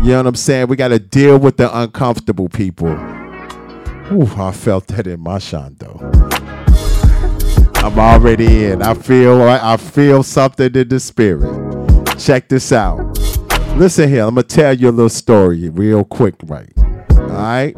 You 0.03 0.13
know 0.13 0.17
what 0.19 0.27
I'm 0.27 0.35
saying? 0.37 0.69
We 0.69 0.77
got 0.77 0.89
to 0.89 0.99
deal 0.99 1.39
with 1.39 1.59
the 1.59 1.79
uncomfortable 1.79 2.49
people. 2.49 2.97
Ooh, 4.12 4.31
I 4.37 4.53
felt 4.53 4.87
that 4.87 5.09
in 5.09 5.19
my 5.19 5.39
shondo. 5.39 6.01
I'm 7.83 7.99
already 7.99 8.66
in. 8.66 8.81
I 8.81 8.95
feel 8.95 9.43
I 9.43 9.77
feel 9.77 10.23
something 10.23 10.73
in 10.74 10.89
the 10.89 11.01
spirit. 11.01 12.16
Check 12.16 12.49
this 12.49 12.70
out. 12.70 12.99
Listen 13.77 14.09
here, 14.09 14.23
I'm 14.23 14.37
gonna 14.37 14.45
tell 14.45 14.73
you 14.73 14.89
a 14.89 14.93
little 14.93 15.09
story 15.09 15.69
real 15.70 16.05
quick, 16.05 16.37
right? 16.45 16.73
All 16.78 17.27
right. 17.27 17.74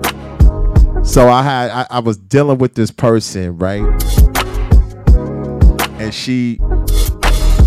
So 1.02 1.28
I 1.30 1.42
had 1.42 1.70
I, 1.70 1.86
I 1.90 1.98
was 2.00 2.18
dealing 2.18 2.58
with 2.58 2.74
this 2.74 2.90
person, 2.90 3.56
right? 3.56 3.82
And 5.98 6.12
she 6.12 6.60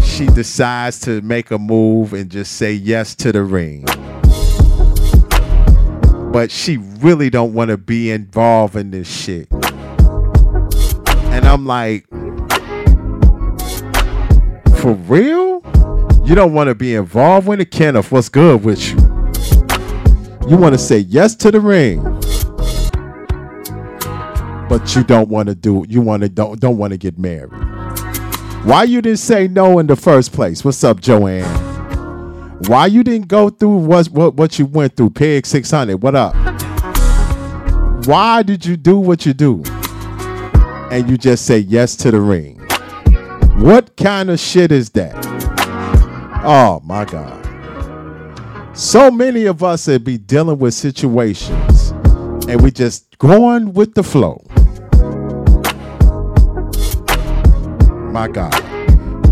she 0.04 0.28
decides 0.28 1.00
to 1.02 1.22
make 1.22 1.50
a 1.50 1.58
move 1.58 2.14
and 2.14 2.30
just 2.30 2.54
say 2.58 2.74
yes 2.74 3.16
to 3.16 3.32
the 3.32 3.44
ring. 3.44 3.86
But 6.32 6.50
she 6.50 6.78
really 6.78 7.30
don't 7.30 7.54
want 7.54 7.70
to 7.70 7.78
be 7.78 8.10
involved 8.10 8.76
in 8.76 8.92
this 8.92 9.10
shit. 9.10 9.52
And 11.32 11.46
I'm 11.46 11.66
like, 11.66 12.08
for 14.80 14.94
real? 14.94 15.62
You 16.26 16.36
don't 16.36 16.54
want 16.54 16.70
to 16.70 16.76
be 16.76 16.96
involved 16.96 17.48
with 17.48 17.60
it, 17.60 17.72
Kenneth? 17.72 18.12
What's 18.12 18.30
good 18.30 18.64
with 18.64 18.90
you? 18.90 18.98
You 20.48 20.58
want 20.58 20.74
to 20.74 20.78
say 20.78 21.00
yes 21.00 21.36
to 21.36 21.52
the 21.52 21.60
ring, 21.60 22.02
but 24.68 24.96
you 24.96 25.04
don't 25.04 25.30
want 25.30 25.50
to 25.50 25.56
do. 25.56 25.86
You 25.88 26.02
want 26.02 26.24
to 26.24 26.30
don't 26.30 26.60
don't 26.60 26.78
want 26.78 26.92
to 26.92 26.98
get 26.98 27.18
married. 27.20 27.52
Why 28.64 28.84
you 28.84 29.02
didn't 29.02 29.20
say 29.20 29.48
no 29.48 29.80
in 29.80 29.88
the 29.88 29.96
first 29.96 30.34
place? 30.34 30.64
What's 30.64 30.84
up, 30.84 31.00
Joanne? 31.02 31.71
Why 32.68 32.86
you 32.86 33.04
didn't 33.04 33.28
go 33.28 33.50
through 33.50 33.78
what 33.78 34.08
what 34.10 34.36
what 34.36 34.60
you 34.60 34.66
went 34.66 34.96
through? 34.96 35.10
Pig 35.12 35.46
six 35.46 35.72
hundred. 35.72 35.98
What 35.98 36.16
up? 36.16 36.36
Why 38.06 38.44
did 38.44 38.66
you 38.66 38.78
do 38.78 38.98
what 38.98 39.26
you 39.26 39.34
do? 39.34 39.64
And 40.92 41.10
you 41.10 41.18
just 41.18 41.46
say 41.46 41.58
yes 41.60 41.96
to 41.98 42.12
the 42.12 42.22
ring. 42.22 42.60
What 43.58 43.96
kind 43.98 44.30
of 44.30 44.40
shit 44.40 44.72
is 44.72 44.90
that? 44.92 45.14
Oh 46.46 46.82
my 46.84 47.06
God. 47.06 47.40
So 48.78 49.12
many 49.12 49.46
of 49.46 49.64
us 49.64 49.88
would 49.88 50.04
be 50.04 50.18
dealing 50.18 50.60
with 50.60 50.74
situations 50.74 51.92
and 52.48 52.62
we 52.62 52.72
just 52.72 53.18
going 53.18 53.74
with 53.74 53.94
the 53.96 54.04
flow. 54.04 54.44
My 58.12 58.28
God. 58.28 58.54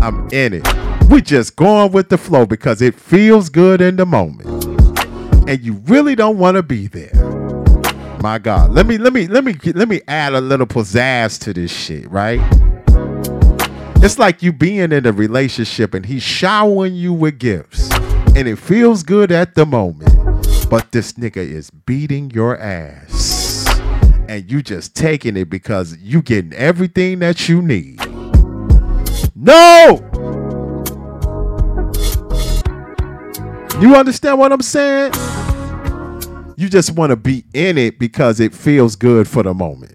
I'm 0.02 0.28
in 0.32 0.54
it. 0.54 0.79
We 1.08 1.22
just 1.22 1.56
going 1.56 1.92
with 1.92 2.08
the 2.08 2.18
flow 2.18 2.46
because 2.46 2.82
it 2.82 2.94
feels 2.94 3.48
good 3.48 3.80
in 3.80 3.96
the 3.96 4.06
moment. 4.06 4.48
And 5.48 5.60
you 5.60 5.74
really 5.86 6.14
don't 6.14 6.38
want 6.38 6.56
to 6.56 6.62
be 6.62 6.86
there. 6.86 7.14
My 8.22 8.38
God. 8.38 8.72
Let 8.72 8.86
me 8.86 8.98
let 8.98 9.12
me 9.12 9.26
let 9.26 9.44
me 9.44 9.54
let 9.72 9.88
me 9.88 10.02
add 10.06 10.34
a 10.34 10.40
little 10.40 10.66
pizzazz 10.66 11.40
to 11.40 11.54
this 11.54 11.72
shit, 11.72 12.08
right? 12.10 12.40
It's 14.02 14.18
like 14.18 14.42
you 14.42 14.52
being 14.52 14.92
in 14.92 15.06
a 15.06 15.12
relationship 15.12 15.94
and 15.94 16.06
he's 16.06 16.22
showering 16.22 16.94
you 16.94 17.12
with 17.12 17.38
gifts. 17.38 17.90
And 18.36 18.46
it 18.46 18.56
feels 18.56 19.02
good 19.02 19.32
at 19.32 19.54
the 19.54 19.66
moment. 19.66 20.14
But 20.70 20.92
this 20.92 21.14
nigga 21.14 21.38
is 21.38 21.70
beating 21.70 22.30
your 22.30 22.56
ass. 22.58 23.68
And 24.28 24.50
you 24.50 24.62
just 24.62 24.94
taking 24.94 25.36
it 25.36 25.50
because 25.50 25.96
you 25.98 26.22
getting 26.22 26.52
everything 26.52 27.18
that 27.18 27.48
you 27.48 27.60
need. 27.60 27.98
No! 29.34 29.98
You 33.80 33.96
understand 33.96 34.38
what 34.38 34.52
I'm 34.52 34.60
saying? 34.60 35.14
You 36.58 36.68
just 36.68 36.90
want 36.92 37.10
to 37.10 37.16
be 37.16 37.44
in 37.54 37.78
it 37.78 37.98
because 37.98 38.38
it 38.38 38.54
feels 38.54 38.94
good 38.94 39.26
for 39.26 39.42
the 39.42 39.54
moment. 39.54 39.92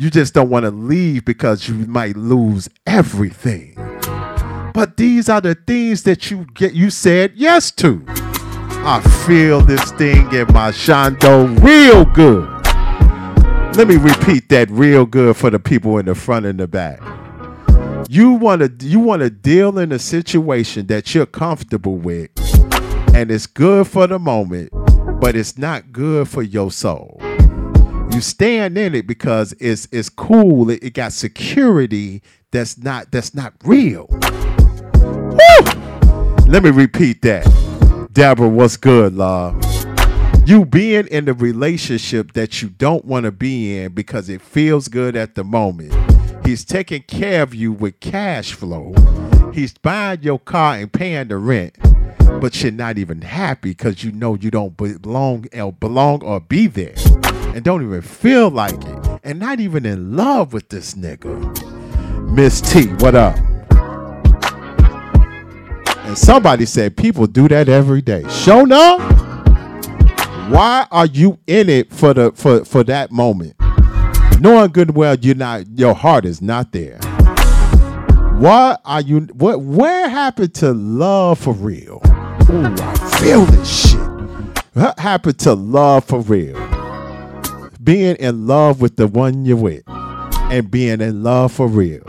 You 0.00 0.10
just 0.10 0.32
don't 0.32 0.48
want 0.48 0.64
to 0.66 0.70
leave 0.70 1.24
because 1.24 1.68
you 1.68 1.74
might 1.74 2.16
lose 2.16 2.68
everything. 2.86 3.74
But 4.72 4.96
these 4.96 5.28
are 5.28 5.40
the 5.40 5.56
things 5.56 6.04
that 6.04 6.30
you 6.30 6.46
get 6.54 6.72
you 6.72 6.90
said 6.90 7.32
yes 7.34 7.72
to. 7.72 8.04
I 8.08 9.00
feel 9.26 9.60
this 9.60 9.90
thing 9.92 10.32
in 10.32 10.46
my 10.52 10.70
shondo 10.70 11.60
real 11.64 12.04
good. 12.04 12.48
Let 13.76 13.88
me 13.88 13.96
repeat 13.96 14.48
that 14.50 14.70
real 14.70 15.04
good 15.04 15.36
for 15.36 15.50
the 15.50 15.58
people 15.58 15.98
in 15.98 16.06
the 16.06 16.14
front 16.14 16.46
and 16.46 16.60
the 16.60 16.68
back. 16.68 17.00
You 18.08 18.34
want 18.34 18.62
to 18.62 18.86
you 18.86 19.00
want 19.00 19.22
to 19.22 19.30
deal 19.30 19.80
in 19.80 19.90
a 19.90 19.98
situation 19.98 20.86
that 20.86 21.12
you're 21.12 21.26
comfortable 21.26 21.96
with 21.96 22.30
and 23.14 23.30
it's 23.30 23.46
good 23.46 23.86
for 23.86 24.06
the 24.06 24.18
moment, 24.18 24.70
but 25.20 25.36
it's 25.36 25.58
not 25.58 25.92
good 25.92 26.28
for 26.28 26.42
your 26.42 26.70
soul. 26.70 27.18
You 28.12 28.20
stand 28.20 28.76
in 28.76 28.94
it 28.94 29.06
because 29.06 29.54
it's 29.60 29.88
it's 29.90 30.08
cool. 30.08 30.70
It, 30.70 30.82
it 30.82 30.94
got 30.94 31.12
security 31.12 32.22
that's 32.50 32.76
not 32.78 33.10
that's 33.10 33.34
not 33.34 33.54
real. 33.64 34.06
Woo! 34.10 35.72
Let 36.46 36.62
me 36.62 36.70
repeat 36.70 37.22
that. 37.22 38.08
Deborah, 38.12 38.48
what's 38.48 38.76
good, 38.76 39.14
love? 39.14 39.56
You 40.44 40.66
being 40.66 41.06
in 41.06 41.24
the 41.24 41.34
relationship 41.34 42.32
that 42.32 42.60
you 42.60 42.68
don't 42.68 43.04
want 43.04 43.24
to 43.24 43.32
be 43.32 43.78
in 43.78 43.92
because 43.92 44.28
it 44.28 44.42
feels 44.42 44.88
good 44.88 45.16
at 45.16 45.34
the 45.34 45.44
moment. 45.44 45.94
He's 46.44 46.64
taking 46.64 47.02
care 47.02 47.42
of 47.42 47.54
you 47.54 47.72
with 47.72 48.00
cash 48.00 48.52
flow. 48.52 48.92
He's 49.54 49.72
buying 49.72 50.22
your 50.22 50.40
car 50.40 50.74
and 50.74 50.92
paying 50.92 51.28
the 51.28 51.36
rent, 51.36 51.76
but 52.42 52.60
you're 52.60 52.72
not 52.72 52.98
even 52.98 53.22
happy 53.22 53.70
because 53.70 54.02
you 54.02 54.10
know 54.10 54.34
you 54.34 54.50
don't 54.50 54.76
belong 54.76 55.46
or 55.54 55.72
belong 55.72 56.24
or 56.24 56.40
be 56.40 56.66
there, 56.66 56.92
and 57.54 57.62
don't 57.62 57.84
even 57.84 58.02
feel 58.02 58.50
like 58.50 58.74
it, 58.74 59.20
and 59.22 59.38
not 59.38 59.60
even 59.60 59.86
in 59.86 60.16
love 60.16 60.52
with 60.52 60.68
this 60.68 60.94
nigga. 60.94 61.32
Miss 62.32 62.60
T, 62.60 62.86
what 62.94 63.14
up? 63.14 63.36
And 66.04 66.18
somebody 66.18 66.66
said 66.66 66.96
people 66.96 67.28
do 67.28 67.46
that 67.46 67.68
every 67.68 68.02
day. 68.02 68.28
Show 68.28 68.68
up. 68.72 69.00
Why 70.50 70.88
are 70.90 71.06
you 71.06 71.38
in 71.46 71.68
it 71.68 71.92
for 71.92 72.12
the 72.12 72.32
for 72.32 72.64
for 72.64 72.82
that 72.82 73.12
moment? 73.12 73.54
Knowing 74.40 74.72
good 74.72 74.88
and 74.88 74.96
well 74.96 75.14
you're 75.14 75.36
not 75.36 75.78
your 75.78 75.94
heart 75.94 76.24
is 76.24 76.42
not 76.42 76.72
there. 76.72 76.98
What 78.40 78.80
are 78.84 79.00
you 79.00 79.28
what 79.32 79.60
where 79.60 80.08
happened 80.08 80.54
to 80.54 80.72
love 80.72 81.38
for 81.38 81.54
real? 81.54 82.02
Ooh, 82.52 82.66
I 82.66 83.18
feel 83.18 83.46
this 83.46 83.92
shit. 83.92 83.98
What 84.74 84.98
happened 84.98 85.38
to 85.38 85.54
love 85.54 86.04
for 86.04 86.20
real? 86.20 86.54
Being 87.82 88.16
in 88.16 88.46
love 88.46 88.82
with 88.82 88.96
the 88.96 89.06
one 89.06 89.46
you're 89.46 89.56
with 89.56 89.82
and 89.88 90.70
being 90.70 91.00
in 91.00 91.22
love 91.22 91.52
for 91.52 91.66
real. 91.66 92.02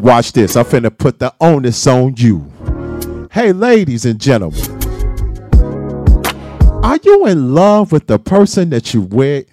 Watch 0.00 0.34
this. 0.34 0.54
I'm 0.54 0.66
finna 0.66 0.96
put 0.96 1.18
the 1.18 1.34
onus 1.40 1.84
on 1.88 2.14
you. 2.16 2.48
Hey, 3.32 3.50
ladies 3.52 4.04
and 4.04 4.20
gentlemen, 4.20 4.60
are 6.84 7.00
you 7.02 7.26
in 7.26 7.52
love 7.52 7.90
with 7.90 8.06
the 8.06 8.20
person 8.20 8.70
that 8.70 8.94
you 8.94 9.00
with? 9.00 9.46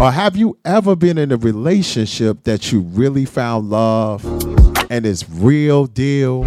Or 0.00 0.10
have 0.10 0.36
you 0.36 0.58
ever 0.64 0.96
been 0.96 1.16
in 1.16 1.30
a 1.30 1.36
relationship 1.36 2.42
that 2.42 2.72
you 2.72 2.80
really 2.80 3.24
found 3.24 3.70
love 3.70 4.24
and 4.90 5.06
it's 5.06 5.30
real 5.30 5.86
deal? 5.86 6.44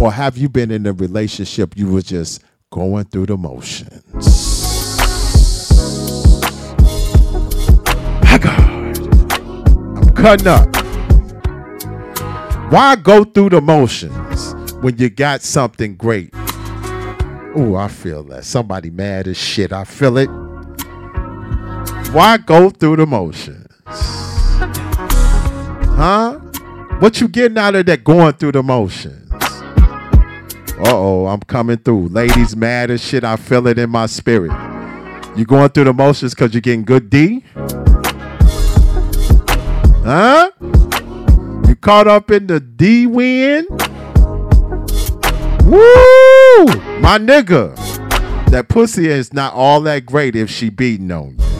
Or 0.00 0.10
have 0.10 0.36
you 0.36 0.48
been 0.48 0.72
in 0.72 0.86
a 0.86 0.92
relationship 0.92 1.76
you 1.76 1.86
were 1.86 2.02
just 2.02 2.42
going 2.74 3.04
through 3.04 3.26
the 3.26 3.36
motions? 3.36 4.26
My 8.24 8.36
God. 8.36 8.98
I'm 9.96 10.12
cutting 10.12 10.48
up. 10.48 10.74
Why 12.72 12.96
go 12.96 13.22
through 13.22 13.50
the 13.50 13.60
motions 13.60 14.54
when 14.82 14.98
you 14.98 15.08
got 15.08 15.42
something 15.42 15.94
great? 15.94 16.30
Oh, 17.54 17.76
I 17.76 17.86
feel 17.86 18.24
that. 18.24 18.44
Somebody 18.44 18.90
mad 18.90 19.28
as 19.28 19.36
shit. 19.36 19.72
I 19.72 19.84
feel 19.84 20.18
it. 20.18 20.26
Why 22.12 22.38
go 22.38 22.70
through 22.70 22.96
the 22.96 23.06
motions? 23.06 23.68
Huh? 25.94 26.40
What 26.98 27.20
you 27.20 27.28
getting 27.28 27.56
out 27.56 27.76
of 27.76 27.86
that 27.86 28.02
going 28.02 28.32
through 28.32 28.50
the 28.52 28.64
motions? 28.64 29.23
Uh 30.76 30.90
oh, 30.92 31.26
I'm 31.26 31.40
coming 31.40 31.76
through. 31.76 32.08
Ladies 32.08 32.56
mad 32.56 32.90
as 32.90 33.00
shit. 33.00 33.22
I 33.22 33.36
feel 33.36 33.66
it 33.68 33.78
in 33.78 33.90
my 33.90 34.06
spirit. 34.06 34.50
You 35.36 35.44
going 35.44 35.68
through 35.68 35.84
the 35.84 35.92
motions 35.92 36.34
because 36.34 36.52
you're 36.52 36.60
getting 36.60 36.84
good 36.84 37.10
D? 37.10 37.44
Huh? 40.04 40.50
You 40.60 41.76
caught 41.76 42.08
up 42.08 42.30
in 42.32 42.48
the 42.48 42.58
D 42.58 43.06
win? 43.06 43.66
Woo! 45.64 46.66
My 47.00 47.18
nigga. 47.18 47.74
That 48.50 48.66
pussy 48.68 49.08
is 49.08 49.32
not 49.32 49.54
all 49.54 49.80
that 49.82 50.06
great 50.06 50.34
if 50.34 50.50
she 50.50 50.70
beating 50.70 51.10
on 51.12 51.36
you. 51.38 51.53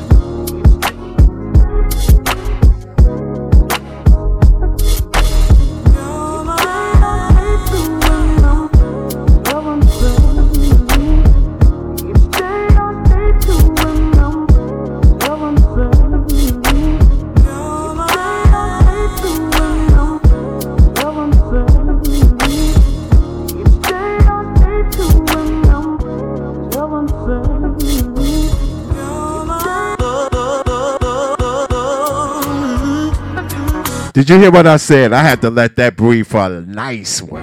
Did 34.15 34.31
you 34.31 34.39
hear 34.39 34.53
what 34.53 34.65
I 34.65 34.77
said? 34.77 35.13
I 35.13 35.25
had 35.25 35.41
to 35.41 35.51
let 35.51 35.75
that 35.75 35.97
breathe 35.97 36.29
for 36.29 36.47
a 36.47 36.61
nice 36.61 37.21
one. 37.21 37.43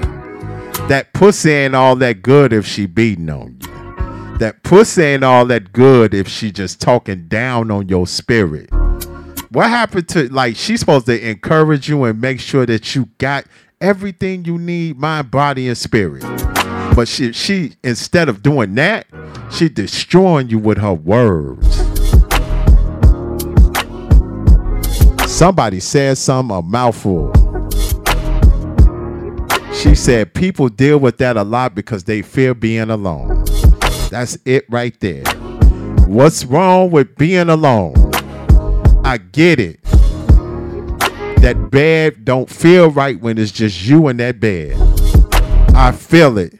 That 0.88 1.11
pussy 1.11 1.52
ain't 1.52 1.76
all 1.76 1.98
that 1.98 2.22
good 2.22 2.53
if 2.53 2.65
she 2.65 2.85
beating 2.85 3.30
on 3.30 3.57
you. 3.60 4.38
That 4.38 4.64
pussy 4.64 5.02
ain't 5.02 5.26
all 5.26 5.45
that 5.48 5.73
good 5.73 6.14
if 6.14 6.30
she 6.30 6.49
just 6.49 6.80
talking 6.80 7.27
down 7.27 7.72
on 7.72 7.89
your 7.89 8.07
spirit. 8.07 8.69
What 9.49 9.69
happened 9.69 10.07
to 10.10 10.30
like 10.30 10.56
she's 10.56 10.80
supposed 10.80 11.07
to 11.07 11.30
encourage 11.30 11.89
you 11.89 12.06
and 12.06 12.22
make 12.22 12.39
sure 12.39 12.65
that 12.65 12.95
you 12.95 13.10
got 13.18 13.48
everything 13.81 14.45
you 14.45 14.57
need, 14.57 14.98
mind, 14.98 15.30
body, 15.30 15.68
and 15.68 15.77
spirit. 15.77 16.23
But 16.95 17.10
she 17.10 17.34
she 17.34 17.73
instead 17.84 18.30
of 18.30 18.41
doing 18.41 18.76
that, 18.76 19.07
she 19.52 19.68
destroying 19.68 20.48
you 20.48 20.57
with 20.57 20.77
her 20.77 20.93
words. 20.93 21.90
Somebody 25.41 25.80
said 25.80 26.19
something 26.19 26.55
a 26.55 26.61
mouthful. 26.61 27.31
She 29.73 29.95
said 29.95 30.35
people 30.35 30.69
deal 30.69 30.99
with 30.99 31.18
that 31.18 31.35
a 31.35 31.43
lot 31.43 31.73
because 31.73 32.03
they 32.03 32.22
fear 32.22 32.53
being 32.53 32.91
alone. 32.91 33.43
That's 34.11 34.38
it 34.45 34.65
right 34.69 34.95
there. 34.99 35.23
What's 36.05 36.45
wrong 36.45 36.91
with 36.91 37.15
being 37.15 37.49
alone? 37.49 37.95
I 39.03 39.18
get 39.18 39.59
it. 39.59 39.81
That 41.41 41.69
bed 41.72 42.23
don't 42.23 42.47
feel 42.47 42.91
right 42.91 43.19
when 43.19 43.39
it's 43.39 43.51
just 43.51 43.84
you 43.84 44.09
in 44.09 44.18
that 44.18 44.39
bed. 44.39 44.76
I 45.73 45.91
feel 45.91 46.38
it. 46.38 46.53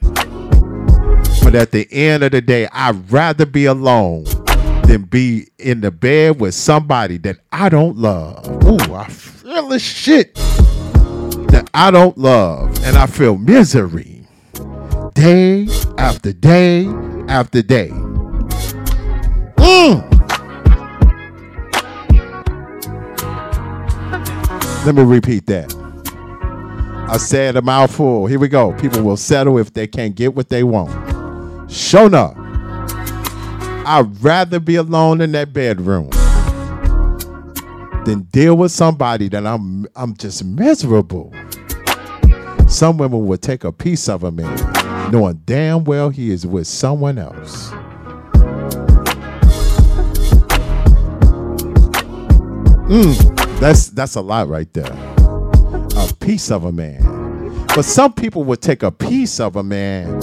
But 1.43 1.53
at 1.53 1.69
the 1.69 1.87
end 1.91 2.23
of 2.23 2.31
the 2.31 2.41
day, 2.41 2.67
I'd 2.71 3.11
rather 3.11 3.45
be 3.45 3.65
alone 3.65 4.25
than 4.91 5.03
be 5.03 5.47
in 5.57 5.80
the 5.80 5.89
bed 5.89 6.41
with 6.41 6.53
somebody 6.53 7.18
that 7.18 7.38
I 7.49 7.69
don't 7.69 7.95
love. 7.95 8.45
Ooh, 8.65 8.93
I 8.93 9.07
feel 9.07 9.69
the 9.69 9.80
shit 9.80 10.35
that 10.35 11.69
I 11.73 11.91
don't 11.91 12.18
love. 12.18 12.77
And 12.84 12.97
I 12.97 13.05
feel 13.05 13.38
misery 13.38 14.27
day 15.13 15.69
after 15.97 16.34
day 16.34 16.88
after 17.30 17.61
day. 17.61 17.88
Mm. 19.55 20.09
Let 24.85 24.95
me 24.95 25.03
repeat 25.03 25.45
that. 25.45 25.73
I 27.07 27.15
said 27.15 27.55
a 27.55 27.61
mouthful. 27.61 28.26
Here 28.26 28.39
we 28.39 28.49
go. 28.49 28.73
People 28.73 29.03
will 29.03 29.15
settle 29.15 29.57
if 29.57 29.73
they 29.73 29.88
can't 29.88 30.15
get 30.15 30.35
what 30.35 30.49
they 30.49 30.63
want. 30.63 30.91
Show 31.72 32.07
up. 32.07 32.40
I'd 33.83 34.23
rather 34.23 34.59
be 34.59 34.75
alone 34.75 35.21
in 35.21 35.31
that 35.31 35.53
bedroom 35.53 36.09
than 38.05 38.21
deal 38.31 38.55
with 38.55 38.71
somebody 38.71 39.27
that 39.29 39.45
I'm 39.45 39.87
I'm 39.95 40.15
just 40.15 40.43
miserable. 40.45 41.33
Some 42.67 42.97
women 42.97 43.25
would 43.25 43.41
take 43.41 43.63
a 43.63 43.71
piece 43.71 44.07
of 44.07 44.23
a 44.23 44.31
man, 44.31 45.11
knowing 45.11 45.41
damn 45.45 45.83
well 45.83 46.09
he 46.09 46.31
is 46.31 46.45
with 46.45 46.67
someone 46.67 47.17
else. 47.17 47.71
Mm, 52.87 53.59
that's 53.59 53.89
that's 53.89 54.15
a 54.15 54.21
lot 54.21 54.47
right 54.47 54.71
there. 54.73 54.93
A 55.97 56.13
piece 56.19 56.51
of 56.51 56.65
a 56.65 56.71
man. 56.71 57.65
But 57.73 57.85
some 57.85 58.13
people 58.13 58.43
would 58.43 58.61
take 58.61 58.83
a 58.83 58.91
piece 58.91 59.39
of 59.39 59.55
a 59.55 59.63
man 59.63 60.19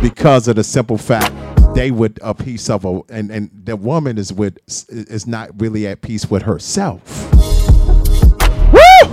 because 0.00 0.48
of 0.48 0.56
the 0.56 0.64
simple 0.64 0.98
fact 0.98 1.32
they 1.74 1.90
would 1.90 2.18
a 2.22 2.34
piece 2.34 2.68
of 2.68 2.84
a 2.84 3.00
and 3.08 3.30
and 3.30 3.50
the 3.64 3.76
woman 3.76 4.18
is 4.18 4.32
with 4.32 4.58
is 4.88 5.26
not 5.26 5.50
really 5.60 5.86
at 5.86 6.00
peace 6.02 6.30
with 6.30 6.42
herself. 6.42 7.00
Woo! 8.72 9.10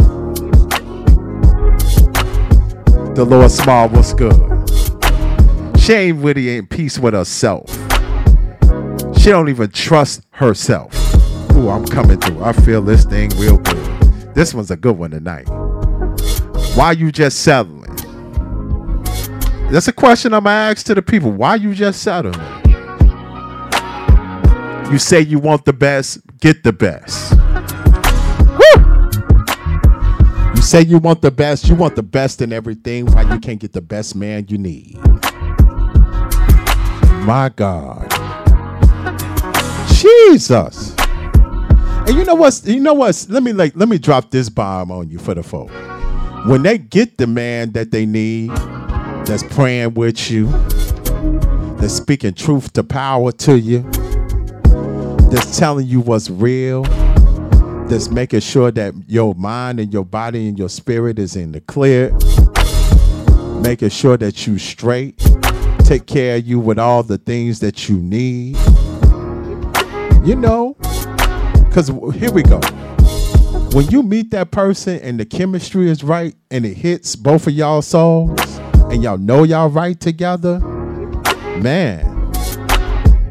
The 3.14 3.26
Lord 3.28 3.52
Small 3.52 3.90
was 3.90 4.14
good. 4.14 4.36
She 5.80 5.94
ain't 5.94 6.70
peace 6.70 7.00
with 7.00 7.14
herself. 7.14 7.70
She 9.18 9.30
don't 9.30 9.50
even 9.50 9.70
trust 9.72 10.22
herself. 10.32 10.94
Ooh, 11.54 11.70
I'm 11.70 11.86
coming 11.86 12.20
through. 12.20 12.44
I 12.44 12.54
feel 12.54 12.82
this 12.82 13.06
thing 13.06 13.30
real 13.38 13.58
good. 13.58 14.36
This 14.36 14.54
one's 14.54 14.70
a 14.70 14.78
good 14.78 14.98
one 14.98 15.12
tonight. 15.12 15.48
Why 16.76 16.92
you 16.92 17.12
just 17.12 17.40
settling? 17.40 17.87
That's 19.70 19.90
a 19.90 19.94
question 19.94 20.34
I'm 20.34 20.46
gonna 20.46 20.56
ask 20.72 20.86
to 20.86 20.96
the 20.96 21.02
people. 21.02 21.32
Why 21.32 21.56
you 21.56 21.74
just 21.74 22.02
settle? 22.02 22.34
You 24.92 24.98
say 24.98 25.20
you 25.20 25.40
want 25.40 25.66
the 25.66 25.74
best, 25.74 26.20
get 26.40 26.64
the 26.64 26.72
best. 26.72 27.34
Woo! 28.58 30.56
You 30.56 30.62
say 30.62 30.82
you 30.84 30.98
want 31.00 31.22
the 31.22 31.32
best, 31.32 31.68
you 31.68 31.76
want 31.76 31.98
the 31.98 32.04
best 32.04 32.42
in 32.42 32.54
everything. 32.54 33.08
Why 33.08 33.24
you 33.24 33.40
can't 33.42 33.60
get 33.60 33.74
the 33.74 33.82
best 33.82 34.16
man 34.16 34.46
you 34.48 34.58
need? 34.58 34.98
My 37.26 37.52
God. 37.54 38.10
Jesus. 39.90 40.96
And 42.08 42.16
you 42.16 42.24
know 42.24 42.36
what's 42.36 42.66
you 42.66 42.80
know 42.80 42.94
what's 42.94 43.30
let 43.30 43.44
me 43.44 43.52
like 43.52 43.76
let 43.76 43.90
me 43.90 43.98
drop 43.98 44.32
this 44.32 44.48
bomb 44.48 44.92
on 44.92 45.10
you 45.10 45.20
for 45.20 45.34
the 45.34 45.44
folk. 45.44 45.70
When 46.46 46.64
they 46.64 46.78
get 46.78 47.18
the 47.18 47.28
man 47.28 47.74
that 47.74 47.92
they 47.92 48.06
need, 48.06 48.52
that's 49.28 49.44
praying 49.44 49.94
with 49.96 50.32
you, 50.32 50.48
that's 51.78 51.94
speaking 51.94 52.34
truth 52.34 52.72
to 52.72 52.82
power 52.82 53.34
to 53.34 53.60
you, 53.60 53.82
that's 55.30 55.58
telling 55.58 55.86
you 55.86 56.00
what's 56.00 56.30
real, 56.30 56.84
that's 57.90 58.10
making 58.10 58.40
sure 58.40 58.72
that 58.72 58.94
your 59.06 59.36
mind 59.36 59.82
and 59.82 59.92
your 59.92 60.06
body 60.06 60.48
and 60.48 60.58
your 60.58 60.70
spirit 60.70 61.20
is 61.20 61.36
in 61.36 61.52
the 61.52 61.60
clear, 61.60 62.12
making 63.62 63.90
sure 63.90 64.16
that 64.16 64.48
you 64.48 64.58
straight, 64.58 65.18
take 65.80 66.06
care 66.06 66.38
of 66.38 66.48
you 66.48 66.58
with 66.58 66.80
all 66.80 67.04
the 67.04 67.18
things 67.18 67.60
that 67.60 67.90
you 67.90 67.98
need. 67.98 68.56
You 70.26 70.36
know, 70.38 70.78
because 71.68 71.90
here 72.16 72.32
we 72.32 72.44
go. 72.44 72.62
When 73.74 73.88
you 73.90 74.04
meet 74.04 74.32
that 74.32 74.52
person 74.52 75.00
and 75.02 75.20
the 75.20 75.26
chemistry 75.26 75.90
is 75.90 76.02
right 76.02 76.34
and 76.50 76.66
it 76.66 76.76
hits 76.76 77.18
both 77.18 77.46
of 77.46 77.54
y'all 77.54 77.82
souls 77.82 78.57
and 78.92 79.04
y'all 79.04 79.18
know 79.18 79.44
y'all 79.44 79.70
right 79.70 80.00
together, 80.00 80.60
man, 81.60 82.32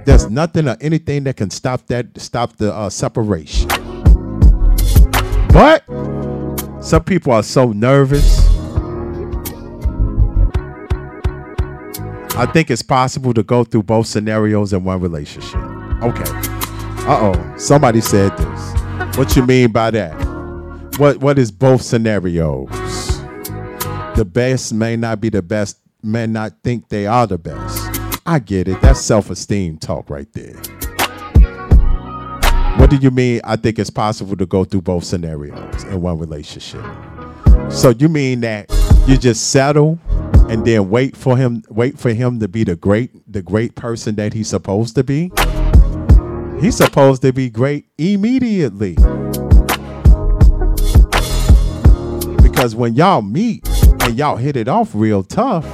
there's 0.04 0.30
nothing 0.30 0.68
or 0.68 0.76
anything 0.80 1.24
that 1.24 1.36
can 1.36 1.50
stop 1.50 1.86
that 1.86 2.06
stop 2.20 2.56
the 2.56 2.72
uh, 2.72 2.90
separation. 2.90 3.68
But 5.52 5.84
some 6.82 7.02
people 7.04 7.32
are 7.32 7.42
so 7.42 7.72
nervous. 7.72 8.46
I 12.36 12.46
think 12.52 12.70
it's 12.70 12.82
possible 12.82 13.32
to 13.32 13.42
go 13.42 13.64
through 13.64 13.84
both 13.84 14.06
scenarios 14.06 14.74
in 14.74 14.84
one 14.84 15.00
relationship. 15.00 15.56
Okay. 16.02 16.30
Uh 17.08 17.32
oh. 17.32 17.54
Somebody 17.56 18.02
said 18.02 18.36
this. 18.36 19.16
What 19.16 19.34
you 19.34 19.46
mean 19.46 19.72
by 19.72 19.90
that? 19.92 20.12
What 20.98 21.16
What 21.18 21.38
is 21.38 21.50
both 21.50 21.80
scenarios? 21.80 23.15
The 24.16 24.24
best 24.24 24.72
may 24.72 24.96
not 24.96 25.20
be 25.20 25.28
the 25.28 25.42
best. 25.42 25.78
May 26.02 26.26
not 26.26 26.54
think 26.64 26.88
they 26.88 27.06
are 27.06 27.26
the 27.26 27.36
best. 27.36 28.00
I 28.24 28.38
get 28.38 28.66
it. 28.66 28.80
That's 28.80 28.98
self 28.98 29.28
esteem 29.28 29.76
talk 29.76 30.08
right 30.08 30.32
there. 30.32 30.54
What 32.78 32.88
do 32.88 32.96
you 32.96 33.10
mean? 33.10 33.42
I 33.44 33.56
think 33.56 33.78
it's 33.78 33.90
possible 33.90 34.34
to 34.38 34.46
go 34.46 34.64
through 34.64 34.82
both 34.82 35.04
scenarios 35.04 35.84
in 35.84 36.00
one 36.00 36.18
relationship. 36.18 36.82
So 37.68 37.90
you 37.90 38.08
mean 38.08 38.40
that 38.40 38.70
you 39.06 39.18
just 39.18 39.50
settle 39.50 39.98
and 40.48 40.64
then 40.64 40.88
wait 40.88 41.14
for 41.14 41.36
him, 41.36 41.62
wait 41.68 41.98
for 41.98 42.14
him 42.14 42.40
to 42.40 42.48
be 42.48 42.64
the 42.64 42.74
great, 42.74 43.10
the 43.30 43.42
great 43.42 43.74
person 43.74 44.14
that 44.14 44.32
he's 44.32 44.48
supposed 44.48 44.94
to 44.94 45.04
be? 45.04 45.30
He's 46.58 46.76
supposed 46.76 47.20
to 47.20 47.34
be 47.34 47.50
great 47.50 47.84
immediately. 47.98 48.94
Because 52.42 52.74
when 52.74 52.94
y'all 52.94 53.20
meet 53.20 53.66
and 54.06 54.16
y'all 54.16 54.36
hit 54.36 54.56
it 54.56 54.68
off 54.68 54.90
real 54.94 55.24
tough, 55.24 55.64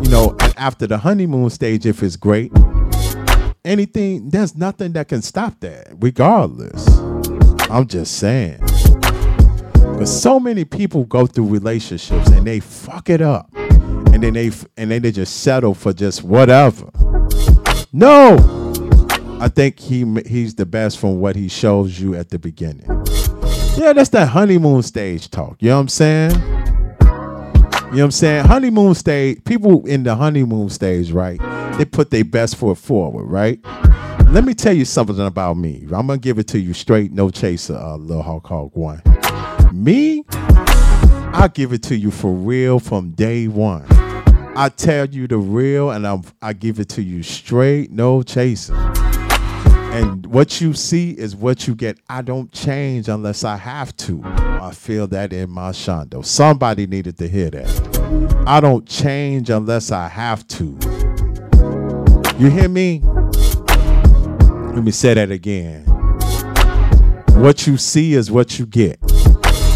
you 0.00 0.08
know, 0.10 0.36
after 0.56 0.86
the 0.86 0.96
honeymoon 0.96 1.50
stage, 1.50 1.86
if 1.86 2.04
it's 2.04 2.14
great, 2.14 2.52
anything, 3.64 4.30
there's 4.30 4.56
nothing 4.56 4.92
that 4.92 5.08
can 5.08 5.20
stop 5.22 5.58
that, 5.58 5.88
regardless. 5.98 6.86
I'm 7.68 7.88
just 7.88 8.16
saying. 8.18 8.60
Because 8.60 10.22
so 10.22 10.38
many 10.38 10.64
people 10.64 11.02
go 11.04 11.26
through 11.26 11.48
relationships 11.48 12.28
and 12.28 12.46
they 12.46 12.60
fuck 12.60 13.10
it 13.10 13.20
up. 13.20 13.50
And 13.56 14.22
then 14.22 14.34
they 14.34 14.52
and 14.76 14.90
then 14.92 15.02
they 15.02 15.10
just 15.10 15.40
settle 15.40 15.74
for 15.74 15.92
just 15.92 16.22
whatever. 16.22 16.88
No. 17.92 18.36
I 19.40 19.48
think 19.48 19.80
he 19.80 20.04
he's 20.26 20.54
the 20.54 20.66
best 20.66 20.98
from 20.98 21.20
what 21.20 21.34
he 21.34 21.48
shows 21.48 21.98
you 21.98 22.14
at 22.14 22.30
the 22.30 22.38
beginning. 22.38 22.86
Yeah, 23.76 23.92
that's 23.92 24.10
that 24.10 24.28
honeymoon 24.28 24.82
stage 24.82 25.28
talk. 25.30 25.56
You 25.60 25.70
know 25.70 25.76
what 25.76 25.82
I'm 25.82 25.88
saying? 25.88 26.57
You 27.88 27.94
know 27.94 28.00
what 28.00 28.04
I'm 28.04 28.10
saying? 28.10 28.44
Honeymoon 28.44 28.94
stage, 28.94 29.42
people 29.44 29.86
in 29.86 30.02
the 30.02 30.14
honeymoon 30.14 30.68
stage, 30.68 31.10
right? 31.10 31.40
They 31.78 31.86
put 31.86 32.10
their 32.10 32.22
best 32.22 32.56
foot 32.56 32.76
forward, 32.76 33.24
right? 33.24 33.58
Let 34.28 34.44
me 34.44 34.52
tell 34.52 34.74
you 34.74 34.84
something 34.84 35.18
about 35.18 35.56
me. 35.56 35.84
I'm 35.84 36.06
gonna 36.06 36.18
give 36.18 36.38
it 36.38 36.46
to 36.48 36.58
you 36.58 36.74
straight, 36.74 37.12
no 37.12 37.30
chaser, 37.30 37.76
uh, 37.76 37.96
little 37.96 38.22
Hawk 38.22 38.46
Hawk 38.46 38.76
one. 38.76 39.00
Me, 39.72 40.22
I 40.28 41.48
give 41.54 41.72
it 41.72 41.82
to 41.84 41.96
you 41.96 42.10
for 42.10 42.30
real 42.30 42.78
from 42.78 43.12
day 43.12 43.48
one. 43.48 43.86
I 44.54 44.70
tell 44.76 45.06
you 45.06 45.26
the 45.26 45.38
real, 45.38 45.90
and 45.90 46.06
I'm, 46.06 46.24
I 46.42 46.52
give 46.52 46.80
it 46.80 46.90
to 46.90 47.02
you 47.02 47.22
straight, 47.22 47.90
no 47.90 48.22
chaser. 48.22 48.74
And 49.98 50.26
what 50.26 50.60
you 50.60 50.74
see 50.74 51.10
is 51.10 51.34
what 51.34 51.66
you 51.66 51.74
get. 51.74 51.98
I 52.08 52.22
don't 52.22 52.52
change 52.52 53.08
unless 53.08 53.42
I 53.42 53.56
have 53.56 53.96
to. 53.96 54.22
I 54.24 54.70
feel 54.70 55.08
that 55.08 55.32
in 55.32 55.50
my 55.50 55.70
shondo. 55.70 56.24
Somebody 56.24 56.86
needed 56.86 57.18
to 57.18 57.28
hear 57.28 57.50
that. 57.50 58.44
I 58.46 58.60
don't 58.60 58.86
change 58.86 59.50
unless 59.50 59.90
I 59.90 60.06
have 60.06 60.46
to. 60.48 60.78
You 62.38 62.48
hear 62.48 62.68
me? 62.68 63.00
Let 64.72 64.84
me 64.84 64.92
say 64.92 65.14
that 65.14 65.32
again. 65.32 65.82
What 67.42 67.66
you 67.66 67.76
see 67.76 68.14
is 68.14 68.30
what 68.30 68.56
you 68.56 68.66
get. 68.66 69.00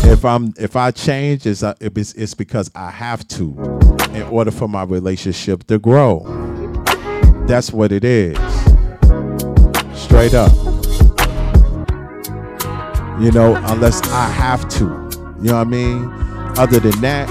If 0.05 0.25
I'm 0.25 0.55
if 0.57 0.77
I 0.77 0.93
change, 0.93 1.47
it's, 1.47 1.65
uh, 1.65 1.75
it's 1.81 2.13
it's 2.13 2.35
because 2.35 2.71
I 2.77 2.93
have 2.93 3.27
to 3.29 3.59
in 4.13 4.23
order 4.31 4.53
for 4.53 4.69
my 4.69 4.85
relationship 4.85 5.67
to 5.67 5.81
grow. 5.81 6.21
That's 7.49 7.73
what 7.73 7.91
it 7.91 8.05
is. 8.05 8.62
Straight 10.13 10.35
up. 10.35 10.53
You 13.19 13.33
know, 13.33 13.57
unless 13.69 14.03
I 14.11 14.27
have 14.29 14.69
to. 14.73 14.85
You 15.41 15.49
know 15.49 15.55
what 15.55 15.55
I 15.55 15.65
mean? 15.65 16.05
Other 16.59 16.81
than 16.81 17.01
that, 17.01 17.31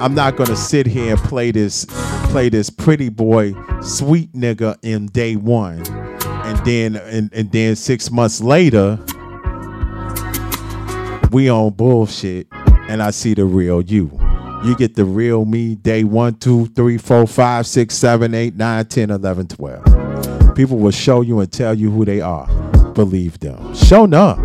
I'm 0.00 0.14
not 0.14 0.36
gonna 0.36 0.54
sit 0.54 0.86
here 0.86 1.16
and 1.16 1.18
play 1.24 1.50
this 1.50 1.84
play 2.30 2.48
this 2.48 2.70
pretty 2.70 3.08
boy 3.08 3.54
sweet 3.82 4.32
nigga 4.34 4.78
in 4.82 5.06
day 5.06 5.34
one. 5.34 5.84
And 6.24 6.64
then 6.64 6.94
and, 6.94 7.28
and 7.34 7.50
then 7.50 7.74
six 7.74 8.08
months 8.08 8.40
later, 8.40 9.00
we 11.32 11.50
on 11.50 11.72
bullshit 11.72 12.46
and 12.88 13.02
I 13.02 13.10
see 13.10 13.34
the 13.34 13.46
real 13.46 13.82
you. 13.82 14.16
You 14.62 14.76
get 14.76 14.94
the 14.94 15.04
real 15.04 15.44
me 15.44 15.74
day 15.74 16.04
one, 16.04 16.36
two, 16.36 16.66
three, 16.66 16.98
four, 16.98 17.26
five, 17.26 17.66
six, 17.66 17.96
seven, 17.96 18.32
eight, 18.32 18.54
nine, 18.54 18.86
10, 18.86 19.10
11, 19.10 19.48
12. 19.48 19.91
People 20.54 20.78
will 20.78 20.90
show 20.90 21.22
you 21.22 21.40
and 21.40 21.50
tell 21.50 21.74
you 21.74 21.90
who 21.90 22.04
they 22.04 22.20
are. 22.20 22.46
Believe 22.92 23.40
them. 23.40 23.74
Show 23.74 24.04
up. 24.12 24.38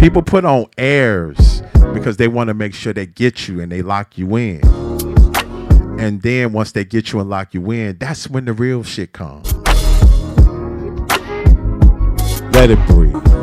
People 0.00 0.22
put 0.22 0.44
on 0.44 0.66
airs 0.78 1.62
because 1.94 2.16
they 2.16 2.26
want 2.26 2.48
to 2.48 2.54
make 2.54 2.74
sure 2.74 2.92
they 2.92 3.06
get 3.06 3.46
you 3.46 3.60
and 3.60 3.70
they 3.70 3.82
lock 3.82 4.18
you 4.18 4.36
in. 4.36 4.60
And 6.00 6.22
then 6.22 6.52
once 6.52 6.72
they 6.72 6.84
get 6.84 7.12
you 7.12 7.20
and 7.20 7.30
lock 7.30 7.54
you 7.54 7.70
in, 7.70 7.98
that's 7.98 8.28
when 8.28 8.46
the 8.46 8.52
real 8.52 8.82
shit 8.82 9.12
comes. 9.12 9.52
Let 12.54 12.70
it 12.70 12.78
breathe. 12.88 13.39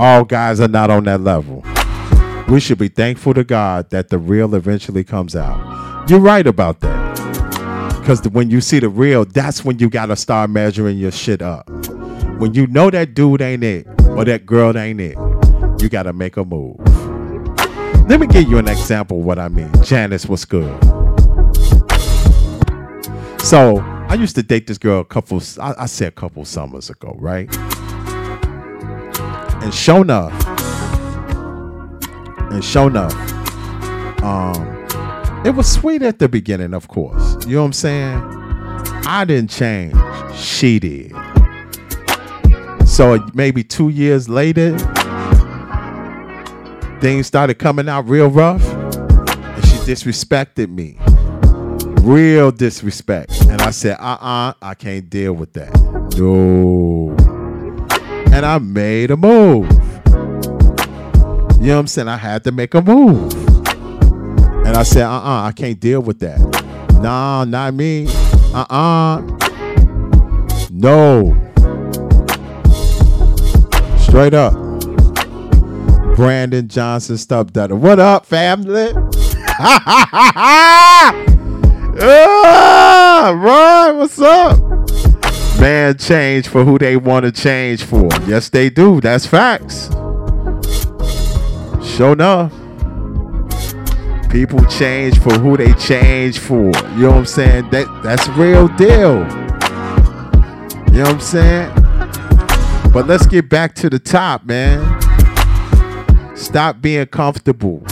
All 0.00 0.24
guys 0.24 0.60
are 0.60 0.68
not 0.68 0.88
on 0.88 1.04
that 1.04 1.20
level. 1.20 1.62
We 2.48 2.58
should 2.58 2.78
be 2.78 2.88
thankful 2.88 3.34
to 3.34 3.44
God 3.44 3.90
that 3.90 4.08
the 4.08 4.16
real 4.16 4.54
eventually 4.54 5.04
comes 5.04 5.36
out. 5.36 6.08
You're 6.08 6.20
right 6.20 6.46
about 6.46 6.80
that. 6.80 7.98
Because 8.00 8.26
when 8.30 8.48
you 8.48 8.62
see 8.62 8.78
the 8.78 8.88
real, 8.88 9.26
that's 9.26 9.62
when 9.62 9.78
you 9.78 9.90
got 9.90 10.06
to 10.06 10.16
start 10.16 10.48
measuring 10.48 10.96
your 10.96 11.12
shit 11.12 11.42
up. 11.42 11.68
When 12.38 12.54
you 12.54 12.66
know 12.68 12.88
that 12.88 13.12
dude 13.12 13.42
ain't 13.42 13.62
it 13.62 13.86
or 14.06 14.24
that 14.24 14.46
girl 14.46 14.74
ain't 14.78 15.02
it, 15.02 15.18
you 15.82 15.90
got 15.90 16.04
to 16.04 16.14
make 16.14 16.38
a 16.38 16.46
move. 16.46 16.78
Let 18.08 18.20
me 18.20 18.26
give 18.26 18.48
you 18.48 18.56
an 18.56 18.68
example 18.68 19.18
of 19.18 19.26
what 19.26 19.38
I 19.38 19.48
mean. 19.50 19.70
Janice 19.84 20.24
was 20.24 20.46
good. 20.46 20.82
So 23.42 23.80
I 24.08 24.14
used 24.14 24.34
to 24.36 24.42
date 24.42 24.66
this 24.66 24.78
girl 24.78 25.00
a 25.00 25.04
couple, 25.04 25.42
I, 25.60 25.74
I 25.80 25.84
said 25.84 26.08
a 26.08 26.12
couple 26.12 26.42
summers 26.46 26.88
ago, 26.88 27.14
right? 27.18 27.54
And 29.62 29.74
sure 29.74 30.02
enough, 30.02 30.32
and 32.50 32.64
sure 32.64 32.88
enough, 32.88 33.14
um, 34.22 34.86
it 35.44 35.50
was 35.50 35.70
sweet 35.70 36.02
at 36.02 36.18
the 36.18 36.28
beginning, 36.28 36.74
of 36.74 36.88
course. 36.88 37.36
You 37.46 37.56
know 37.56 37.62
what 37.62 37.66
I'm 37.66 37.72
saying? 37.72 38.22
I 39.06 39.24
didn't 39.26 39.50
change. 39.50 39.94
She 40.34 40.78
did. 40.78 41.12
So 42.86 43.24
maybe 43.34 43.62
two 43.62 43.88
years 43.88 44.28
later, 44.28 44.76
things 47.00 47.26
started 47.26 47.54
coming 47.58 47.88
out 47.88 48.08
real 48.08 48.28
rough, 48.28 48.66
and 48.66 49.64
she 49.64 49.76
disrespected 49.78 50.70
me. 50.70 50.96
Real 52.02 52.50
disrespect. 52.50 53.32
And 53.42 53.60
I 53.60 53.70
said, 53.70 53.96
uh 54.00 54.18
uh 54.20 54.52
I 54.62 54.74
can't 54.74 55.08
deal 55.08 55.34
with 55.34 55.52
that. 55.52 55.72
No. 56.16 57.19
And 58.32 58.46
I 58.46 58.58
made 58.58 59.10
a 59.10 59.16
move. 59.16 59.70
You 61.60 61.66
know 61.66 61.74
what 61.74 61.80
I'm 61.80 61.86
saying? 61.88 62.08
I 62.08 62.16
had 62.16 62.44
to 62.44 62.52
make 62.52 62.74
a 62.74 62.80
move. 62.80 63.32
And 64.66 64.76
I 64.76 64.82
said, 64.82 65.04
uh 65.04 65.10
uh 65.10 65.42
I 65.44 65.52
can't 65.54 65.78
deal 65.78 66.00
with 66.00 66.20
that. 66.20 66.38
Nah, 67.02 67.44
not 67.44 67.74
me. 67.74 68.06
Uh 68.54 68.66
uh 68.70 69.20
No. 70.70 71.36
Straight 73.98 74.34
up. 74.34 74.54
Brandon 76.16 76.68
Johnson 76.68 77.16
stuff 77.16 77.52
done. 77.52 77.80
What 77.80 77.98
up, 77.98 78.26
family? 78.26 78.92
ah, 79.58 81.12
Ron, 83.36 83.98
what's 83.98 84.20
up? 84.20 84.58
Man, 85.60 85.98
change 85.98 86.48
for 86.48 86.64
who 86.64 86.78
they 86.78 86.96
want 86.96 87.26
to 87.26 87.32
change 87.32 87.84
for. 87.84 88.08
Yes, 88.26 88.48
they 88.48 88.70
do. 88.70 88.98
That's 88.98 89.26
facts. 89.26 89.90
Sure 91.84 92.14
enough. 92.14 92.50
People 94.30 94.64
change 94.64 95.18
for 95.18 95.34
who 95.34 95.58
they 95.58 95.74
change 95.74 96.38
for. 96.38 96.72
You 96.94 97.02
know 97.02 97.10
what 97.10 97.16
I'm 97.18 97.26
saying? 97.26 97.68
That 97.68 97.86
that's 98.02 98.26
real 98.30 98.68
deal. 98.68 99.18
You 100.94 101.02
know 101.02 101.12
what 101.12 101.14
I'm 101.14 101.20
saying? 101.20 101.74
But 102.90 103.06
let's 103.06 103.26
get 103.26 103.50
back 103.50 103.74
to 103.76 103.90
the 103.90 103.98
top, 103.98 104.46
man. 104.46 104.80
Stop 106.36 106.80
being 106.80 107.04
comfortable. 107.04 107.82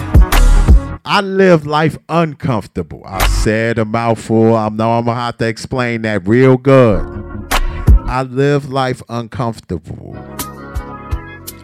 I 1.05 1.21
live 1.21 1.67
life 1.67 1.99
uncomfortable. 2.09 3.03
I 3.05 3.27
said 3.27 3.79
a 3.79 3.85
mouthful. 3.85 4.57
I 4.57 4.71
know 4.71 4.93
I'm 4.93 5.05
gonna 5.05 5.21
have 5.21 5.37
to 5.37 5.47
explain 5.47 6.01
that 6.03 6.27
real 6.27 6.57
good. 6.57 7.38
I 8.09 8.23
live 8.23 8.71
life 8.71 9.03
uncomfortable. 9.11 10.17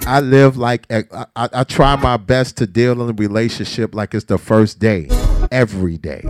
I 0.06 0.20
live 0.20 0.58
like 0.58 0.84
I, 0.92 1.26
I, 1.34 1.64
try 1.64 1.96
my 1.96 2.18
best 2.18 2.58
to 2.58 2.66
deal 2.66 3.00
in 3.00 3.08
a 3.08 3.12
relationship 3.14 3.94
like 3.94 4.12
it's 4.12 4.26
the 4.26 4.36
first 4.36 4.78
day, 4.78 5.08
every 5.50 5.96
day. 5.96 6.22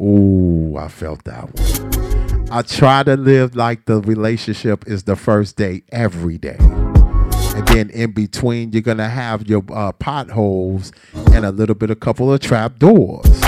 Ooh, 0.00 0.76
I 0.76 0.88
felt 0.88 1.22
that 1.22 1.54
one. 1.54 2.50
I 2.50 2.62
try 2.62 3.04
to 3.04 3.16
live 3.16 3.54
like 3.54 3.84
the 3.84 4.00
relationship 4.00 4.88
is 4.88 5.04
the 5.04 5.14
first 5.14 5.56
day 5.56 5.84
every 5.92 6.36
day. 6.36 6.56
And 6.58 7.68
then 7.68 7.90
in 7.90 8.10
between, 8.10 8.72
you're 8.72 8.82
gonna 8.82 9.08
have 9.08 9.48
your 9.48 9.62
uh, 9.72 9.92
potholes 9.92 10.90
and 11.32 11.44
a 11.44 11.52
little 11.52 11.76
bit, 11.76 11.92
a 11.92 11.96
couple 11.96 12.32
of 12.32 12.40
trap 12.40 12.80
doors. 12.80 13.40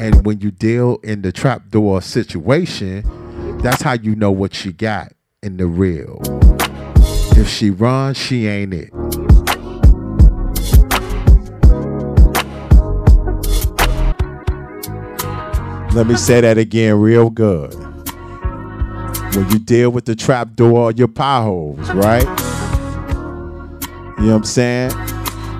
And 0.00 0.24
when 0.24 0.40
you 0.40 0.50
deal 0.50 0.96
in 1.02 1.20
the 1.20 1.30
trap 1.30 1.68
door 1.68 2.00
situation, 2.00 3.58
that's 3.58 3.82
how 3.82 3.92
you 3.92 4.16
know 4.16 4.30
what 4.30 4.64
you 4.64 4.72
got 4.72 5.12
in 5.44 5.56
the 5.56 5.66
real. 5.66 6.20
If 7.36 7.48
she 7.48 7.70
runs, 7.70 8.16
she 8.16 8.46
ain't 8.46 8.72
it. 8.72 8.94
Let 15.94 16.06
me 16.06 16.14
say 16.14 16.40
that 16.42 16.58
again 16.58 17.00
real 17.00 17.28
good. 17.28 17.74
When 19.34 19.50
you 19.50 19.58
deal 19.58 19.90
with 19.90 20.04
the 20.04 20.14
trap 20.14 20.54
door 20.54 20.78
or 20.78 20.92
your 20.92 21.08
potholes, 21.08 21.90
right? 21.90 22.22
You 24.18 24.26
know 24.26 24.28
what 24.28 24.36
I'm 24.36 24.44
saying? 24.44 24.92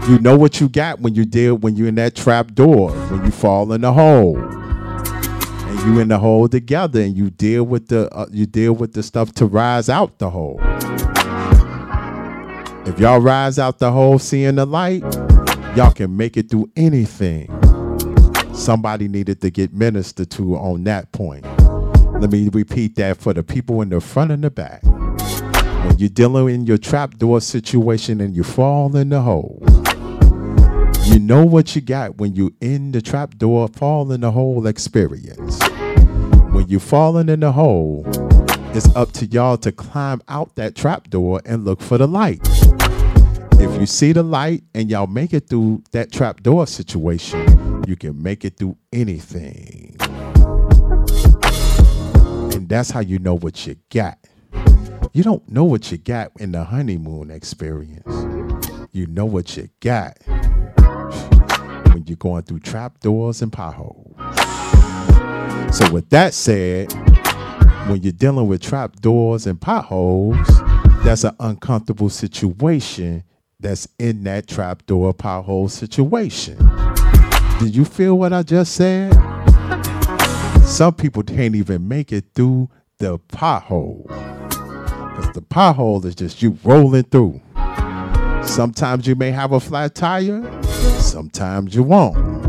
You 0.09 0.21
know 0.21 0.39
what 0.39 0.61
you 0.61 0.69
got 0.69 1.01
when 1.01 1.17
you 1.17 1.25
deal 1.25 1.57
when 1.57 1.75
you're 1.75 1.89
in 1.89 1.97
that 1.97 2.15
trap 2.15 2.55
door, 2.55 2.93
when 2.93 3.25
you 3.25 3.33
fall 3.33 3.73
in 3.73 3.81
the 3.81 3.93
hole. 3.93 4.62
You 5.85 5.99
in 5.99 6.09
the 6.09 6.19
hole 6.19 6.49
together 6.49 7.01
and 7.01 7.17
you 7.17 7.31
deal 7.31 7.65
with 7.65 7.89
the 7.89 8.09
uh, 8.15 8.27
you 8.31 8.47
deal 8.47 8.73
with 8.73 8.93
the 8.93 9.03
stuff 9.03 9.33
to 9.33 9.47
rise 9.47 9.89
out 9.89 10.21
the 10.21 10.31
hole. 10.31 10.61
If 12.87 13.01
y'all 13.01 13.21
rise 13.21 13.59
out 13.59 13.81
the 13.81 13.91
hole 13.91 14.21
seeing 14.21 14.55
the 14.55 14.65
light, 14.65 15.03
y'all 15.77 15.93
can 15.93 16.17
make 16.17 16.37
it 16.37 16.51
through 16.51 16.71
anything. 16.77 17.49
Somebody 18.55 19.09
needed 19.09 19.41
to 19.41 19.51
get 19.51 19.73
ministered 19.73 20.31
to 20.33 20.55
on 20.57 20.85
that 20.85 21.11
point. 21.11 21.45
Let 22.21 22.31
me 22.31 22.49
repeat 22.53 22.95
that 22.97 23.17
for 23.17 23.35
the 23.35 23.43
people 23.43 23.83
in 23.83 23.89
the 23.89 24.01
front 24.01 24.31
and 24.31 24.45
the 24.45 24.51
back. 24.51 24.85
When 24.85 25.99
you're 25.99 26.11
dealing 26.11 26.55
in 26.55 26.67
your 26.67 26.79
trapdoor 26.79 27.41
situation 27.41 28.21
and 28.21 28.37
you 28.37 28.45
fall 28.45 28.97
in 28.97 29.09
the 29.09 29.21
hole, 29.21 29.61
you 31.07 31.19
know 31.19 31.45
what 31.45 31.75
you 31.75 31.83
got 31.83 32.19
when 32.19 32.35
you 32.35 32.55
in 32.61 32.93
the 32.93 33.03
trapdoor 33.03 33.67
fall 33.69 34.13
in 34.13 34.21
the 34.21 34.31
hole 34.31 34.69
experience. 34.69 35.61
When 36.63 36.71
you 36.71 36.79
falling 36.79 37.29
in 37.29 37.41
the 37.41 37.51
hole, 37.51 38.05
it's 38.73 38.95
up 38.95 39.11
to 39.15 39.27
y'all 39.27 39.57
to 39.57 39.73
climb 39.73 40.23
out 40.29 40.55
that 40.55 40.77
trapdoor 40.77 41.43
and 41.45 41.65
look 41.65 41.81
for 41.81 41.99
the 41.99 42.07
light. 42.07 42.39
If 43.55 43.81
you 43.81 43.85
see 43.85 44.13
the 44.13 44.23
light 44.23 44.63
and 44.73 44.89
y'all 44.89 45.09
make 45.09 45.35
it 45.35 45.49
through 45.49 45.83
that 45.91 46.13
trapdoor 46.13 46.69
situation, 46.69 47.83
you 47.89 47.97
can 47.97 48.23
make 48.23 48.45
it 48.45 48.59
through 48.59 48.77
anything. 48.93 49.97
And 52.55 52.69
that's 52.69 52.93
how 52.93 53.01
you 53.01 53.19
know 53.19 53.35
what 53.35 53.67
you 53.67 53.75
got. 53.91 54.19
You 55.13 55.25
don't 55.25 55.47
know 55.51 55.65
what 55.65 55.91
you 55.91 55.99
got 55.99 56.31
in 56.39 56.53
the 56.53 56.63
honeymoon 56.63 57.33
experience. 57.33 58.07
You 58.93 59.09
know 59.09 59.27
what 59.27 59.57
you 59.57 59.69
got 59.81 60.17
when 61.89 62.05
you're 62.07 62.17
going 62.19 62.45
through 62.45 62.61
trapdoors 62.61 63.43
and 63.43 63.53
potholes. 63.53 64.52
So, 65.73 65.91
with 65.91 66.11
that 66.11 66.35
said, 66.35 66.93
when 67.89 68.03
you're 68.03 68.13
dealing 68.13 68.47
with 68.47 68.61
trapdoors 68.61 69.47
and 69.47 69.59
potholes, 69.59 70.37
that's 71.03 71.25
an 71.25 71.35
uncomfortable 71.41 72.11
situation 72.11 73.25
that's 73.59 73.89
in 73.99 74.25
that 74.25 74.47
trapdoor 74.47 75.15
pothole 75.15 75.71
situation. 75.71 76.59
Did 77.59 77.75
you 77.75 77.87
feel 77.87 78.19
what 78.19 78.35
I 78.35 78.43
just 78.43 78.75
said? 78.75 79.15
Some 80.65 80.93
people 80.95 81.23
can't 81.23 81.55
even 81.55 81.89
make 81.89 82.13
it 82.13 82.27
through 82.35 82.69
the 82.99 83.19
pothole. 83.19 84.07
Because 84.49 85.33
the 85.33 85.41
pothole 85.41 86.05
is 86.05 86.15
just 86.15 86.43
you 86.43 86.59
rolling 86.65 87.05
through. 87.05 87.41
Sometimes 88.45 89.07
you 89.07 89.15
may 89.15 89.31
have 89.31 89.53
a 89.53 89.61
flat 89.61 89.95
tire, 89.95 90.43
sometimes 91.01 91.75
you 91.75 91.83
won't. 91.83 92.42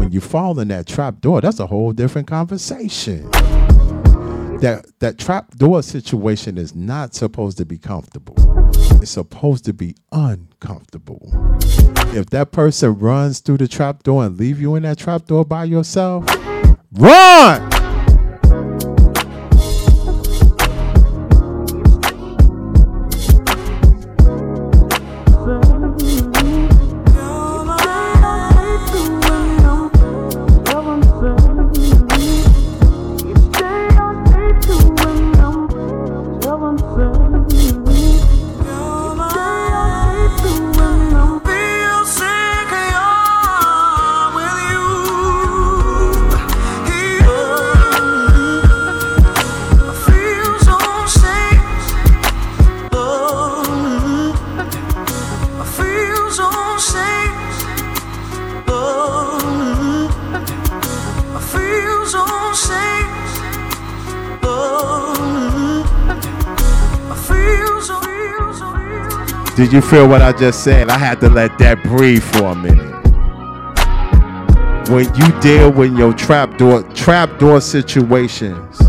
When 0.00 0.12
you 0.12 0.22
fall 0.22 0.58
in 0.58 0.68
that 0.68 0.86
trap 0.86 1.20
door, 1.20 1.42
that's 1.42 1.60
a 1.60 1.66
whole 1.66 1.92
different 1.92 2.26
conversation. 2.26 3.30
That 4.62 4.86
that 5.00 5.18
trap 5.18 5.54
door 5.58 5.82
situation 5.82 6.56
is 6.56 6.74
not 6.74 7.12
supposed 7.14 7.58
to 7.58 7.66
be 7.66 7.76
comfortable. 7.76 8.34
It's 9.02 9.10
supposed 9.10 9.66
to 9.66 9.74
be 9.74 9.94
uncomfortable. 10.10 11.30
If 12.16 12.30
that 12.30 12.50
person 12.50 12.98
runs 12.98 13.40
through 13.40 13.58
the 13.58 13.68
trap 13.68 14.02
door 14.02 14.24
and 14.24 14.38
leave 14.38 14.58
you 14.58 14.74
in 14.74 14.84
that 14.84 14.96
trap 14.96 15.26
door 15.26 15.44
by 15.44 15.64
yourself, 15.64 16.24
run! 16.92 17.79
Did 69.60 69.74
you 69.74 69.82
feel 69.82 70.08
what 70.08 70.22
I 70.22 70.32
just 70.32 70.64
said? 70.64 70.88
I 70.88 70.96
had 70.96 71.20
to 71.20 71.28
let 71.28 71.58
that 71.58 71.82
breathe 71.82 72.22
for 72.22 72.44
a 72.44 72.54
minute. 72.54 72.88
When 74.88 75.04
you 75.16 75.40
deal 75.42 75.70
with 75.70 75.94
your 75.98 76.14
trapdoor 76.14 76.82
trapdoor 76.94 77.60
situations 77.60 78.80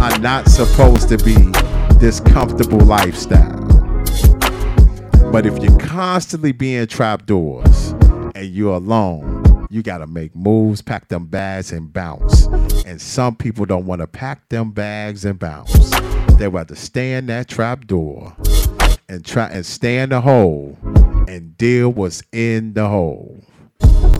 are 0.00 0.18
not 0.18 0.48
supposed 0.48 1.08
to 1.10 1.18
be 1.18 1.36
this 2.00 2.18
comfortable 2.18 2.80
lifestyle. 2.80 3.64
But 5.30 5.46
if 5.46 5.56
you're 5.62 5.78
constantly 5.78 6.50
being 6.50 6.88
trapdoors 6.88 7.90
and 8.34 8.46
you're 8.46 8.74
alone, 8.74 9.68
you 9.70 9.84
gotta 9.84 10.08
make 10.08 10.34
moves, 10.34 10.82
pack 10.82 11.06
them 11.06 11.26
bags, 11.26 11.70
and 11.70 11.92
bounce. 11.92 12.46
And 12.86 13.00
some 13.00 13.36
people 13.36 13.66
don't 13.66 13.86
want 13.86 14.00
to 14.00 14.08
pack 14.08 14.48
them 14.48 14.72
bags 14.72 15.24
and 15.24 15.38
bounce. 15.38 15.92
They 16.38 16.48
rather 16.48 16.74
stay 16.74 17.14
in 17.14 17.26
that 17.26 17.46
trap 17.46 17.86
door 17.86 18.34
and 19.08 19.24
try 19.24 19.46
and 19.46 19.64
stay 19.64 19.98
in 19.98 20.10
the 20.10 20.20
hole 20.20 20.76
and 21.28 21.56
deal 21.56 21.88
what's 21.90 22.22
in 22.32 22.74
the 22.74 22.88
hole. 22.88 23.38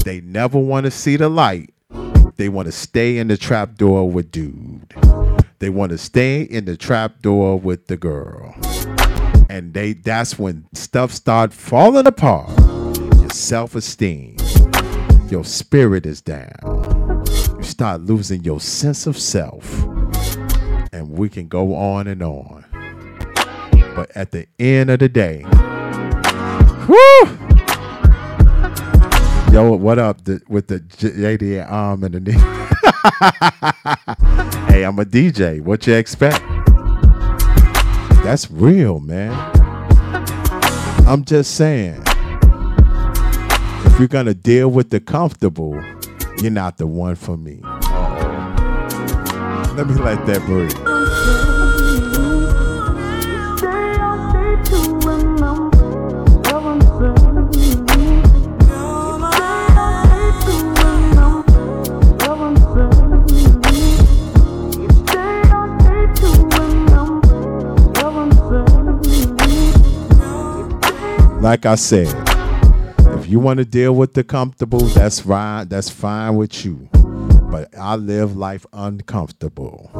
They 0.05 0.21
never 0.23 0.59
want 0.59 0.85
to 0.85 0.91
see 0.91 1.17
the 1.17 1.29
light. 1.29 1.75
They 2.37 2.49
want 2.49 2.67
to 2.67 2.73
stay 2.73 3.19
in 3.19 3.29
the 3.29 3.37
trap 3.37 3.77
door 3.77 4.09
with 4.09 4.31
dude. 4.31 4.95
They 5.59 5.71
want 5.71 5.91
to 5.91 5.99
stay 5.99 6.43
in 6.43 6.65
the 6.65 6.77
trap 6.77 7.21
door 7.21 7.59
with 7.59 7.89
the 7.89 7.97
girl. 7.97 8.55
And 9.51 9.75
they 9.75 9.93
that's 9.93 10.39
when 10.39 10.67
stuff 10.73 11.11
start 11.13 11.53
falling 11.53 12.07
apart. 12.07 12.51
Your 13.19 13.31
self-esteem, 13.31 14.37
your 15.29 15.45
spirit 15.45 16.07
is 16.07 16.21
down. 16.23 17.25
You 17.57 17.63
start 17.63 18.03
losing 18.03 18.45
your 18.45 18.61
sense 18.61 19.07
of 19.07 19.19
self. 19.19 19.83
And 20.93 21.11
we 21.11 21.29
can 21.29 21.49
go 21.49 21.75
on 21.75 22.07
and 22.07 22.23
on. 22.23 22.65
But 23.99 24.17
at 24.17 24.31
the 24.31 24.47
end 24.61 24.91
of 24.91 25.01
the 25.01 25.09
day, 25.09 25.43
whew, 26.87 27.27
Yo, 29.53 29.73
what 29.73 29.99
up 29.99 30.23
the, 30.23 30.41
with 30.49 30.69
the 30.69 30.79
JD 30.79 31.69
arm 31.69 32.05
um, 32.05 32.05
and 32.05 32.15
the 32.15 32.21
knee? 32.21 32.39
hey, 34.73 34.85
I'm 34.85 34.97
a 35.01 35.05
DJ. 35.05 35.61
What 35.61 35.85
you 35.89 35.95
expect? 35.95 36.41
That's 38.23 38.49
real, 38.53 39.01
man. 39.01 39.33
I'm 41.05 41.25
just 41.25 41.57
saying. 41.57 42.01
If 43.85 43.99
you're 43.99 44.07
gonna 44.07 44.35
deal 44.35 44.69
with 44.69 44.91
the 44.91 45.01
comfortable, 45.01 45.75
you're 46.41 46.53
not 46.53 46.79
the 46.79 46.87
one 46.87 47.17
for 47.17 47.37
me. 47.37 47.63
Let 49.75 49.89
me 49.89 49.95
let 49.95 50.25
that 50.27 50.41
breathe. 50.47 50.88
Like 71.49 71.65
I 71.65 71.77
said, 71.77 72.15
if 73.19 73.27
you 73.27 73.41
want 73.41 73.57
to 73.57 73.65
deal 73.65 73.95
with 73.95 74.13
the 74.13 74.23
comfortable, 74.23 74.81
that's 74.81 75.21
fine. 75.21 75.67
That's 75.69 75.89
fine 75.89 76.37
with 76.37 76.63
you. 76.63 76.91
But 77.51 77.75
I 77.75 77.97
live 77.97 78.37
life 78.37 78.67
uncomfortable. 78.75 79.91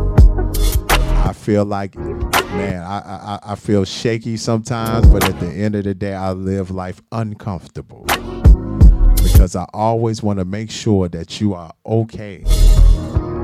I 1.01 1.33
feel 1.33 1.65
like, 1.65 1.97
man, 1.97 2.83
I, 2.83 2.99
I 2.99 3.39
I 3.53 3.55
feel 3.55 3.87
shaky 3.87 4.37
sometimes, 4.37 5.07
but 5.09 5.25
at 5.25 5.41
the 5.41 5.47
end 5.47 5.75
of 5.75 5.85
the 5.85 5.95
day, 5.95 6.13
I 6.13 6.33
live 6.33 6.71
life 6.71 7.01
uncomfortable 7.13 8.05
because 9.23 9.57
I 9.57 9.65
always 9.73 10.23
want 10.23 10.41
to 10.41 10.45
make 10.45 10.71
sure 10.71 11.09
that 11.09 11.41
you 11.41 11.55
are 11.55 11.73
okay. 11.87 12.45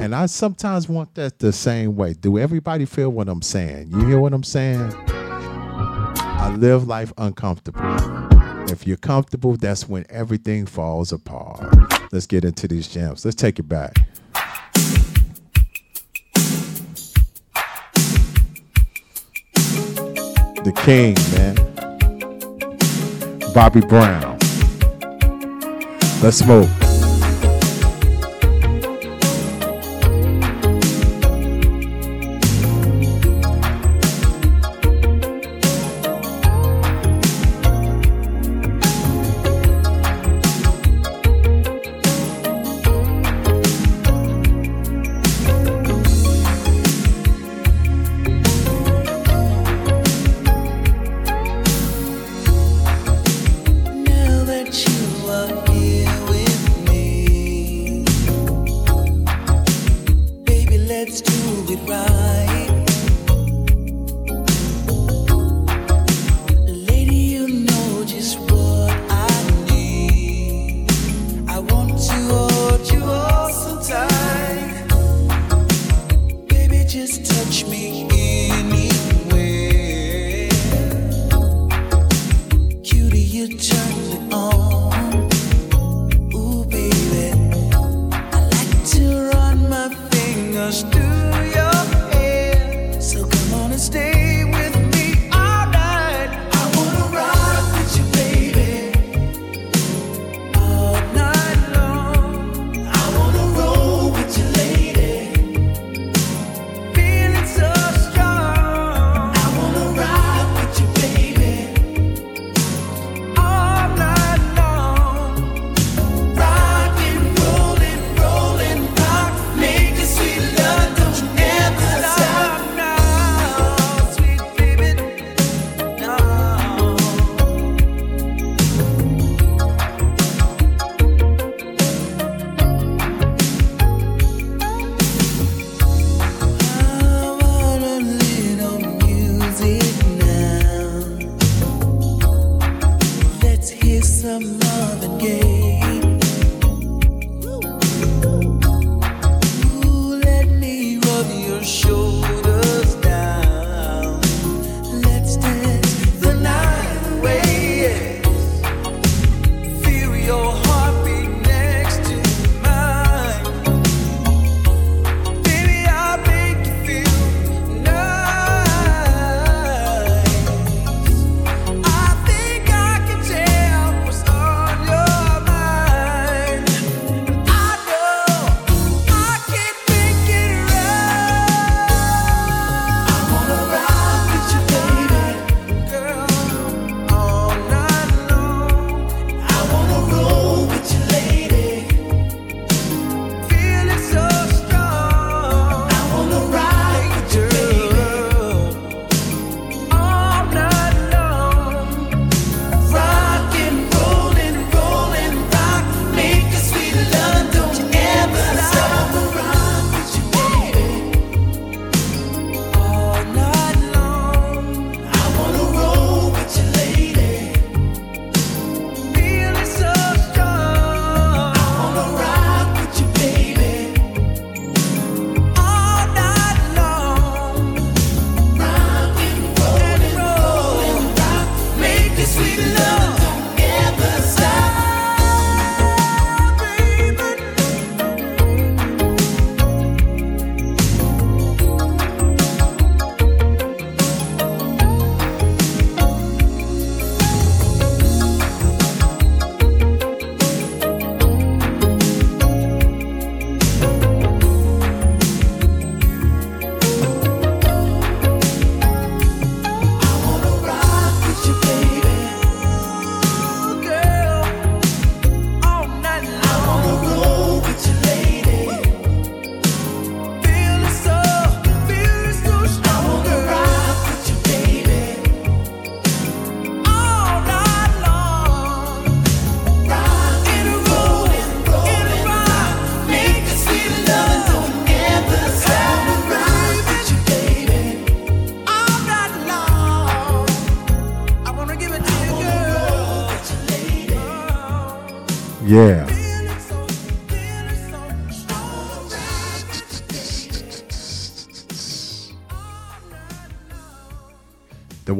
And 0.03 0.15
I 0.15 0.27
sometimes 0.27 0.91
want 0.91 1.15
that 1.15 1.39
the 1.39 1.55
same 1.55 1.97
way. 1.97 2.13
Do 2.13 2.39
everybody 2.39 2.85
feel 2.85 3.09
what 3.09 3.31
I'm 3.31 3.41
saying? 3.41 3.93
You 3.93 4.07
hear 4.07 4.21
what 4.21 4.35
I'm 4.35 4.45
saying? 4.45 4.93
I 6.45 6.51
live 6.57 6.87
life 6.87 7.11
uncomfortable. 7.17 7.81
If 8.71 8.87
you're 8.87 8.99
comfortable, 8.99 9.57
that's 9.57 9.89
when 9.89 10.05
everything 10.11 10.67
falls 10.67 11.11
apart. 11.11 11.75
Let's 12.13 12.27
get 12.27 12.45
into 12.45 12.69
these 12.69 12.87
jams. 12.87 13.25
Let's 13.25 13.35
take 13.35 13.59
it 13.59 13.63
back. 13.63 13.95
The 20.65 20.73
king, 20.85 21.15
man. 21.33 21.55
Bobby 23.55 23.81
Brown. 23.81 24.39
Let's 26.23 26.37
smoke. 26.37 26.84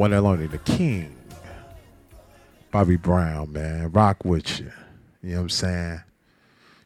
One 0.05 0.13
and 0.13 0.27
only, 0.27 0.47
the 0.47 0.59
king. 0.59 1.17
Bobby 2.71 2.97
Brown, 2.97 3.51
man. 3.55 3.91
Rock 3.91 4.23
with 4.23 4.61
you. 4.61 4.71
You 5.23 5.31
know 5.31 5.37
what 5.37 5.43
I'm 5.43 5.49
saying? 5.49 6.03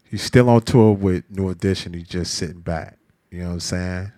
He's 0.05 0.23
still 0.23 0.49
on 0.49 0.61
tour 0.61 0.93
with 0.93 1.25
New 1.29 1.49
Edition. 1.49 1.95
He's 1.95 2.07
just 2.07 2.35
sitting 2.35 2.61
back. 2.61 2.97
You 3.33 3.41
know 3.41 3.47
what 3.47 3.53
I'm 3.55 3.61
saying? 3.61 4.13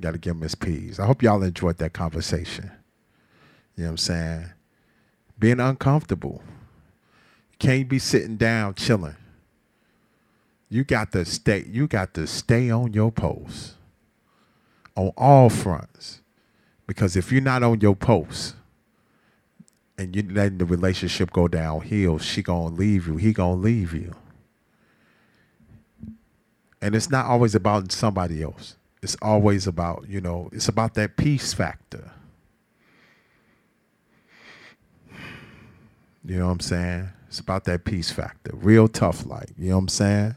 Got 0.00 0.12
to 0.12 0.18
give 0.18 0.36
him 0.36 0.42
his 0.42 0.54
peas. 0.54 1.00
I 1.00 1.06
hope 1.06 1.20
y'all 1.20 1.42
enjoyed 1.42 1.78
that 1.78 1.94
conversation. 1.94 2.70
You 3.74 3.82
know 3.82 3.88
what 3.88 3.90
I'm 3.90 3.96
saying? 3.96 4.44
Being 5.36 5.58
uncomfortable. 5.58 6.44
Can't 7.58 7.88
be 7.88 7.98
sitting 7.98 8.36
down 8.36 8.74
chilling. 8.74 9.16
You 10.68 10.84
got 10.84 11.10
to 11.10 11.24
stay. 11.24 11.64
You 11.68 11.88
got 11.88 12.14
to 12.14 12.28
stay 12.28 12.70
on 12.70 12.92
your 12.92 13.10
post 13.10 13.74
on 14.94 15.08
all 15.16 15.50
fronts. 15.50 16.20
Because 16.86 17.16
if 17.16 17.32
you're 17.32 17.42
not 17.42 17.62
on 17.62 17.80
your 17.80 17.96
post 17.96 18.54
and 19.98 20.14
you 20.14 20.22
letting 20.30 20.58
the 20.58 20.64
relationship 20.64 21.32
go 21.32 21.48
downhill, 21.48 22.18
she 22.18 22.42
gonna 22.42 22.74
leave 22.74 23.06
you. 23.06 23.16
He 23.16 23.32
gonna 23.32 23.60
leave 23.60 23.92
you. 23.92 24.14
And 26.80 26.94
it's 26.94 27.10
not 27.10 27.26
always 27.26 27.54
about 27.54 27.90
somebody 27.90 28.42
else. 28.42 28.76
It's 29.02 29.16
always 29.20 29.66
about, 29.66 30.06
you 30.08 30.20
know, 30.20 30.48
it's 30.52 30.68
about 30.68 30.94
that 30.94 31.16
peace 31.16 31.52
factor. 31.52 32.12
You 36.24 36.38
know 36.38 36.46
what 36.46 36.52
I'm 36.52 36.60
saying? 36.60 37.08
It's 37.28 37.38
about 37.38 37.64
that 37.64 37.84
peace 37.84 38.10
factor. 38.10 38.50
Real 38.54 38.88
tough 38.88 39.26
like, 39.26 39.50
you 39.58 39.70
know 39.70 39.76
what 39.76 39.82
I'm 39.82 39.88
saying? 39.88 40.36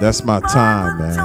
That's 0.00 0.22
my 0.22 0.38
time, 0.38 0.98
man. 0.98 1.16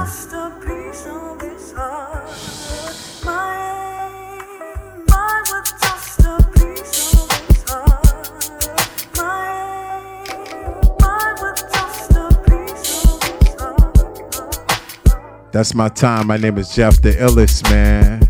That's 15.52 15.72
my 15.72 15.88
time. 15.88 16.26
My 16.26 16.36
name 16.36 16.58
is 16.58 16.74
Jeff 16.74 17.00
the 17.00 17.12
Illest, 17.12 17.70
man. 17.70 18.28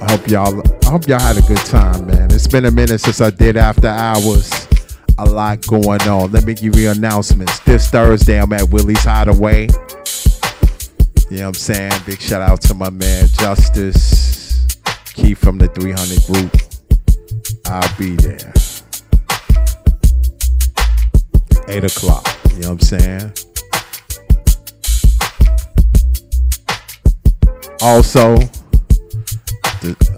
I 0.00 0.12
hope 0.12 0.28
y'all 0.28 0.62
I 0.86 0.90
hope 0.90 1.08
y'all 1.08 1.18
had 1.18 1.38
a 1.38 1.42
good 1.42 1.56
time, 1.66 2.06
man. 2.06 2.30
It's 2.30 2.46
been 2.46 2.66
a 2.66 2.70
minute 2.70 3.00
since 3.00 3.20
I 3.20 3.30
did 3.30 3.56
after 3.56 3.88
hours. 3.88 4.61
A 5.18 5.24
lot 5.24 5.66
going 5.66 6.02
on. 6.02 6.32
Let 6.32 6.44
me 6.44 6.54
give 6.54 6.76
you 6.76 6.90
announcements. 6.90 7.58
This 7.60 7.88
Thursday 7.88 8.40
I'm 8.40 8.52
at 8.52 8.68
Willie's 8.70 9.04
Hideaway. 9.04 9.68
You 11.30 11.38
know 11.38 11.44
what 11.44 11.48
I'm 11.48 11.54
saying? 11.54 11.92
Big 12.06 12.20
shout 12.20 12.42
out 12.42 12.60
to 12.62 12.74
my 12.74 12.90
man 12.90 13.26
Justice. 13.38 14.66
Key 15.14 15.34
from 15.34 15.58
the 15.58 15.68
300 15.68 16.22
group. 16.26 16.56
I'll 17.66 17.98
be 17.98 18.16
there. 18.16 18.52
8 21.68 21.84
o'clock. 21.84 22.26
You 22.50 22.60
know 22.60 22.72
what 22.72 22.92
I'm 22.92 23.00
saying? 23.00 23.32
Also, 27.80 28.38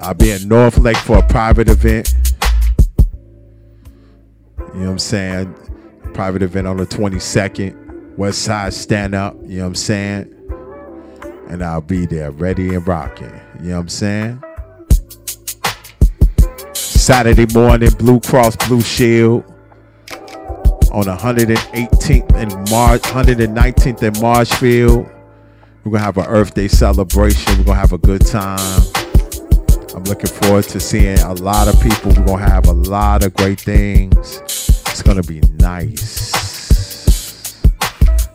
I'll 0.01 0.15
be 0.15 0.33
in 0.33 0.49
North 0.49 0.79
Lake 0.79 0.97
for 0.97 1.19
a 1.19 1.27
private 1.27 1.69
event. 1.69 2.13
You 4.75 4.81
know 4.81 4.87
what 4.87 4.93
I'm 4.93 4.99
saying? 4.99 5.55
Private 6.15 6.43
event 6.43 6.67
on 6.67 6.77
the 6.79 6.87
22nd. 6.87 8.17
West 8.17 8.43
Side 8.43 8.75
Stand 8.75 9.15
Up. 9.15 9.37
You 9.43 9.59
know 9.59 9.63
what 9.63 9.69
I'm 9.69 9.75
saying? 9.77 10.35
And 11.49 11.63
I'll 11.63 11.81
be 11.81 12.07
there 12.07 12.33
ready 12.33 12.75
and 12.75 12.87
rocking. 12.87 13.33
You 13.61 13.71
know 13.71 13.77
what 13.77 13.83
I'm 13.83 13.89
saying? 13.89 14.43
Saturday 16.75 17.47
morning, 17.55 17.91
Blue 17.99 18.19
Cross 18.19 18.57
Blue 18.67 18.81
Shield 18.81 19.45
on 20.91 21.05
118th 21.05 22.35
and 22.35 22.71
March, 22.71 23.03
119th 23.03 24.03
in 24.03 24.23
Marshfield. 24.23 25.07
We're 25.85 25.93
gonna 25.93 26.05
have 26.05 26.19
an 26.19 26.27
Earth 26.27 26.55
Day 26.55 26.67
celebration. 26.67 27.59
We're 27.59 27.65
gonna 27.65 27.79
have 27.79 27.93
a 27.93 27.99
good 27.99 28.27
time. 28.27 29.04
I'm 29.95 30.03
looking 30.05 30.31
forward 30.31 30.65
to 30.65 30.81
seeing 30.81 31.21
a 31.21 31.35
lot 31.35 31.69
of 31.69 31.81
people. 31.81 32.11
We're 32.13 32.27
gonna 32.27 32.51
have 32.51 32.67
a 32.67 32.73
lot 32.73 33.25
of 33.25 33.33
great 33.35 33.61
things. 33.61 34.41
It's 34.41 35.03
gonna 35.03 35.23
be 35.23 35.41
nice. 35.61 36.35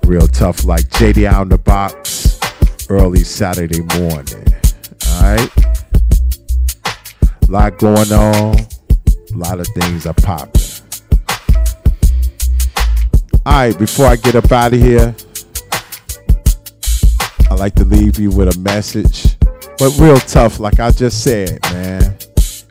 Real 0.05 0.25
tough, 0.27 0.63
like 0.63 0.87
JD 0.87 1.25
out 1.25 1.43
in 1.43 1.49
the 1.49 1.57
box, 1.57 2.39
early 2.89 3.25
Saturday 3.25 3.81
morning. 3.99 4.45
Alright. 5.11 5.51
A 6.85 7.51
lot 7.51 7.77
going 7.77 8.13
on. 8.13 8.55
A 8.55 9.37
lot 9.37 9.59
of 9.59 9.67
things 9.67 10.05
are 10.05 10.13
popping. 10.13 10.61
Alright, 13.45 13.77
before 13.77 14.05
I 14.05 14.15
get 14.15 14.35
up 14.35 14.49
out 14.51 14.73
of 14.73 14.79
here, 14.79 15.13
I 17.51 17.55
like 17.55 17.75
to 17.75 17.83
leave 17.83 18.17
you 18.17 18.31
with 18.31 18.55
a 18.55 18.59
message. 18.59 19.38
But 19.79 19.97
real 19.97 20.17
tough, 20.17 20.59
like 20.59 20.81
I 20.81 20.91
just 20.91 21.23
said, 21.23 21.57
man. 21.71 22.17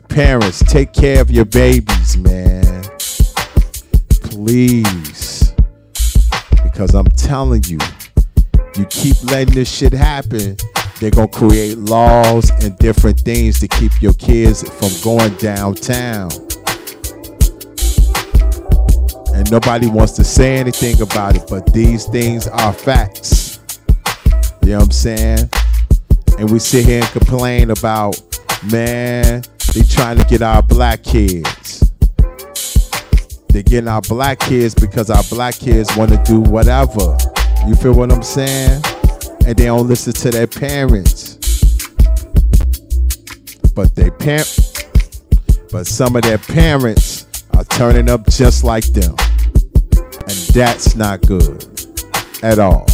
Parents, 0.09 0.59
take 0.71 0.93
care 0.93 1.21
of 1.21 1.31
your 1.31 1.45
babies, 1.45 2.15
man. 2.17 2.83
Please. 4.21 5.51
Because 6.61 6.93
I'm 6.93 7.07
telling 7.07 7.63
you, 7.63 7.79
you 8.77 8.85
keep 8.85 9.21
letting 9.23 9.55
this 9.55 9.75
shit 9.75 9.91
happen, 9.91 10.55
they're 10.99 11.09
gonna 11.09 11.27
create 11.27 11.79
laws 11.79 12.51
and 12.63 12.77
different 12.77 13.19
things 13.21 13.59
to 13.61 13.67
keep 13.67 14.01
your 14.03 14.13
kids 14.13 14.61
from 14.61 14.91
going 15.03 15.33
downtown. 15.37 16.29
And 19.33 19.49
nobody 19.49 19.87
wants 19.87 20.13
to 20.13 20.23
say 20.23 20.57
anything 20.57 21.01
about 21.01 21.35
it, 21.35 21.45
but 21.49 21.73
these 21.73 22.05
things 22.05 22.47
are 22.47 22.71
facts. 22.71 23.59
You 24.61 24.73
know 24.73 24.77
what 24.77 24.83
I'm 24.83 24.91
saying? 24.91 25.49
And 26.39 26.49
we 26.49 26.57
sit 26.59 26.85
here 26.85 27.01
and 27.01 27.11
complain 27.11 27.69
about, 27.69 28.17
man, 28.71 29.43
they 29.73 29.81
trying 29.81 30.17
to 30.17 30.23
get 30.23 30.41
our 30.41 30.63
black 30.63 31.03
kids. 31.03 31.91
They're 33.49 33.61
getting 33.61 33.89
our 33.89 33.99
black 34.03 34.39
kids 34.39 34.73
because 34.73 35.09
our 35.09 35.23
black 35.29 35.55
kids 35.55 35.93
want 35.97 36.11
to 36.11 36.23
do 36.23 36.39
whatever. 36.39 37.17
You 37.67 37.75
feel 37.75 37.93
what 37.93 38.09
I'm 38.13 38.23
saying? 38.23 38.81
And 39.45 39.57
they 39.57 39.65
don't 39.65 39.85
listen 39.85 40.13
to 40.13 40.31
their 40.31 40.47
parents. 40.47 41.35
But 43.75 43.93
they 43.95 44.09
pimp. 44.09 44.47
but 45.73 45.87
some 45.87 46.15
of 46.15 46.21
their 46.21 46.37
parents 46.37 47.27
are 47.51 47.65
turning 47.65 48.09
up 48.09 48.29
just 48.29 48.63
like 48.63 48.85
them. 48.93 49.13
And 49.91 50.37
that's 50.53 50.95
not 50.95 51.19
good 51.21 51.65
at 52.43 52.59
all. 52.59 52.85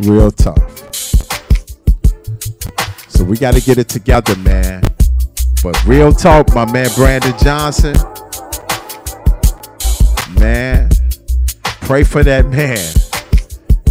Real 0.00 0.30
tough. 0.30 0.91
So 3.22 3.28
we 3.28 3.36
got 3.36 3.54
to 3.54 3.60
get 3.60 3.78
it 3.78 3.88
together, 3.88 4.34
man. 4.38 4.82
But 5.62 5.80
real 5.84 6.12
talk, 6.12 6.52
my 6.56 6.64
man 6.72 6.90
Brandon 6.96 7.32
Johnson. 7.38 7.94
Man, 10.40 10.90
pray 11.82 12.02
for 12.02 12.24
that 12.24 12.46
man. 12.46 12.84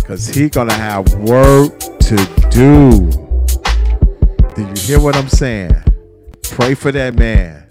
Cause 0.05 0.27
he 0.27 0.49
gonna 0.49 0.73
have 0.73 1.13
work 1.13 1.79
to 1.79 2.17
do. 2.49 3.09
Do 4.53 4.67
you 4.67 4.73
hear 4.75 4.99
what 4.99 5.15
I'm 5.15 5.29
saying? 5.29 5.81
Pray 6.43 6.73
for 6.73 6.91
that 6.91 7.15
man. 7.15 7.65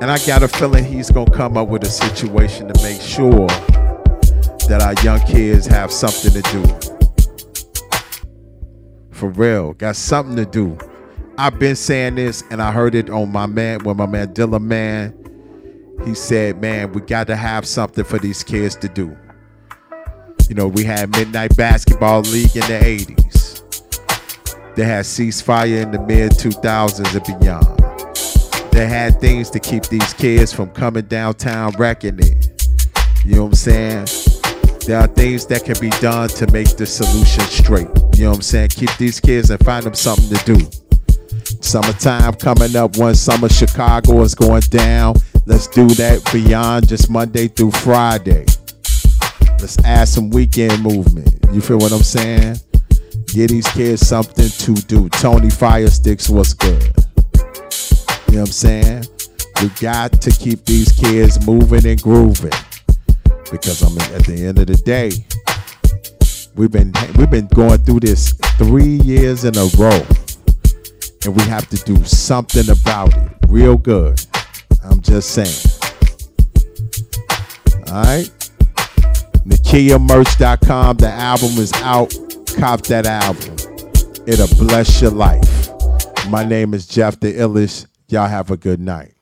And 0.00 0.10
I 0.10 0.16
got 0.26 0.42
a 0.42 0.48
feeling 0.48 0.86
he's 0.86 1.10
gonna 1.10 1.30
come 1.30 1.58
up 1.58 1.68
with 1.68 1.82
a 1.82 1.90
situation 1.90 2.72
to 2.72 2.82
make 2.82 3.02
sure 3.02 3.46
that 4.68 4.80
our 4.80 4.94
young 5.04 5.20
kids 5.26 5.66
have 5.66 5.92
something 5.92 6.32
to 6.32 6.40
do. 6.50 6.89
For 9.20 9.28
real, 9.28 9.74
got 9.74 9.96
something 9.96 10.34
to 10.36 10.46
do. 10.46 10.78
I've 11.36 11.58
been 11.58 11.76
saying 11.76 12.14
this, 12.14 12.42
and 12.50 12.62
I 12.62 12.72
heard 12.72 12.94
it 12.94 13.10
on 13.10 13.30
my 13.30 13.44
man 13.44 13.84
when 13.84 13.98
my 13.98 14.06
man 14.06 14.32
Dilla 14.32 14.58
Man. 14.58 15.12
He 16.06 16.14
said, 16.14 16.58
"Man, 16.62 16.92
we 16.92 17.02
got 17.02 17.26
to 17.26 17.36
have 17.36 17.66
something 17.66 18.02
for 18.02 18.18
these 18.18 18.42
kids 18.42 18.76
to 18.76 18.88
do." 18.88 19.14
You 20.48 20.54
know, 20.54 20.68
we 20.68 20.84
had 20.84 21.10
Midnight 21.10 21.54
Basketball 21.54 22.22
League 22.22 22.56
in 22.56 22.62
the 22.62 22.80
'80s. 22.82 23.62
They 24.74 24.84
had 24.84 25.04
ceasefire 25.04 25.82
in 25.82 25.90
the 25.90 26.00
mid 26.00 26.32
2000s 26.38 27.14
and 27.14 27.38
beyond. 27.38 28.72
They 28.72 28.86
had 28.86 29.20
things 29.20 29.50
to 29.50 29.60
keep 29.60 29.82
these 29.88 30.14
kids 30.14 30.50
from 30.50 30.70
coming 30.70 31.04
downtown 31.04 31.74
wrecking 31.76 32.20
it. 32.20 32.72
You 33.26 33.34
know 33.34 33.42
what 33.42 33.48
I'm 33.48 33.54
saying? 33.54 34.29
There 34.86 34.98
are 34.98 35.06
things 35.06 35.46
that 35.46 35.64
can 35.64 35.78
be 35.80 35.90
done 36.00 36.28
to 36.30 36.50
make 36.52 36.76
the 36.76 36.86
solution 36.86 37.44
straight. 37.44 37.88
You 38.14 38.24
know 38.24 38.30
what 38.30 38.36
I'm 38.36 38.42
saying? 38.42 38.70
Keep 38.70 38.96
these 38.96 39.20
kids 39.20 39.50
and 39.50 39.62
find 39.64 39.84
them 39.84 39.94
something 39.94 40.36
to 40.36 40.44
do. 40.44 40.70
Summertime 41.60 42.34
coming 42.34 42.74
up, 42.74 42.96
one 42.96 43.14
summer 43.14 43.48
Chicago 43.48 44.22
is 44.22 44.34
going 44.34 44.62
down. 44.62 45.14
Let's 45.46 45.66
do 45.66 45.86
that 45.86 46.28
beyond 46.32 46.88
just 46.88 47.10
Monday 47.10 47.48
through 47.48 47.72
Friday. 47.72 48.46
Let's 49.60 49.78
add 49.84 50.08
some 50.08 50.30
weekend 50.30 50.82
movement. 50.82 51.28
You 51.52 51.60
feel 51.60 51.78
what 51.78 51.92
I'm 51.92 52.02
saying? 52.02 52.56
Get 53.26 53.50
these 53.50 53.68
kids 53.68 54.06
something 54.06 54.48
to 54.48 54.74
do. 54.86 55.08
Tony 55.10 55.48
Firesticks, 55.48 56.30
what's 56.30 56.54
good? 56.54 56.82
You 58.28 58.36
know 58.36 58.40
what 58.40 58.40
I'm 58.40 58.46
saying? 58.46 59.04
We 59.62 59.68
got 59.80 60.20
to 60.22 60.30
keep 60.30 60.64
these 60.64 60.90
kids 60.92 61.46
moving 61.46 61.86
and 61.86 62.00
grooving. 62.00 62.52
Because 63.50 63.82
I 63.82 63.88
mean, 63.88 64.14
at 64.14 64.24
the 64.26 64.46
end 64.46 64.58
of 64.58 64.66
the 64.66 64.76
day, 64.76 65.10
we've 66.54 66.70
been 66.70 66.92
we've 67.16 67.30
been 67.30 67.48
going 67.48 67.78
through 67.78 68.00
this 68.00 68.32
three 68.56 69.00
years 69.02 69.44
in 69.44 69.56
a 69.56 69.66
row, 69.76 70.06
and 71.24 71.34
we 71.34 71.42
have 71.44 71.68
to 71.68 71.76
do 71.84 72.02
something 72.04 72.68
about 72.70 73.16
it. 73.16 73.32
Real 73.48 73.76
good. 73.76 74.20
I'm 74.84 75.00
just 75.00 75.30
saying. 75.30 75.82
All 77.88 78.02
right. 78.04 78.30
NakiaMerch.com. 79.46 80.98
The 80.98 81.10
album 81.10 81.50
is 81.58 81.72
out. 81.82 82.14
Cop 82.56 82.82
that 82.82 83.06
album. 83.06 83.56
It'll 84.26 84.64
bless 84.64 85.00
your 85.00 85.10
life. 85.10 85.70
My 86.28 86.44
name 86.44 86.72
is 86.72 86.86
Jeff 86.86 87.18
the 87.18 87.32
Illest. 87.32 87.86
Y'all 88.08 88.28
have 88.28 88.50
a 88.50 88.56
good 88.56 88.80
night. 88.80 89.14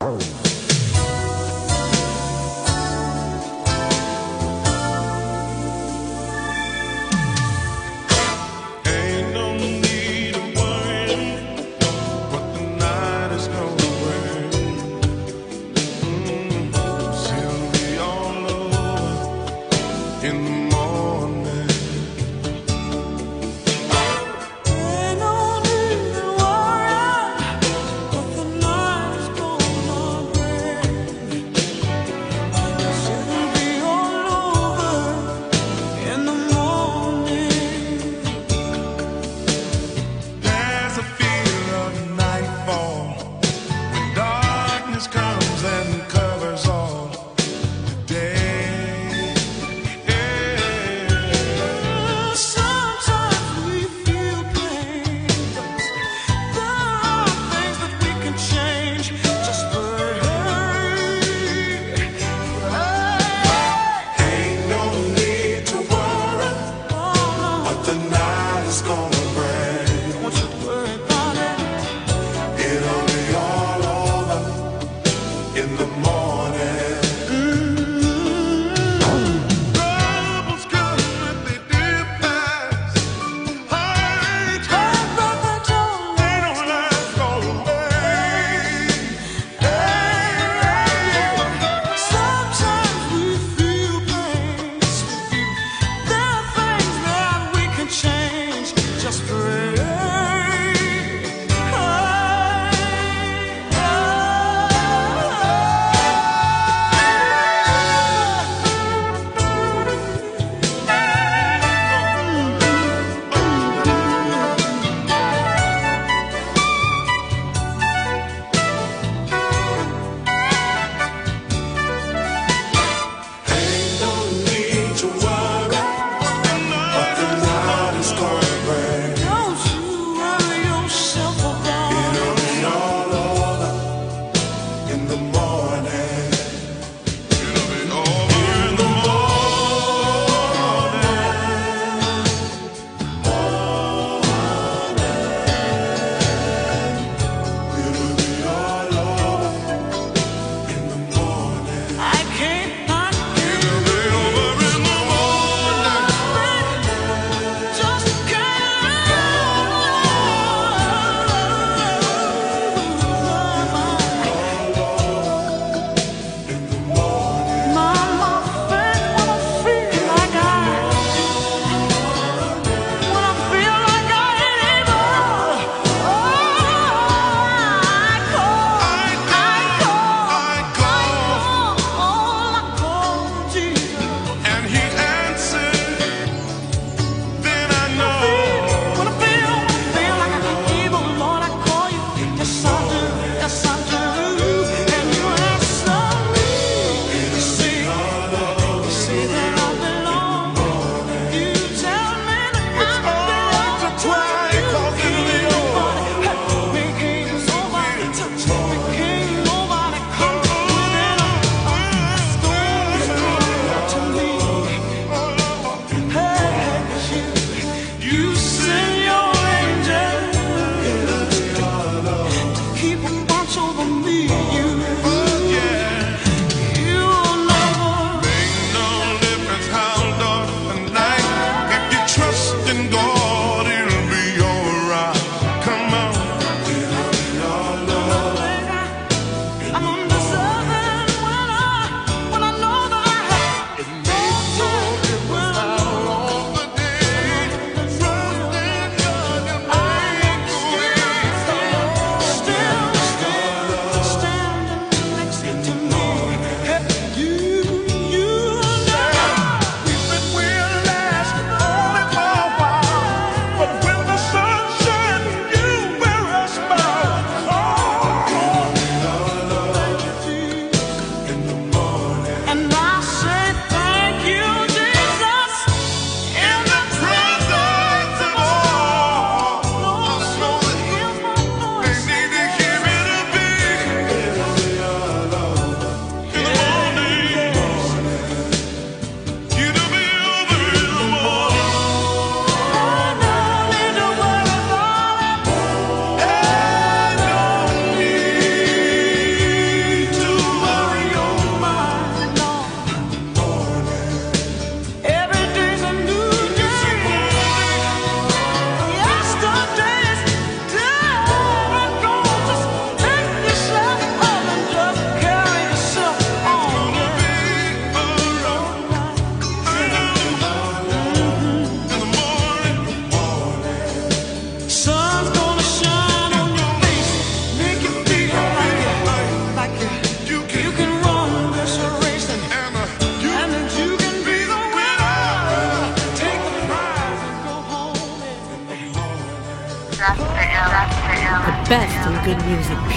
Music, 342.48 342.87